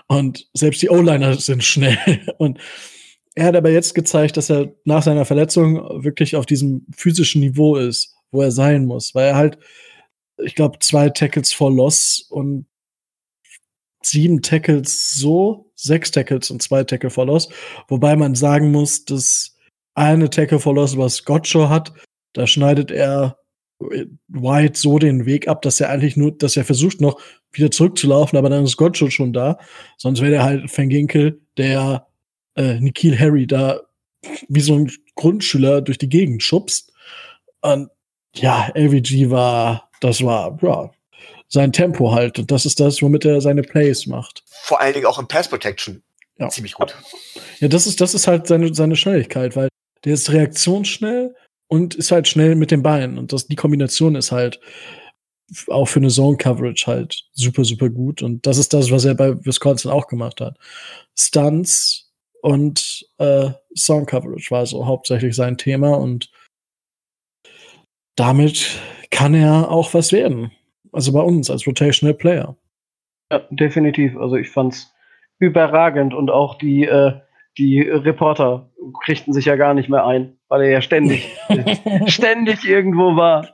Und 0.07 0.47
selbst 0.53 0.81
die 0.81 0.89
O-Liner 0.89 1.35
sind 1.35 1.63
schnell. 1.63 1.97
Und 2.37 2.59
er 3.35 3.45
hat 3.45 3.55
aber 3.55 3.69
jetzt 3.69 3.95
gezeigt, 3.95 4.37
dass 4.37 4.49
er 4.49 4.73
nach 4.83 5.03
seiner 5.03 5.25
Verletzung 5.25 6.03
wirklich 6.03 6.35
auf 6.35 6.45
diesem 6.45 6.85
physischen 6.95 7.41
Niveau 7.41 7.75
ist, 7.77 8.15
wo 8.31 8.41
er 8.41 8.51
sein 8.51 8.85
muss, 8.85 9.15
weil 9.15 9.29
er 9.29 9.35
halt, 9.35 9.57
ich 10.37 10.55
glaube, 10.55 10.79
zwei 10.79 11.09
Tackles 11.09 11.53
for 11.53 11.71
Loss 11.71 12.25
und 12.29 12.65
sieben 14.03 14.41
Tackles 14.41 15.13
so, 15.13 15.71
sechs 15.75 16.11
Tackles 16.11 16.51
und 16.51 16.61
zwei 16.61 16.83
Tackle 16.83 17.09
for 17.09 17.25
Loss, 17.25 17.49
wobei 17.87 18.15
man 18.15 18.35
sagen 18.35 18.71
muss, 18.71 19.05
dass 19.05 19.55
eine 19.93 20.29
Tackle 20.29 20.59
for 20.59 20.75
Loss, 20.75 20.97
was 20.97 21.23
Gotcho 21.23 21.69
hat, 21.69 21.93
da 22.33 22.47
schneidet 22.47 22.91
er 22.91 23.37
White 24.27 24.79
so 24.79 24.99
den 24.99 25.25
Weg 25.25 25.47
ab, 25.47 25.61
dass 25.61 25.79
er 25.79 25.89
eigentlich 25.89 26.17
nur, 26.17 26.31
dass 26.31 26.57
er 26.57 26.65
versucht 26.65 27.01
noch 27.01 27.19
wieder 27.51 27.71
zurückzulaufen, 27.71 28.37
aber 28.37 28.49
dann 28.49 28.63
ist 28.63 28.77
Gottschalk 28.77 29.11
schon 29.11 29.33
da. 29.33 29.57
Sonst 29.97 30.21
wäre 30.21 30.35
er 30.35 30.43
halt 30.43 30.77
Van 30.77 30.89
Ginkel, 30.89 31.41
der 31.57 32.07
äh, 32.55 32.79
Nikhil 32.79 33.19
Harry 33.19 33.47
da 33.47 33.81
wie 34.47 34.61
so 34.61 34.75
ein 34.75 34.91
Grundschüler 35.15 35.81
durch 35.81 35.97
die 35.97 36.09
Gegend 36.09 36.43
schubst. 36.43 36.91
Und 37.61 37.89
ja, 38.35 38.71
LVG 38.75 39.29
war, 39.29 39.89
das 39.99 40.23
war, 40.23 40.57
ja, 40.61 40.91
sein 41.47 41.71
Tempo 41.71 42.13
halt. 42.13 42.39
Und 42.39 42.51
das 42.51 42.65
ist 42.65 42.79
das, 42.79 43.01
womit 43.01 43.25
er 43.25 43.41
seine 43.41 43.61
Plays 43.61 44.07
macht. 44.07 44.43
Vor 44.45 44.79
allen 44.79 44.93
Dingen 44.93 45.05
auch 45.05 45.19
im 45.19 45.27
Pass 45.27 45.49
Protection. 45.49 46.01
Ja. 46.37 46.49
Ziemlich 46.49 46.73
gut. 46.73 46.95
Ja, 47.59 47.67
das 47.67 47.85
ist, 47.85 48.01
das 48.01 48.13
ist 48.13 48.27
halt 48.27 48.47
seine, 48.47 48.73
seine 48.73 48.95
Schnelligkeit, 48.95 49.55
weil 49.55 49.69
der 50.05 50.13
ist 50.13 50.31
reaktionsschnell 50.31 51.35
und 51.67 51.93
ist 51.95 52.11
halt 52.11 52.27
schnell 52.27 52.55
mit 52.55 52.71
den 52.71 52.81
Beinen. 52.81 53.17
Und 53.17 53.33
das, 53.33 53.47
die 53.47 53.55
Kombination 53.55 54.15
ist 54.15 54.31
halt 54.31 54.59
auch 55.67 55.85
für 55.87 55.99
eine 55.99 56.09
Zone 56.09 56.37
Coverage 56.37 56.87
halt 56.87 57.25
super, 57.33 57.65
super 57.65 57.89
gut. 57.89 58.21
Und 58.21 58.47
das 58.47 58.57
ist 58.57 58.73
das, 58.73 58.89
was 58.89 59.05
er 59.05 59.15
bei 59.15 59.35
Wisconsin 59.45 59.91
auch 59.91 60.07
gemacht 60.07 60.41
hat. 60.41 60.57
Stunts 61.17 62.10
und 62.41 63.05
äh, 63.17 63.49
Song 63.75 64.05
Coverage 64.05 64.51
war 64.51 64.65
so 64.65 64.85
hauptsächlich 64.85 65.35
sein 65.35 65.57
Thema 65.57 65.97
und 65.97 66.31
damit 68.15 68.79
kann 69.09 69.33
er 69.33 69.71
auch 69.71 69.93
was 69.93 70.11
werden. 70.11 70.51
Also 70.91 71.13
bei 71.13 71.21
uns 71.21 71.49
als 71.49 71.65
Rotational 71.65 72.13
Player. 72.13 72.57
Ja, 73.31 73.39
definitiv. 73.49 74.17
Also 74.17 74.35
ich 74.35 74.49
fand's 74.49 74.93
überragend 75.39 76.13
und 76.13 76.29
auch 76.29 76.57
die, 76.57 76.83
äh, 76.85 77.13
die 77.57 77.81
Reporter 77.81 78.69
kriegten 79.03 79.33
sich 79.33 79.45
ja 79.45 79.55
gar 79.55 79.73
nicht 79.73 79.89
mehr 79.89 80.05
ein, 80.05 80.37
weil 80.49 80.63
er 80.63 80.69
ja 80.69 80.81
ständig, 80.81 81.29
ständig 82.07 82.65
irgendwo 82.65 83.15
war. 83.15 83.47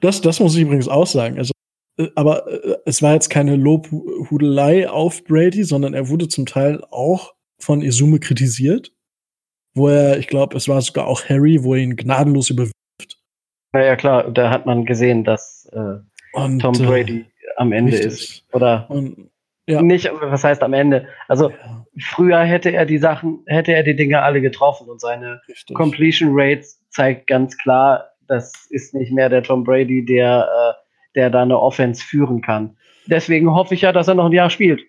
Das, 0.00 0.20
das 0.20 0.40
muss 0.40 0.54
ich 0.54 0.62
übrigens 0.62 0.88
auch 0.88 1.06
sagen. 1.06 1.38
Also, 1.38 1.52
äh, 1.98 2.08
aber 2.14 2.46
äh, 2.46 2.76
es 2.84 3.02
war 3.02 3.14
jetzt 3.14 3.30
keine 3.30 3.56
Lobhudelei 3.56 4.88
auf 4.88 5.24
Brady, 5.24 5.64
sondern 5.64 5.94
er 5.94 6.08
wurde 6.08 6.28
zum 6.28 6.46
Teil 6.46 6.82
auch 6.90 7.32
von 7.60 7.82
Izume 7.82 8.18
kritisiert, 8.18 8.92
wo 9.74 9.88
er, 9.88 10.18
ich 10.18 10.26
glaube, 10.26 10.56
es 10.56 10.68
war 10.68 10.80
sogar 10.80 11.06
auch 11.06 11.24
Harry, 11.28 11.62
wo 11.62 11.74
er 11.74 11.82
ihn 11.82 11.96
gnadenlos 11.96 12.50
überwirft. 12.50 12.74
Naja, 13.72 13.96
klar, 13.96 14.30
da 14.30 14.50
hat 14.50 14.66
man 14.66 14.84
gesehen, 14.84 15.24
dass 15.24 15.68
äh, 15.72 15.98
und, 16.32 16.58
Tom 16.60 16.74
äh, 16.74 16.86
Brady 16.86 17.26
am 17.56 17.72
Ende 17.72 17.92
richtig. 17.92 18.12
ist. 18.12 18.44
Oder 18.52 18.86
und, 18.88 19.30
ja. 19.66 19.82
nicht, 19.82 20.10
was 20.20 20.42
heißt 20.42 20.62
am 20.62 20.72
Ende? 20.72 21.06
Also 21.28 21.50
ja. 21.50 21.86
früher 22.00 22.40
hätte 22.40 22.72
er 22.72 22.86
die 22.86 22.98
Sachen, 22.98 23.42
hätte 23.46 23.72
er 23.72 23.82
die 23.82 23.94
Dinge 23.94 24.22
alle 24.22 24.40
getroffen 24.40 24.88
und 24.88 25.00
seine 25.00 25.40
richtig. 25.48 25.76
Completion 25.76 26.30
Rates 26.32 26.82
zeigt 26.90 27.26
ganz 27.26 27.56
klar, 27.58 28.10
das 28.26 28.66
ist 28.70 28.94
nicht 28.94 29.12
mehr 29.12 29.28
der 29.28 29.42
Tom 29.42 29.64
Brady, 29.64 30.04
der, 30.04 30.48
äh, 30.48 31.14
der 31.14 31.30
da 31.30 31.42
eine 31.42 31.58
Offense 31.58 32.02
führen 32.02 32.42
kann. 32.42 32.76
Deswegen 33.06 33.52
hoffe 33.52 33.74
ich 33.74 33.82
ja, 33.82 33.92
dass 33.92 34.08
er 34.08 34.14
noch 34.14 34.26
ein 34.26 34.32
Jahr 34.32 34.50
spielt 34.50 34.82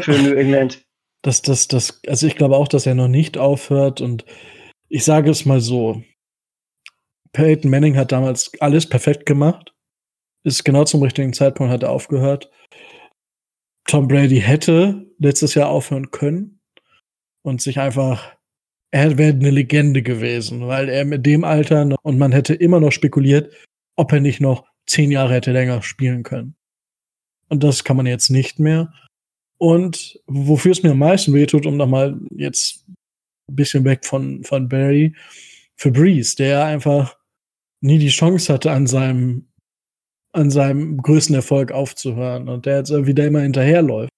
für 0.00 0.12
New 0.12 0.34
England. 0.34 0.84
Das, 1.24 1.42
das, 1.42 1.68
das, 1.68 2.00
also 2.06 2.26
ich 2.26 2.36
glaube 2.36 2.56
auch, 2.56 2.68
dass 2.68 2.86
er 2.86 2.94
noch 2.94 3.08
nicht 3.08 3.38
aufhört 3.38 4.00
und 4.00 4.24
ich 4.88 5.04
sage 5.04 5.30
es 5.30 5.46
mal 5.46 5.60
so. 5.60 6.02
Peyton 7.32 7.70
Manning 7.70 7.96
hat 7.96 8.12
damals 8.12 8.52
alles 8.60 8.88
perfekt 8.88 9.26
gemacht 9.26 9.74
ist 10.44 10.64
genau 10.64 10.84
zum 10.84 11.02
richtigen 11.02 11.32
Zeitpunkt 11.32 11.72
hat 11.72 11.82
er 11.82 11.90
aufgehört. 11.90 12.50
Tom 13.86 14.08
Brady 14.08 14.40
hätte 14.40 15.06
letztes 15.18 15.54
Jahr 15.54 15.68
aufhören 15.68 16.10
können 16.10 16.60
und 17.42 17.60
sich 17.60 17.80
einfach, 17.80 18.36
er 18.90 19.18
wäre 19.18 19.32
eine 19.32 19.50
Legende 19.50 20.02
gewesen, 20.02 20.66
weil 20.66 20.88
er 20.88 21.04
mit 21.04 21.26
dem 21.26 21.44
Alter 21.44 21.84
noch, 21.84 21.98
und 22.02 22.18
man 22.18 22.32
hätte 22.32 22.54
immer 22.54 22.80
noch 22.80 22.92
spekuliert, 22.92 23.52
ob 23.96 24.12
er 24.12 24.20
nicht 24.20 24.40
noch 24.40 24.66
zehn 24.86 25.10
Jahre 25.10 25.34
hätte 25.34 25.52
länger 25.52 25.82
spielen 25.82 26.22
können. 26.22 26.56
Und 27.48 27.62
das 27.62 27.84
kann 27.84 27.96
man 27.96 28.06
jetzt 28.06 28.30
nicht 28.30 28.58
mehr. 28.58 28.92
Und 29.58 30.20
wofür 30.26 30.72
es 30.72 30.82
mir 30.82 30.90
am 30.90 30.98
meisten 30.98 31.32
wehtut, 31.32 31.66
um 31.66 31.76
nochmal 31.76 32.18
jetzt 32.36 32.84
ein 33.48 33.56
bisschen 33.56 33.84
weg 33.84 34.04
von, 34.04 34.42
von 34.44 34.68
Barry, 34.68 35.14
für 35.76 35.90
Breeze, 35.90 36.36
der 36.36 36.64
einfach 36.64 37.16
nie 37.80 37.98
die 37.98 38.08
Chance 38.08 38.52
hatte, 38.52 38.70
an 38.70 38.86
seinem 38.86 39.48
an 40.32 40.50
seinem 40.50 40.96
größten 40.98 41.36
Erfolg 41.36 41.70
aufzuhören 41.70 42.48
und 42.48 42.66
der 42.66 42.78
jetzt 42.78 42.90
wieder 42.90 43.24
immer 43.24 43.40
hinterherläuft 43.40 44.10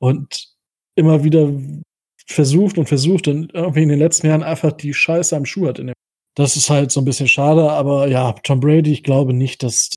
und 0.00 0.52
immer 0.96 1.22
wieder 1.22 1.52
versucht 2.26 2.76
und 2.76 2.88
versucht 2.88 3.28
und 3.28 3.54
irgendwie 3.54 3.84
in 3.84 3.88
den 3.88 3.98
letzten 3.98 4.26
Jahren 4.26 4.42
einfach 4.42 4.72
die 4.72 4.94
Scheiße 4.94 5.36
am 5.36 5.44
Schuh 5.44 5.68
hat. 5.68 5.80
das 6.34 6.56
ist 6.56 6.70
halt 6.70 6.90
so 6.90 7.00
ein 7.00 7.04
bisschen 7.04 7.28
schade, 7.28 7.70
aber 7.70 8.08
ja, 8.08 8.32
Tom 8.42 8.60
Brady, 8.60 8.92
ich 8.92 9.04
glaube 9.04 9.32
nicht, 9.32 9.62
dass 9.62 9.90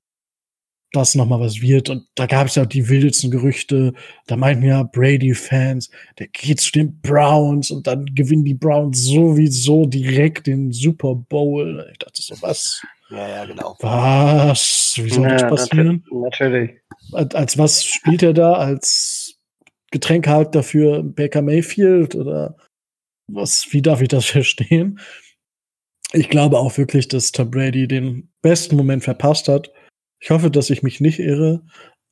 das 0.92 1.14
nochmal 1.14 1.40
was 1.40 1.60
wird. 1.60 1.90
Und 1.90 2.06
da 2.14 2.26
gab 2.26 2.46
es 2.46 2.54
ja 2.54 2.64
die 2.64 2.88
wildesten 2.88 3.30
Gerüchte. 3.30 3.92
Da 4.26 4.36
meinten 4.36 4.64
ja 4.64 4.82
Brady-Fans, 4.82 5.90
der 6.18 6.28
geht 6.28 6.60
zu 6.60 6.72
den 6.72 7.00
Browns 7.00 7.70
und 7.70 7.86
dann 7.86 8.06
gewinnen 8.14 8.44
die 8.44 8.54
Browns 8.54 9.04
sowieso 9.04 9.86
direkt 9.86 10.46
den 10.46 10.72
Super 10.72 11.14
Bowl. 11.14 11.86
Ich 11.92 11.98
dachte 11.98 12.22
so, 12.22 12.34
was? 12.40 12.82
Ja, 13.10 13.28
ja, 13.28 13.44
genau. 13.44 13.76
Was? 13.80 14.94
Wie 14.96 15.10
soll 15.10 15.24
ja, 15.24 15.36
das 15.36 15.50
passieren? 15.50 16.04
Natürlich. 16.10 16.70
Als, 17.12 17.34
als, 17.34 17.58
was 17.58 17.84
spielt 17.84 18.22
er 18.22 18.32
da? 18.32 18.54
Als 18.54 19.38
Getränkehalter 19.90 20.62
für 20.62 21.02
Baker 21.02 21.42
Mayfield? 21.42 22.14
Oder 22.14 22.56
was? 23.26 23.66
Wie 23.70 23.82
darf 23.82 24.00
ich 24.00 24.08
das 24.08 24.24
verstehen? 24.30 25.00
Ich 26.12 26.30
glaube 26.30 26.58
auch 26.58 26.78
wirklich, 26.78 27.08
dass 27.08 27.32
Tom 27.32 27.50
Brady 27.50 27.86
den 27.86 28.30
besten 28.40 28.76
Moment 28.76 29.04
verpasst 29.04 29.48
hat. 29.48 29.70
Ich 30.20 30.30
hoffe, 30.30 30.50
dass 30.50 30.70
ich 30.70 30.82
mich 30.82 31.00
nicht 31.00 31.18
irre, 31.18 31.62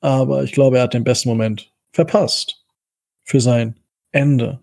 aber 0.01 0.45
ich 0.45 0.53
glaube, 0.53 0.79
er 0.79 0.85
hat 0.85 0.95
den 0.95 1.05
besten 1.05 1.29
Moment 1.29 1.73
verpasst 1.93 2.65
für 3.25 3.41
sein 3.41 3.79
Ende. 4.13 4.61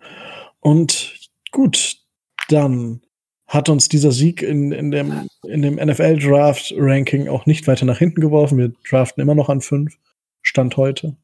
Und 0.60 1.30
gut, 1.52 1.98
dann 2.50 3.02
hat 3.48 3.70
uns 3.70 3.90
dieser 3.90 4.12
Sieg 4.12 4.42
in, 4.42 4.72
in 4.72 4.92
dem, 4.92 5.28
in 5.44 5.62
dem 5.62 5.76
NFL-Draft-Ranking 5.76 7.28
auch 7.28 7.46
nicht 7.46 7.68
weiter 7.68 7.86
nach 7.86 8.00
hinten 8.00 8.22
geworfen. 8.22 8.58
Wir 8.58 8.72
draften 8.90 9.22
immer 9.22 9.36
noch 9.36 9.50
an 9.50 9.62
fünf. 9.62 9.96
Stand 10.42 10.78
heute. 10.78 11.16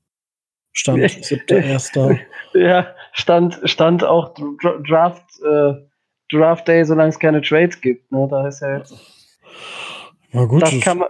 Stand 0.72 1.00
7.1. 1.04 2.20
Ja, 2.54 2.94
stand, 3.14 3.60
stand 3.64 4.04
auch 4.04 4.36
Draft, 4.86 5.24
äh, 5.44 5.74
Draft 6.32 6.68
Day, 6.68 6.84
solange 6.86 7.10
es 7.10 7.20
keine 7.20 7.42
Trades 7.42 7.82
gibt. 7.82 8.12
Ne? 8.12 8.28
Da 8.30 8.48
ist 8.48 8.62
ja 8.62 8.78
jetzt. 8.78 8.94
Na 10.32 10.46
gut, 10.46 10.62
das, 10.62 10.80
kann 10.82 11.00
man, 11.00 11.10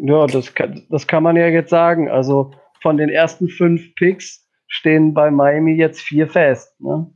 ja, 0.00 0.26
das 0.26 0.54
kann, 0.54 0.86
das 0.90 1.06
kann 1.06 1.22
man 1.22 1.36
ja 1.36 1.48
jetzt 1.48 1.70
sagen. 1.70 2.10
Also 2.10 2.52
von 2.80 2.96
den 2.96 3.08
ersten 3.08 3.48
fünf 3.48 3.94
Picks 3.94 4.48
stehen 4.66 5.14
bei 5.14 5.30
Miami 5.30 5.74
jetzt 5.74 6.00
vier 6.00 6.28
fest. 6.28 6.80
Ne? 6.80 7.12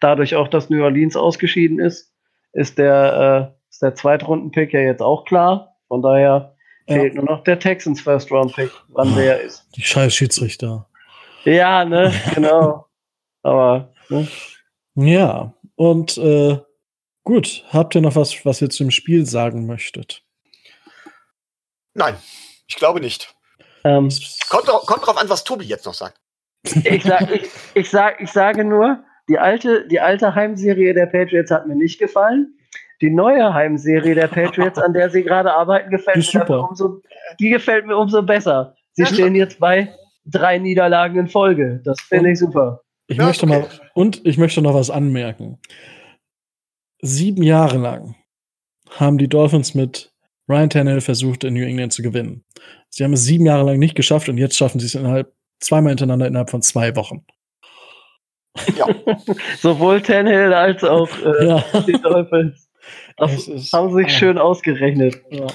Dadurch 0.00 0.36
auch, 0.36 0.48
dass 0.48 0.70
New 0.70 0.82
Orleans 0.82 1.16
ausgeschieden 1.16 1.80
ist, 1.80 2.12
ist 2.52 2.78
der, 2.78 3.54
äh, 3.54 3.68
ist 3.70 3.82
der 3.82 3.94
Zweitrunden-Pick 3.94 4.72
ja 4.72 4.80
jetzt 4.80 5.02
auch 5.02 5.24
klar. 5.24 5.76
Von 5.88 6.02
daher 6.02 6.54
fehlt 6.86 7.14
ja. 7.14 7.20
nur 7.20 7.36
noch 7.36 7.44
der 7.44 7.58
Texans 7.58 8.00
First 8.00 8.30
Round 8.30 8.54
Pick, 8.54 8.70
wann 8.88 9.14
der 9.14 9.40
ist. 9.40 9.66
Die 9.76 9.82
scheiß 9.82 10.14
Schiedsrichter. 10.14 10.88
Ja, 11.44 11.84
ne, 11.84 12.12
genau. 12.34 12.86
Aber, 13.42 13.92
ne? 14.08 14.28
Ja, 14.94 15.54
und 15.76 16.18
äh, 16.18 16.58
gut, 17.24 17.64
habt 17.70 17.94
ihr 17.94 18.00
noch 18.00 18.16
was, 18.16 18.44
was 18.44 18.60
ihr 18.60 18.70
zum 18.70 18.90
Spiel 18.90 19.26
sagen 19.26 19.66
möchtet? 19.66 20.24
Nein, 21.98 22.16
ich 22.68 22.76
glaube 22.76 23.00
nicht. 23.00 23.34
Ähm, 23.84 24.08
kommt, 24.48 24.66
kommt 24.66 25.06
drauf 25.06 25.16
an, 25.16 25.28
was 25.28 25.44
Tobi 25.44 25.64
jetzt 25.64 25.84
noch 25.84 25.94
sagt. 25.94 26.20
Ich, 26.84 27.02
sag, 27.02 27.30
ich, 27.32 27.48
ich, 27.74 27.90
sag, 27.90 28.20
ich 28.20 28.30
sage 28.30 28.64
nur, 28.64 29.02
die 29.28 29.38
alte, 29.38 29.86
die 29.88 30.00
alte 30.00 30.34
Heimserie 30.34 30.94
der 30.94 31.06
Patriots 31.06 31.50
hat 31.50 31.66
mir 31.66 31.76
nicht 31.76 31.98
gefallen. 31.98 32.54
Die 33.00 33.10
neue 33.10 33.52
Heimserie 33.52 34.14
der 34.14 34.28
Patriots, 34.28 34.78
an 34.78 34.92
der 34.92 35.10
sie 35.10 35.22
gerade 35.22 35.52
arbeiten, 35.52 35.90
gefällt 35.90 36.16
mir 36.16 36.22
super. 36.22 36.68
umso, 36.68 37.00
die 37.38 37.50
gefällt 37.50 37.86
mir 37.86 37.96
umso 37.96 38.22
besser. 38.22 38.74
Sie 38.92 39.02
ja. 39.02 39.08
stehen 39.08 39.34
jetzt 39.34 39.60
bei 39.60 39.94
drei 40.24 40.58
Niederlagen 40.58 41.18
in 41.18 41.28
Folge. 41.28 41.80
Das 41.84 42.00
finde 42.00 42.30
ich 42.30 42.38
super. 42.38 42.82
Ich 43.06 43.18
ja, 43.18 43.24
möchte 43.24 43.46
okay. 43.46 43.60
mal, 43.60 43.68
und 43.94 44.24
ich 44.26 44.38
möchte 44.38 44.62
noch 44.62 44.74
was 44.74 44.90
anmerken. 44.90 45.58
Sieben 47.00 47.42
Jahre 47.42 47.78
lang 47.78 48.16
haben 48.90 49.18
die 49.18 49.28
Dolphins 49.28 49.74
mit 49.74 50.12
Ryan 50.48 50.70
Tannehill 50.70 51.00
versucht, 51.00 51.44
in 51.44 51.54
New 51.54 51.64
England 51.64 51.92
zu 51.92 52.02
gewinnen. 52.02 52.44
Sie 52.90 53.04
haben 53.04 53.12
es 53.12 53.24
sieben 53.24 53.46
Jahre 53.46 53.64
lang 53.66 53.78
nicht 53.78 53.94
geschafft 53.94 54.28
und 54.28 54.38
jetzt 54.38 54.56
schaffen 54.56 54.80
sie 54.80 54.86
es 54.86 54.94
innerhalb, 54.94 55.32
zweimal 55.60 55.90
hintereinander 55.90 56.26
innerhalb 56.26 56.50
von 56.50 56.62
zwei 56.62 56.96
Wochen. 56.96 57.24
Ja. 58.76 58.86
Sowohl 59.58 60.00
Tannehill 60.00 60.52
als 60.52 60.82
auch 60.84 61.10
äh, 61.24 61.46
ja. 61.46 61.64
die 61.86 61.92
Dolphins. 61.92 62.64
Das 63.18 63.48
ist, 63.48 63.72
haben 63.72 63.92
sich 63.94 64.10
schön 64.12 64.38
ausgerechnet. 64.38 65.20
Ja. 65.30 65.48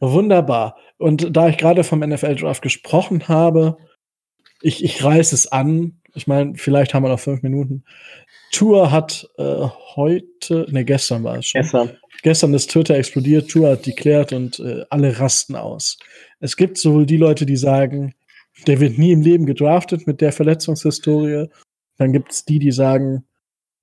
Wunderbar. 0.00 0.76
Und 0.96 1.36
da 1.36 1.48
ich 1.48 1.58
gerade 1.58 1.84
vom 1.84 2.00
NFL-Draft 2.00 2.62
gesprochen 2.62 3.28
habe, 3.28 3.76
ich, 4.62 4.82
ich 4.82 5.02
reiße 5.02 5.34
es 5.34 5.50
an. 5.50 6.00
Ich 6.14 6.26
meine, 6.26 6.54
vielleicht 6.54 6.94
haben 6.94 7.02
wir 7.02 7.10
noch 7.10 7.20
fünf 7.20 7.42
Minuten. 7.42 7.84
Tour 8.50 8.90
hat 8.90 9.28
äh, 9.36 9.66
heute, 9.94 10.66
ne, 10.70 10.84
gestern 10.84 11.24
war 11.24 11.38
es 11.38 11.46
schon. 11.46 11.62
Gestern. 11.62 11.90
Gestern 12.22 12.54
ist 12.54 12.70
Twitter 12.70 12.96
explodiert, 12.96 13.48
Tour 13.48 13.70
hat 13.70 13.86
deklärt 13.86 14.32
und 14.32 14.58
äh, 14.58 14.84
alle 14.90 15.20
rasten 15.20 15.54
aus. 15.54 15.98
Es 16.40 16.56
gibt 16.56 16.76
sowohl 16.78 17.06
die 17.06 17.16
Leute, 17.16 17.46
die 17.46 17.56
sagen, 17.56 18.14
der 18.66 18.80
wird 18.80 18.98
nie 18.98 19.12
im 19.12 19.22
Leben 19.22 19.46
gedraftet 19.46 20.06
mit 20.06 20.20
der 20.20 20.32
Verletzungshistorie 20.32 21.46
dann 21.98 22.12
gibt 22.12 22.32
es 22.32 22.44
die, 22.44 22.58
die 22.58 22.72
sagen, 22.72 23.24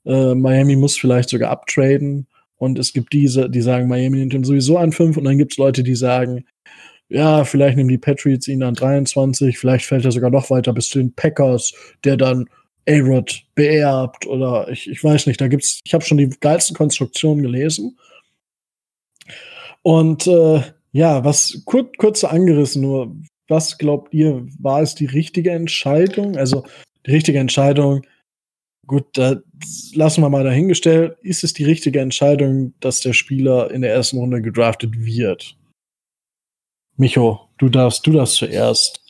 äh, 0.05 0.33
Miami 0.33 0.75
muss 0.75 0.97
vielleicht 0.97 1.29
sogar 1.29 1.51
abtraden. 1.51 2.27
Und 2.57 2.79
es 2.79 2.93
gibt 2.93 3.13
diese, 3.13 3.49
die 3.49 3.61
sagen, 3.61 3.87
Miami 3.87 4.17
nimmt 4.17 4.33
ihn 4.33 4.43
sowieso 4.43 4.77
an 4.77 4.93
5. 4.93 5.17
Und 5.17 5.25
dann 5.25 5.37
gibt 5.37 5.51
es 5.51 5.57
Leute, 5.57 5.83
die 5.83 5.95
sagen, 5.95 6.45
ja, 7.09 7.43
vielleicht 7.43 7.77
nehmen 7.77 7.89
die 7.89 7.99
Patriots 7.99 8.47
ihn 8.47 8.63
an 8.63 8.73
23, 8.73 9.59
vielleicht 9.59 9.85
fällt 9.85 10.05
er 10.05 10.11
sogar 10.11 10.31
noch 10.31 10.49
weiter 10.49 10.73
bis 10.73 10.89
zu 10.89 10.97
den 10.97 11.13
Packers, 11.13 11.73
der 12.03 12.17
dann 12.17 12.49
A-Rod 12.87 13.43
beerbt 13.55 14.25
oder 14.27 14.69
ich, 14.69 14.89
ich 14.89 15.03
weiß 15.03 15.27
nicht, 15.27 15.41
da 15.41 15.47
gibt's, 15.47 15.79
ich 15.83 15.93
habe 15.93 16.03
schon 16.03 16.17
die 16.17 16.29
geilsten 16.29 16.75
Konstruktionen 16.75 17.41
gelesen. 17.41 17.97
Und 19.81 20.27
äh, 20.27 20.61
ja, 20.91 21.23
was 21.23 21.61
kur 21.65 21.91
kurz 21.97 22.23
angerissen 22.23 22.81
nur, 22.81 23.15
was 23.47 23.77
glaubt 23.77 24.13
ihr, 24.13 24.47
war 24.59 24.81
es 24.81 24.95
die 24.95 25.05
richtige 25.05 25.51
Entscheidung? 25.51 26.37
Also 26.37 26.65
die 27.05 27.11
richtige 27.11 27.39
Entscheidung. 27.39 28.05
Gut, 28.87 29.05
da 29.13 29.41
lassen 29.93 30.21
wir 30.21 30.29
mal 30.29 30.43
dahingestellt. 30.43 31.17
Ist 31.21 31.43
es 31.43 31.53
die 31.53 31.65
richtige 31.65 31.99
Entscheidung, 31.99 32.73
dass 32.79 32.99
der 32.99 33.13
Spieler 33.13 33.71
in 33.71 33.81
der 33.81 33.93
ersten 33.93 34.17
Runde 34.17 34.41
gedraftet 34.41 34.93
wird? 34.95 35.55
Micho, 36.97 37.49
du 37.57 37.69
darfst, 37.69 38.05
du 38.07 38.11
darfst 38.13 38.35
zuerst. 38.35 39.01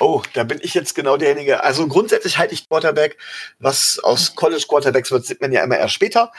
Oh, 0.00 0.22
da 0.32 0.44
bin 0.44 0.60
ich 0.62 0.72
jetzt 0.72 0.94
genau 0.94 1.18
derjenige. 1.18 1.62
Also 1.62 1.86
grundsätzlich 1.86 2.38
halte 2.38 2.54
ich 2.54 2.66
Quarterback. 2.68 3.18
Was 3.58 3.98
aus 4.02 4.34
College 4.34 4.64
Quarterbacks 4.66 5.10
wird, 5.10 5.26
sieht 5.26 5.42
man 5.42 5.52
ja 5.52 5.62
immer 5.62 5.76
erst 5.76 5.94
später. 5.94 6.32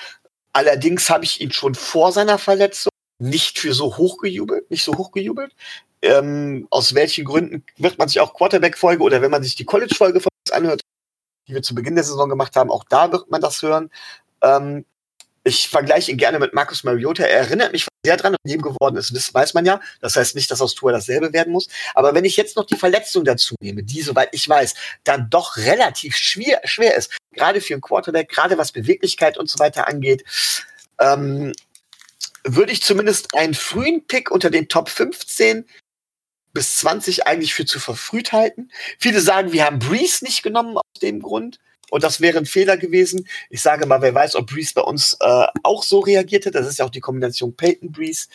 Allerdings 0.51 1.09
habe 1.11 1.23
ich 1.25 1.41
ihn 1.41 1.51
schon 1.51 1.75
vor 1.75 2.11
seiner 2.11 2.39
Verletzung 2.39 2.91
nicht 3.19 3.59
für 3.59 3.73
so 3.73 3.97
hoch 3.97 4.17
gejubelt, 4.17 4.69
nicht 4.71 4.83
so 4.83 4.95
hoch 4.97 5.11
gejubelt. 5.11 5.53
Ähm, 6.01 6.67
aus 6.71 6.95
welchen 6.95 7.23
Gründen 7.23 7.63
wird 7.77 7.99
man 7.99 8.07
sich 8.07 8.19
auch 8.19 8.33
Quarterback-Folge 8.33 9.03
oder 9.03 9.21
wenn 9.21 9.29
man 9.29 9.43
sich 9.43 9.55
die 9.55 9.65
College-Folge 9.65 10.19
von 10.19 10.31
uns 10.43 10.51
anhört, 10.51 10.81
die 11.47 11.53
wir 11.53 11.61
zu 11.61 11.75
Beginn 11.75 11.93
der 11.93 12.03
Saison 12.03 12.29
gemacht 12.29 12.55
haben, 12.55 12.71
auch 12.71 12.83
da 12.89 13.11
wird 13.11 13.29
man 13.29 13.41
das 13.41 13.61
hören. 13.61 13.91
Ähm, 14.41 14.85
ich 15.43 15.69
vergleiche 15.69 16.11
ihn 16.11 16.17
gerne 16.17 16.39
mit 16.39 16.55
Marcus 16.55 16.83
Mariota. 16.83 17.23
Er 17.23 17.41
erinnert 17.41 17.71
mich 17.73 17.85
sehr 18.05 18.17
dran, 18.17 18.35
ihm 18.43 18.61
geworden 18.61 18.95
ist, 18.97 19.15
das 19.15 19.33
weiß 19.33 19.53
man 19.53 19.65
ja. 19.65 19.79
Das 19.99 20.15
heißt 20.15 20.35
nicht, 20.35 20.49
dass 20.49 20.61
aus 20.61 20.75
Tour 20.75 20.91
dasselbe 20.91 21.33
werden 21.33 21.53
muss. 21.53 21.67
Aber 21.93 22.15
wenn 22.15 22.25
ich 22.25 22.37
jetzt 22.37 22.55
noch 22.55 22.65
die 22.65 22.75
Verletzung 22.75 23.23
dazu 23.23 23.55
nehme, 23.61 23.83
die, 23.83 24.01
soweit 24.01 24.29
ich 24.31 24.47
weiß, 24.47 24.73
dann 25.03 25.29
doch 25.29 25.57
relativ 25.57 26.15
schwer, 26.15 26.61
schwer 26.63 26.95
ist, 26.95 27.11
gerade 27.33 27.61
für 27.61 27.73
einen 27.73 27.81
Quarterback, 27.81 28.29
gerade 28.29 28.57
was 28.57 28.71
Beweglichkeit 28.71 29.37
und 29.37 29.49
so 29.49 29.59
weiter 29.59 29.87
angeht, 29.87 30.23
ähm, 30.99 31.53
würde 32.43 32.71
ich 32.71 32.81
zumindest 32.81 33.35
einen 33.35 33.53
frühen 33.53 34.07
Pick 34.07 34.31
unter 34.31 34.49
den 34.49 34.67
Top 34.67 34.89
15 34.89 35.65
bis 36.53 36.77
20 36.77 37.27
eigentlich 37.27 37.53
für 37.53 37.65
zu 37.65 37.79
verfrüht 37.79 38.31
halten. 38.31 38.71
Viele 38.99 39.21
sagen, 39.21 39.51
wir 39.53 39.65
haben 39.65 39.79
Breeze 39.79 40.25
nicht 40.25 40.43
genommen 40.43 40.75
aus 40.75 40.99
dem 41.01 41.21
Grund. 41.21 41.59
Und 41.91 42.03
das 42.03 42.21
wäre 42.21 42.37
ein 42.37 42.45
Fehler 42.45 42.77
gewesen. 42.77 43.27
Ich 43.49 43.61
sage 43.61 43.85
mal, 43.85 44.01
wer 44.01 44.15
weiß, 44.15 44.35
ob 44.35 44.47
Breeze 44.47 44.73
bei 44.73 44.81
uns 44.81 45.17
äh, 45.19 45.45
auch 45.61 45.83
so 45.83 45.99
reagierte. 45.99 46.49
Das 46.49 46.65
ist 46.65 46.79
ja 46.79 46.85
auch 46.85 46.89
die 46.89 47.01
Kombination 47.01 47.55
Peyton-Breeze. 47.55 48.29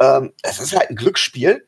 Ähm, 0.00 0.32
es 0.42 0.58
ist 0.58 0.74
halt 0.74 0.90
ein 0.90 0.96
Glücksspiel. 0.96 1.66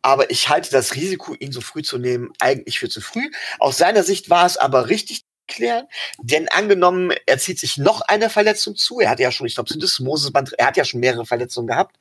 Aber 0.00 0.30
ich 0.30 0.48
halte 0.48 0.70
das 0.70 0.94
Risiko, 0.94 1.34
ihn 1.34 1.52
so 1.52 1.60
früh 1.60 1.82
zu 1.82 1.98
nehmen, 1.98 2.32
eigentlich 2.38 2.78
für 2.78 2.88
zu 2.88 3.00
früh. 3.00 3.30
Aus 3.58 3.78
seiner 3.78 4.04
Sicht 4.04 4.30
war 4.30 4.46
es 4.46 4.56
aber 4.56 4.88
richtig 4.88 5.24
klären, 5.48 5.86
denn 6.22 6.48
angenommen, 6.48 7.12
er 7.26 7.38
zieht 7.38 7.58
sich 7.58 7.76
noch 7.76 8.00
eine 8.02 8.30
Verletzung 8.30 8.76
zu, 8.76 9.00
er 9.00 9.10
hat 9.10 9.20
ja 9.20 9.30
schon, 9.30 9.46
ich 9.46 9.54
glaube, 9.54 9.74
Mosesband, 10.00 10.54
er 10.56 10.66
hat 10.66 10.76
ja 10.76 10.84
schon 10.84 11.00
mehrere 11.00 11.26
Verletzungen 11.26 11.66
gehabt, 11.66 11.96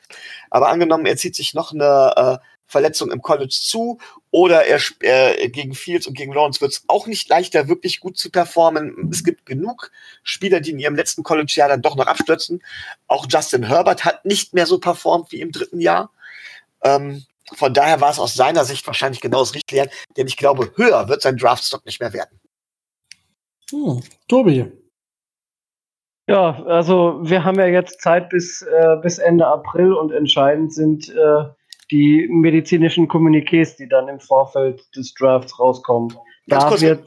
aber 0.49 0.69
angenommen, 0.69 1.05
er 1.05 1.17
zieht 1.17 1.35
sich 1.35 1.53
noch 1.53 1.73
eine 1.73 2.39
äh, 2.39 2.45
Verletzung 2.71 3.11
im 3.11 3.21
College 3.21 3.49
zu 3.49 3.99
oder 4.31 4.65
er 4.65 4.79
äh, 5.01 5.49
gegen 5.49 5.73
Fields 5.73 6.07
und 6.07 6.15
gegen 6.15 6.33
Lawrence 6.33 6.61
wird 6.61 6.71
es 6.71 6.83
auch 6.87 7.05
nicht 7.05 7.29
leichter, 7.29 7.67
wirklich 7.67 7.99
gut 7.99 8.17
zu 8.17 8.31
performen. 8.31 9.09
Es 9.11 9.23
gibt 9.23 9.45
genug 9.45 9.91
Spieler, 10.23 10.61
die 10.61 10.71
in 10.71 10.79
ihrem 10.79 10.95
letzten 10.95 11.23
College-Jahr 11.23 11.69
dann 11.69 11.81
doch 11.81 11.95
noch 11.95 12.07
abstürzen. 12.07 12.63
Auch 13.07 13.25
Justin 13.29 13.63
Herbert 13.63 14.05
hat 14.05 14.25
nicht 14.25 14.53
mehr 14.53 14.65
so 14.65 14.79
performt 14.79 15.31
wie 15.31 15.41
im 15.41 15.51
dritten 15.51 15.81
Jahr. 15.81 16.11
Ähm, 16.83 17.25
von 17.53 17.73
daher 17.73 17.99
war 17.99 18.11
es 18.11 18.19
aus 18.19 18.33
seiner 18.33 18.63
Sicht 18.63 18.87
wahrscheinlich 18.87 19.21
genau 19.21 19.39
das 19.39 19.53
Richtige, 19.53 19.89
denn 20.15 20.27
ich 20.27 20.37
glaube, 20.37 20.71
höher 20.75 21.09
wird 21.09 21.21
sein 21.21 21.37
Draftstock 21.37 21.85
nicht 21.85 21.99
mehr 21.99 22.13
werden. 22.13 22.39
Hm, 23.71 24.01
Tobi. 24.27 24.71
Ja, 26.27 26.63
also 26.63 27.19
wir 27.23 27.43
haben 27.43 27.59
ja 27.59 27.65
jetzt 27.65 28.01
Zeit 28.01 28.29
bis, 28.29 28.61
äh, 28.61 28.95
bis 29.01 29.17
Ende 29.17 29.47
April 29.47 29.93
und 29.93 30.11
entscheidend 30.11 30.73
sind 30.73 31.09
äh, 31.09 31.45
die 31.91 32.27
medizinischen 32.29 33.07
Kommuniqués, 33.07 33.75
die 33.77 33.87
dann 33.87 34.07
im 34.07 34.19
Vorfeld 34.19 34.83
des 34.95 35.13
Drafts 35.13 35.59
rauskommen. 35.59 36.15
da 36.47 36.67
kurz, 36.67 36.81
wird 36.81 37.01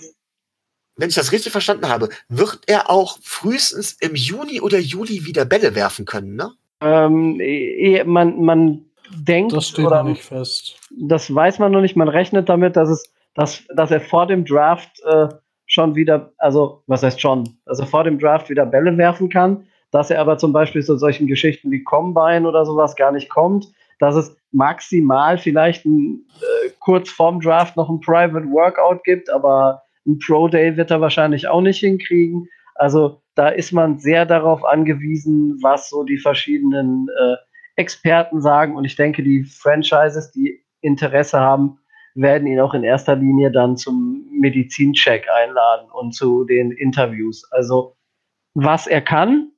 wenn 0.97 1.09
ich 1.09 1.15
das 1.15 1.33
richtig 1.33 1.53
verstanden 1.53 1.89
habe, 1.89 2.09
wird 2.29 2.61
er 2.67 2.91
auch 2.91 3.19
frühestens 3.21 3.95
im 4.01 4.15
Juni 4.15 4.61
oder 4.61 4.79
Juli 4.79 5.25
wieder 5.25 5.45
Bälle 5.45 5.75
werfen 5.75 6.05
können, 6.05 6.37
ne? 6.37 6.53
Ähm, 6.81 7.41
eh, 7.41 8.05
man, 8.05 8.43
man 8.43 8.85
denkt, 9.11 9.53
das 9.53 9.69
steht 9.69 9.87
oder, 9.87 10.03
noch 10.03 10.11
nicht 10.11 10.23
fest. 10.23 10.77
Das 10.91 11.35
weiß 11.35 11.59
man 11.59 11.73
noch 11.73 11.81
nicht. 11.81 11.97
Man 11.97 12.09
rechnet 12.09 12.49
damit, 12.49 12.77
dass 12.77 12.89
es, 12.89 13.13
dass, 13.35 13.65
dass 13.75 13.91
er 13.91 14.01
vor 14.01 14.27
dem 14.27 14.45
Draft 14.45 14.91
äh, 15.05 15.29
schon 15.67 15.95
wieder, 15.95 16.33
also 16.39 16.83
was 16.87 17.03
heißt 17.03 17.21
schon, 17.21 17.59
dass 17.65 17.81
er 17.81 17.87
vor 17.87 18.05
dem 18.05 18.19
Draft 18.19 18.51
wieder 18.51 18.67
Bälle 18.67 18.97
werfen 18.97 19.29
kann, 19.29 19.67
dass 19.91 20.11
er 20.11 20.21
aber 20.21 20.39
zum 20.39 20.53
Beispiel 20.53 20.85
zu 20.85 20.97
solchen 20.97 21.27
Geschichten 21.27 21.71
wie 21.71 21.83
Combine 21.83 22.47
oder 22.47 22.67
sowas 22.67 22.97
gar 22.97 23.13
nicht 23.13 23.31
kommt, 23.31 23.67
dass 23.99 24.15
es 24.15 24.37
maximal 24.53 25.39
vielleicht 25.39 25.85
ein, 25.85 26.27
äh, 26.41 26.71
kurz 26.81 27.11
vorm 27.11 27.41
Draft 27.41 27.77
noch 27.77 27.89
ein 27.89 28.01
Private 28.01 28.47
Workout 28.51 29.05
gibt, 29.05 29.31
aber 29.31 29.83
ein 30.07 30.19
Pro 30.19 30.49
Day 30.49 30.77
wird 30.77 30.91
er 30.91 31.01
wahrscheinlich 31.01 31.49
auch 31.49 31.61
nicht 31.61 31.81
hinkriegen. 31.81 32.49
Also 32.75 33.23
da 33.35 33.49
ist 33.49 33.73
man 33.73 33.99
sehr 33.99 34.27
darauf 34.27 34.65
angewiesen, 34.65 35.59
was 35.63 35.89
so 35.89 36.05
die 36.05 36.19
verschiedenen 36.19 37.09
äh, 37.09 37.37
Experten 37.77 38.41
sagen. 38.41 38.77
Und 38.77 38.85
ich 38.85 38.97
denke, 38.97 39.23
die 39.23 39.45
Franchises, 39.45 40.31
die 40.33 40.65
Interesse 40.81 41.41
haben, 41.41 41.79
werden 42.15 42.47
ihn 42.47 42.61
auch 42.61 42.75
in 42.75 42.85
erster 42.85 43.17
Linie 43.17 43.51
dann 43.51 43.77
zum 43.77 44.27
Medizincheck 44.31 45.27
einladen 45.29 45.91
und 45.91 46.15
zu 46.15 46.45
den 46.45 46.71
Interviews. 46.71 47.51
Also 47.51 47.97
was 48.55 48.87
er 48.87 49.01
kann, 49.01 49.51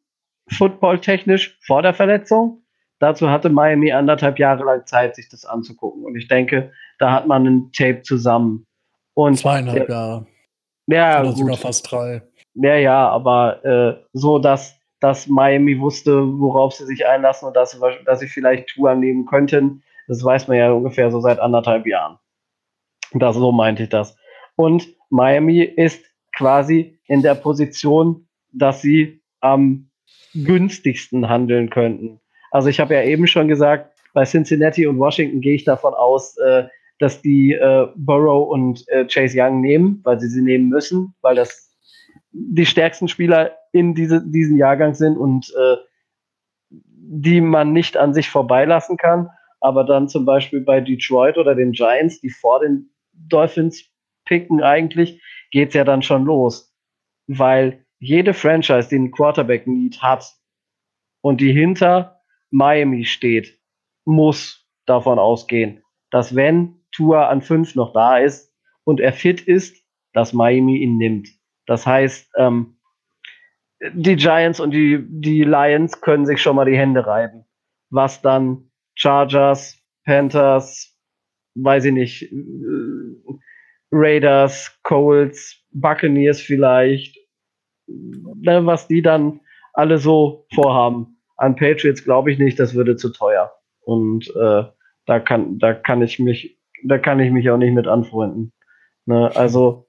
footballtechnisch 0.51 1.59
vor 1.61 1.83
der 1.83 1.93
Verletzung, 1.93 2.63
dazu 2.99 3.31
hatte 3.31 3.49
Miami 3.49 3.93
anderthalb 3.93 4.39
Jahre 4.39 4.65
lang 4.65 4.87
Zeit, 4.87 5.17
sich 5.17 5.29
das 5.29 5.45
anzugucken. 5.45 6.05
Und 6.05 6.17
ich 6.17 6.29
denke, 6.29 6.73
da 6.99 7.13
hat 7.13 7.27
man 7.27 7.47
ein 7.47 7.73
Tape 7.73 8.03
zusammen. 8.03 8.67
Und 9.15 9.39
Zweieinhalb 9.39 9.89
Jahre. 9.89 10.27
Ja, 10.87 11.21
Oder 11.21 11.33
sogar 11.33 11.57
fast 11.57 11.91
drei. 11.91 12.23
Ja, 12.55 12.77
ja, 12.77 13.09
aber 13.09 13.65
äh, 13.65 14.05
so, 14.13 14.39
dass, 14.39 14.79
dass 15.01 15.27
Miami 15.27 15.79
wusste, 15.81 16.23
worauf 16.39 16.75
sie 16.75 16.87
sich 16.87 17.07
einlassen 17.07 17.49
und 17.49 17.55
dass 17.55 17.73
sie, 17.73 17.79
dass 18.05 18.21
sie 18.21 18.29
vielleicht 18.29 18.69
Tour 18.69 18.95
nehmen 18.95 19.27
könnten, 19.27 19.83
das 20.09 20.25
weiß 20.25 20.49
man 20.49 20.57
ja 20.57 20.71
ungefähr 20.71 21.11
so 21.11 21.21
seit 21.21 21.41
anderthalb 21.41 21.87
Jahren. 21.87 22.19
Das, 23.13 23.37
so 23.37 23.53
meinte 23.53 23.85
ich 23.85 23.89
das. 23.89 24.17
Und 24.55 24.89
Miami 25.11 25.61
ist 25.63 26.05
quasi 26.35 26.99
in 27.07 27.23
der 27.23 27.35
Position, 27.35 28.29
dass 28.53 28.81
sie 28.81 29.23
am 29.41 29.91
günstigsten 30.35 31.29
handeln 31.29 31.71
könnten. 31.71 32.21
Also 32.57 32.71
ich 32.71 32.81
habe 32.81 32.95
ja 32.95 33.03
eben 33.03 33.27
schon 33.27 33.49
gesagt, 33.49 33.95
bei 34.15 34.25
Cincinnati 34.25 34.87
und 34.87 34.99
Washington 34.99 35.43
gehe 35.43 35.57
ich 35.57 35.65
davon 35.65 35.93
aus, 35.93 36.39
äh, 36.39 36.65
dass 36.99 37.21
die 37.21 37.53
äh, 37.53 37.87
Burrow 37.97 38.49
und 38.49 38.83
äh, 38.89 39.05
Chase 39.05 39.37
Young 39.39 39.61
nehmen, 39.61 40.01
weil 40.05 40.19
sie 40.19 40.29
sie 40.29 40.41
nehmen 40.41 40.71
müssen, 40.71 41.15
weil 41.21 41.35
das 41.35 41.77
die 42.33 42.65
stärksten 42.65 43.09
Spieler 43.09 43.55
in 43.73 43.95
diese, 43.95 44.27
diesen 44.27 44.57
Jahrgang 44.57 44.95
sind 44.95 45.19
und 45.19 45.53
äh, 45.55 45.77
die 46.71 47.43
man 47.43 47.75
nicht 47.75 47.99
an 47.99 48.15
sich 48.15 48.31
vorbeilassen 48.31 48.97
kann. 48.97 49.29
Aber 49.61 49.85
dann 49.85 50.09
zum 50.09 50.25
Beispiel 50.25 50.63
bei 50.63 50.81
Detroit 50.81 51.37
oder 51.37 51.55
den 51.55 51.73
Giants, 51.73 52.23
die 52.23 52.31
vor 52.31 52.61
den 52.61 52.89
Dolphins 53.13 53.85
picken 54.25 54.63
eigentlich, 54.63 55.23
geht 55.51 55.69
es 55.69 55.75
ja 55.75 55.85
dann 55.85 56.01
schon 56.01 56.25
los. 56.25 56.75
Weil 57.27 57.85
jede 57.99 58.33
Franchise, 58.33 58.89
die 58.89 58.95
einen 58.95 59.11
Quarterback-Need 59.11 60.01
hat 60.01 60.25
und 61.21 61.43
die 61.43 61.53
hinter 61.53 62.16
Miami 62.51 63.05
steht, 63.05 63.59
muss 64.05 64.67
davon 64.87 65.19
ausgehen, 65.19 65.83
dass 66.11 66.35
wenn 66.35 66.81
Tour 66.93 67.29
an 67.29 67.43
fünf 67.43 67.75
noch 67.75 67.93
da 67.93 68.19
ist 68.19 68.55
und 68.85 69.01
er 69.01 69.13
fit 69.13 69.41
ist, 69.41 69.85
dass 70.13 70.33
Miami 70.33 70.79
ihn 70.79 70.97
nimmt. 70.97 71.29
Das 71.67 71.87
heißt, 71.87 72.31
ähm, 72.39 72.77
die 73.93 74.17
Giants 74.17 74.61
und 74.61 74.71
die, 74.71 75.05
die 75.07 75.43
Lions 75.43 76.01
können 76.01 76.25
sich 76.25 76.41
schon 76.41 76.57
mal 76.57 76.65
die 76.65 76.79
Hände 76.79 77.07
reiben. 77.07 77.45
Was 77.91 78.23
dann 78.23 78.71
Chargers, 78.95 79.79
Panthers, 80.05 80.97
weiß 81.55 81.87
ich 81.87 81.93
nicht, 81.93 82.33
Raiders, 83.91 84.79
Colts, 84.83 85.63
Buccaneers 85.71 86.41
vielleicht, 86.41 87.17
ne, 87.87 88.65
was 88.65 88.89
die 88.89 89.03
dann 89.03 89.41
alle 89.73 89.99
so 89.99 90.47
vorhaben. 90.55 91.16
An 91.37 91.57
Patriots 91.57 92.05
glaube 92.05 92.33
ich 92.33 92.39
nicht, 92.39 92.59
das 92.59 92.75
würde 92.75 92.97
zu 92.97 93.11
teuer. 93.11 93.53
Und 93.81 94.29
äh, 94.37 94.65
da 95.07 95.21
kann, 95.21 95.59
da 95.59 95.75
kann 95.75 96.03
ich 96.03 96.19
mich, 96.19 96.59
da 96.85 96.99
kann 96.99 97.21
ich 97.21 97.31
mich 97.31 97.51
auch 97.51 97.59
nicht 97.59 97.75
mit 97.75 97.87
anfreunden. 97.87 98.53
Ne, 99.07 99.31
also 99.35 99.87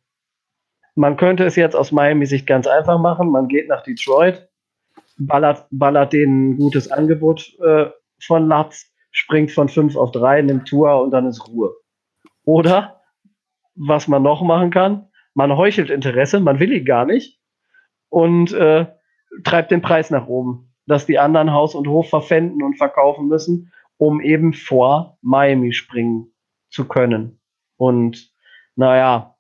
man 0.95 1.17
könnte 1.17 1.45
es 1.45 1.55
jetzt 1.55 1.75
aus 1.75 1.91
Miami-Sicht 1.91 2.47
ganz 2.47 2.67
einfach 2.67 2.99
machen. 2.99 3.29
Man 3.29 3.47
geht 3.47 3.67
nach 3.67 3.83
Detroit, 3.83 4.49
ballert, 5.17 5.65
ballert 5.71 6.13
denen 6.13 6.51
ein 6.51 6.57
gutes 6.57 6.91
Angebot 6.91 7.55
äh, 7.59 7.89
von 8.19 8.47
Latz, 8.47 8.91
springt 9.11 9.51
von 9.51 9.69
5 9.69 9.95
auf 9.95 10.11
3, 10.11 10.41
nimmt 10.43 10.67
Tour 10.67 11.01
und 11.01 11.11
dann 11.11 11.27
ist 11.27 11.47
Ruhe. 11.47 11.75
Oder, 12.45 13.01
was 13.75 14.07
man 14.07 14.23
noch 14.23 14.41
machen 14.41 14.71
kann, 14.71 15.07
man 15.33 15.55
heuchelt 15.55 15.89
Interesse, 15.89 16.39
man 16.39 16.59
will 16.59 16.71
ihn 16.71 16.85
gar 16.85 17.05
nicht 17.05 17.39
und 18.09 18.51
äh, 18.53 18.87
treibt 19.43 19.71
den 19.71 19.81
Preis 19.81 20.09
nach 20.09 20.27
oben, 20.27 20.73
dass 20.87 21.05
die 21.05 21.19
anderen 21.19 21.51
Haus 21.51 21.75
und 21.75 21.87
Hof 21.87 22.09
verpfänden 22.09 22.63
und 22.63 22.77
verkaufen 22.77 23.27
müssen, 23.27 23.71
um 23.97 24.21
eben 24.21 24.53
vor 24.53 25.17
Miami 25.21 25.73
springen 25.73 26.31
zu 26.69 26.87
können. 26.87 27.39
Und 27.77 28.31
naja, 28.75 29.35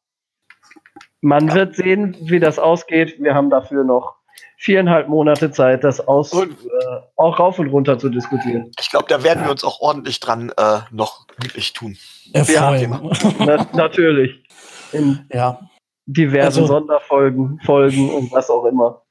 man 1.21 1.53
wird 1.53 1.75
sehen, 1.75 2.15
wie 2.21 2.39
das 2.39 2.59
ausgeht. 2.59 3.15
Wir 3.19 3.33
haben 3.33 3.49
dafür 3.49 3.83
noch 3.83 4.17
viereinhalb 4.57 5.07
Monate 5.07 5.51
Zeit, 5.51 5.83
das 5.83 6.05
aus, 6.07 6.33
und, 6.33 6.51
äh, 6.51 6.99
auch 7.15 7.39
rauf 7.39 7.59
und 7.59 7.67
runter 7.67 7.97
zu 7.99 8.09
diskutieren. 8.09 8.71
Ich 8.79 8.89
glaube, 8.89 9.05
da 9.07 9.23
werden 9.23 9.43
wir 9.43 9.51
uns 9.51 9.63
auch 9.63 9.79
ordentlich 9.79 10.19
dran 10.19 10.51
äh, 10.57 10.79
noch 10.91 11.27
glücklich 11.27 11.73
tun. 11.73 11.97
Erfreuen. 12.33 13.11
Na, 13.39 13.67
natürlich. 13.73 14.43
In 14.91 15.25
ja. 15.31 15.59
diversen 16.05 16.61
also, 16.61 16.65
Sonderfolgen, 16.65 17.59
Folgen 17.63 18.09
und 18.09 18.31
was 18.31 18.49
auch 18.49 18.65
immer. 18.65 19.03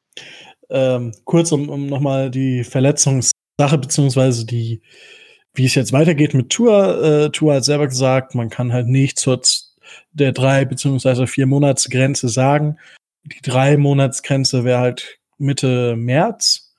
Ähm, 0.70 1.12
kurz, 1.24 1.52
um, 1.52 1.68
um 1.68 1.86
nochmal 1.86 2.30
die 2.30 2.64
Verletzungssache, 2.64 3.78
beziehungsweise 3.80 4.44
die, 4.47 4.82
wie 5.55 5.66
es 5.66 5.74
jetzt 5.74 5.93
weitergeht 5.93 6.34
mit 6.34 6.51
Tour. 6.51 7.02
Äh, 7.02 7.30
Tour 7.30 7.55
hat 7.55 7.64
selber 7.64 7.86
gesagt, 7.86 8.34
man 8.34 8.51
kann 8.51 8.72
halt 8.72 8.88
nicht 8.88 9.18
zur 9.18 9.40
der 10.12 10.32
drei 10.32 10.64
beziehungsweise 10.64 11.26
vier 11.26 11.47
Monatsgrenze 11.47 12.28
sagen. 12.28 12.78
Die 13.24 13.40
drei 13.43 13.76
Monatsgrenze 13.76 14.64
wäre 14.64 14.80
halt 14.80 15.18
Mitte 15.38 15.97
März 15.97 16.74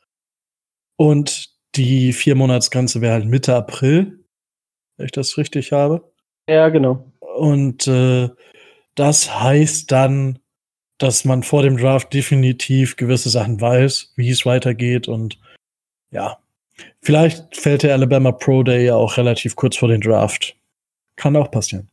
und 0.98 1.50
die 1.76 2.14
vier 2.14 2.36
Monatsgrenze 2.36 3.02
wäre 3.02 3.14
halt 3.14 3.26
Mitte 3.26 3.56
April, 3.56 4.24
wenn 4.98 5.06
ich 5.06 5.12
das 5.12 5.38
richtig 5.38 5.72
habe. 5.72 6.12
Ja, 6.50 6.70
genau. 6.70 7.12
Und 7.20 7.88
äh, 7.88 8.30
das 8.96 9.40
heißt 9.40 9.92
dann, 9.92 10.40
dass 10.98 11.26
man 11.26 11.44
vor 11.44 11.64
dem 11.64 11.78
Draft 11.78 12.14
definitiv 12.14 12.96
gewisse 12.96 13.30
Sachen 13.30 13.62
weiß, 13.62 14.14
wie 14.16 14.30
es 14.30 14.46
weitergeht 14.46 15.08
und 15.08 15.38
ja, 16.12 16.38
vielleicht 17.02 17.56
fällt 17.56 17.84
der 17.84 17.94
Alabama 17.94 18.32
Pro 18.32 18.64
Day 18.64 18.86
ja 18.86 18.96
auch 18.96 19.18
relativ 19.18 19.56
kurz 19.56 19.78
vor 19.78 19.90
dem 19.90 20.02
Draft. 20.02 20.56
Kann 21.16 21.36
auch 21.36 21.52
passieren. 21.52 21.90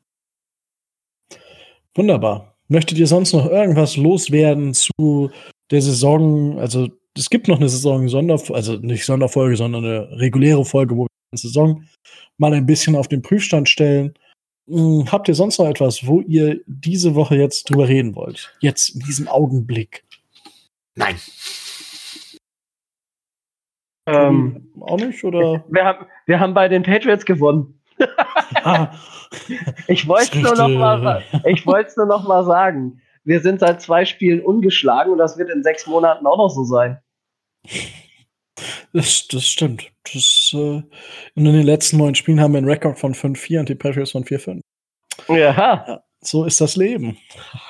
Wunderbar. 1.95 2.55
Möchtet 2.69 2.99
ihr 2.99 3.07
sonst 3.07 3.33
noch 3.33 3.47
irgendwas 3.47 3.97
loswerden 3.97 4.75
zu 4.75 5.31
der 5.71 5.83
Saison? 5.83 6.59
Also, 6.59 6.89
es 7.17 7.31
gibt 7.31 7.49
noch 7.49 7.59
eine 7.59 7.69
Saison 7.69 8.09
Sonderfolge, 8.09 8.55
also 8.55 8.75
nicht 8.75 9.05
Sonderfolge, 9.05 9.57
sondern 9.57 9.85
eine 9.85 10.21
reguläre 10.21 10.65
Folge, 10.65 10.97
wo 10.97 11.05
wir 11.05 11.09
die 11.33 11.39
Saison 11.39 11.85
mal 12.39 12.53
ein 12.53 12.67
bisschen 12.67 12.97
auf 12.97 13.09
den 13.09 13.23
Prüfstand 13.23 13.69
stellen. 13.69 14.15
Hm, 14.66 15.11
habt 15.11 15.28
ihr 15.28 15.35
sonst 15.35 15.59
noch 15.59 15.69
etwas, 15.69 16.07
wo 16.07 16.20
ihr 16.20 16.61
diese 16.66 17.15
Woche 17.15 17.36
jetzt 17.36 17.69
drüber 17.69 17.89
reden 17.89 18.15
wollt? 18.15 18.55
Jetzt 18.61 18.95
in 18.95 19.01
diesem 19.01 19.28
Augenblick? 19.28 20.05
Nein. 20.95 21.16
Ähm, 24.07 24.73
auch 24.81 24.99
nicht, 24.99 25.23
oder? 25.24 25.65
Wir 25.69 25.85
haben, 25.85 26.07
wir 26.27 26.41
haben 26.41 26.55
bei 26.55 26.69
den 26.69 26.82
Patriots 26.82 27.24
gewonnen. 27.24 27.81
Ah. 28.62 28.91
ich 29.89 30.07
wollte 30.07 30.39
es 30.39 30.43
nur, 30.43 30.57
noch 30.57 30.69
mal, 30.69 31.23
nur 31.97 32.07
noch 32.07 32.27
mal 32.27 32.45
sagen. 32.45 33.01
Wir 33.24 33.41
sind 33.41 33.61
seit 33.61 33.81
zwei 33.81 34.05
Spielen 34.05 34.41
ungeschlagen 34.41 35.12
und 35.12 35.19
das 35.19 35.39
wird 35.39 35.51
in 35.51 35.62
sechs 35.62 35.86
Monaten 35.86 36.27
auch 36.27 36.36
noch 36.36 36.51
so 36.51 36.65
sein. 36.65 36.99
Das, 38.93 39.27
das 39.29 39.47
stimmt. 39.47 39.91
Das, 40.13 40.53
äh, 40.55 40.83
in 41.35 41.45
den 41.45 41.63
letzten 41.63 41.99
neun 41.99 42.15
Spielen 42.15 42.41
haben 42.41 42.53
wir 42.53 42.59
einen 42.59 42.69
Rekord 42.69 42.99
von 42.99 43.15
5-4 43.15 43.61
und 43.61 43.69
die 43.69 43.75
Patriots 43.75 44.13
von 44.13 44.25
4-5. 44.25 44.61
Ja. 45.29 45.37
ja. 45.37 46.03
So 46.21 46.45
ist 46.45 46.61
das 46.61 46.77
Leben. 46.77 47.19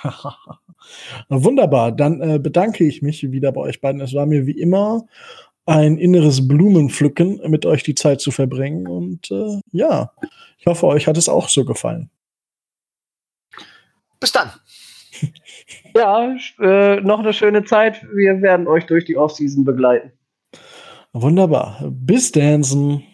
Wunderbar. 1.28 1.92
Dann 1.92 2.20
äh, 2.20 2.38
bedanke 2.38 2.84
ich 2.84 3.02
mich 3.02 3.30
wieder 3.32 3.52
bei 3.52 3.62
euch 3.62 3.80
beiden. 3.80 4.00
Es 4.00 4.14
war 4.14 4.26
mir 4.26 4.46
wie 4.46 4.58
immer 4.58 5.06
ein 5.66 5.96
inneres 5.96 6.46
Blumenpflücken, 6.46 7.40
mit 7.50 7.64
euch 7.66 7.82
die 7.82 7.94
Zeit 7.94 8.20
zu 8.20 8.30
verbringen. 8.30 8.86
Und 8.86 9.30
äh, 9.30 9.60
ja, 9.72 10.12
ich 10.58 10.66
hoffe, 10.66 10.86
euch 10.86 11.06
hat 11.06 11.16
es 11.16 11.28
auch 11.28 11.48
so 11.48 11.64
gefallen. 11.64 12.10
Bis 14.20 14.32
dann. 14.32 14.50
Ja, 15.96 16.36
äh, 16.58 17.00
noch 17.02 17.20
eine 17.20 17.32
schöne 17.32 17.64
Zeit. 17.64 18.02
Wir 18.12 18.42
werden 18.42 18.66
euch 18.66 18.84
durch 18.86 19.04
die 19.04 19.16
Offseason 19.16 19.64
begleiten. 19.64 20.10
Wunderbar. 21.14 21.78
Bis 21.90 22.32
Dansen. 22.32 23.04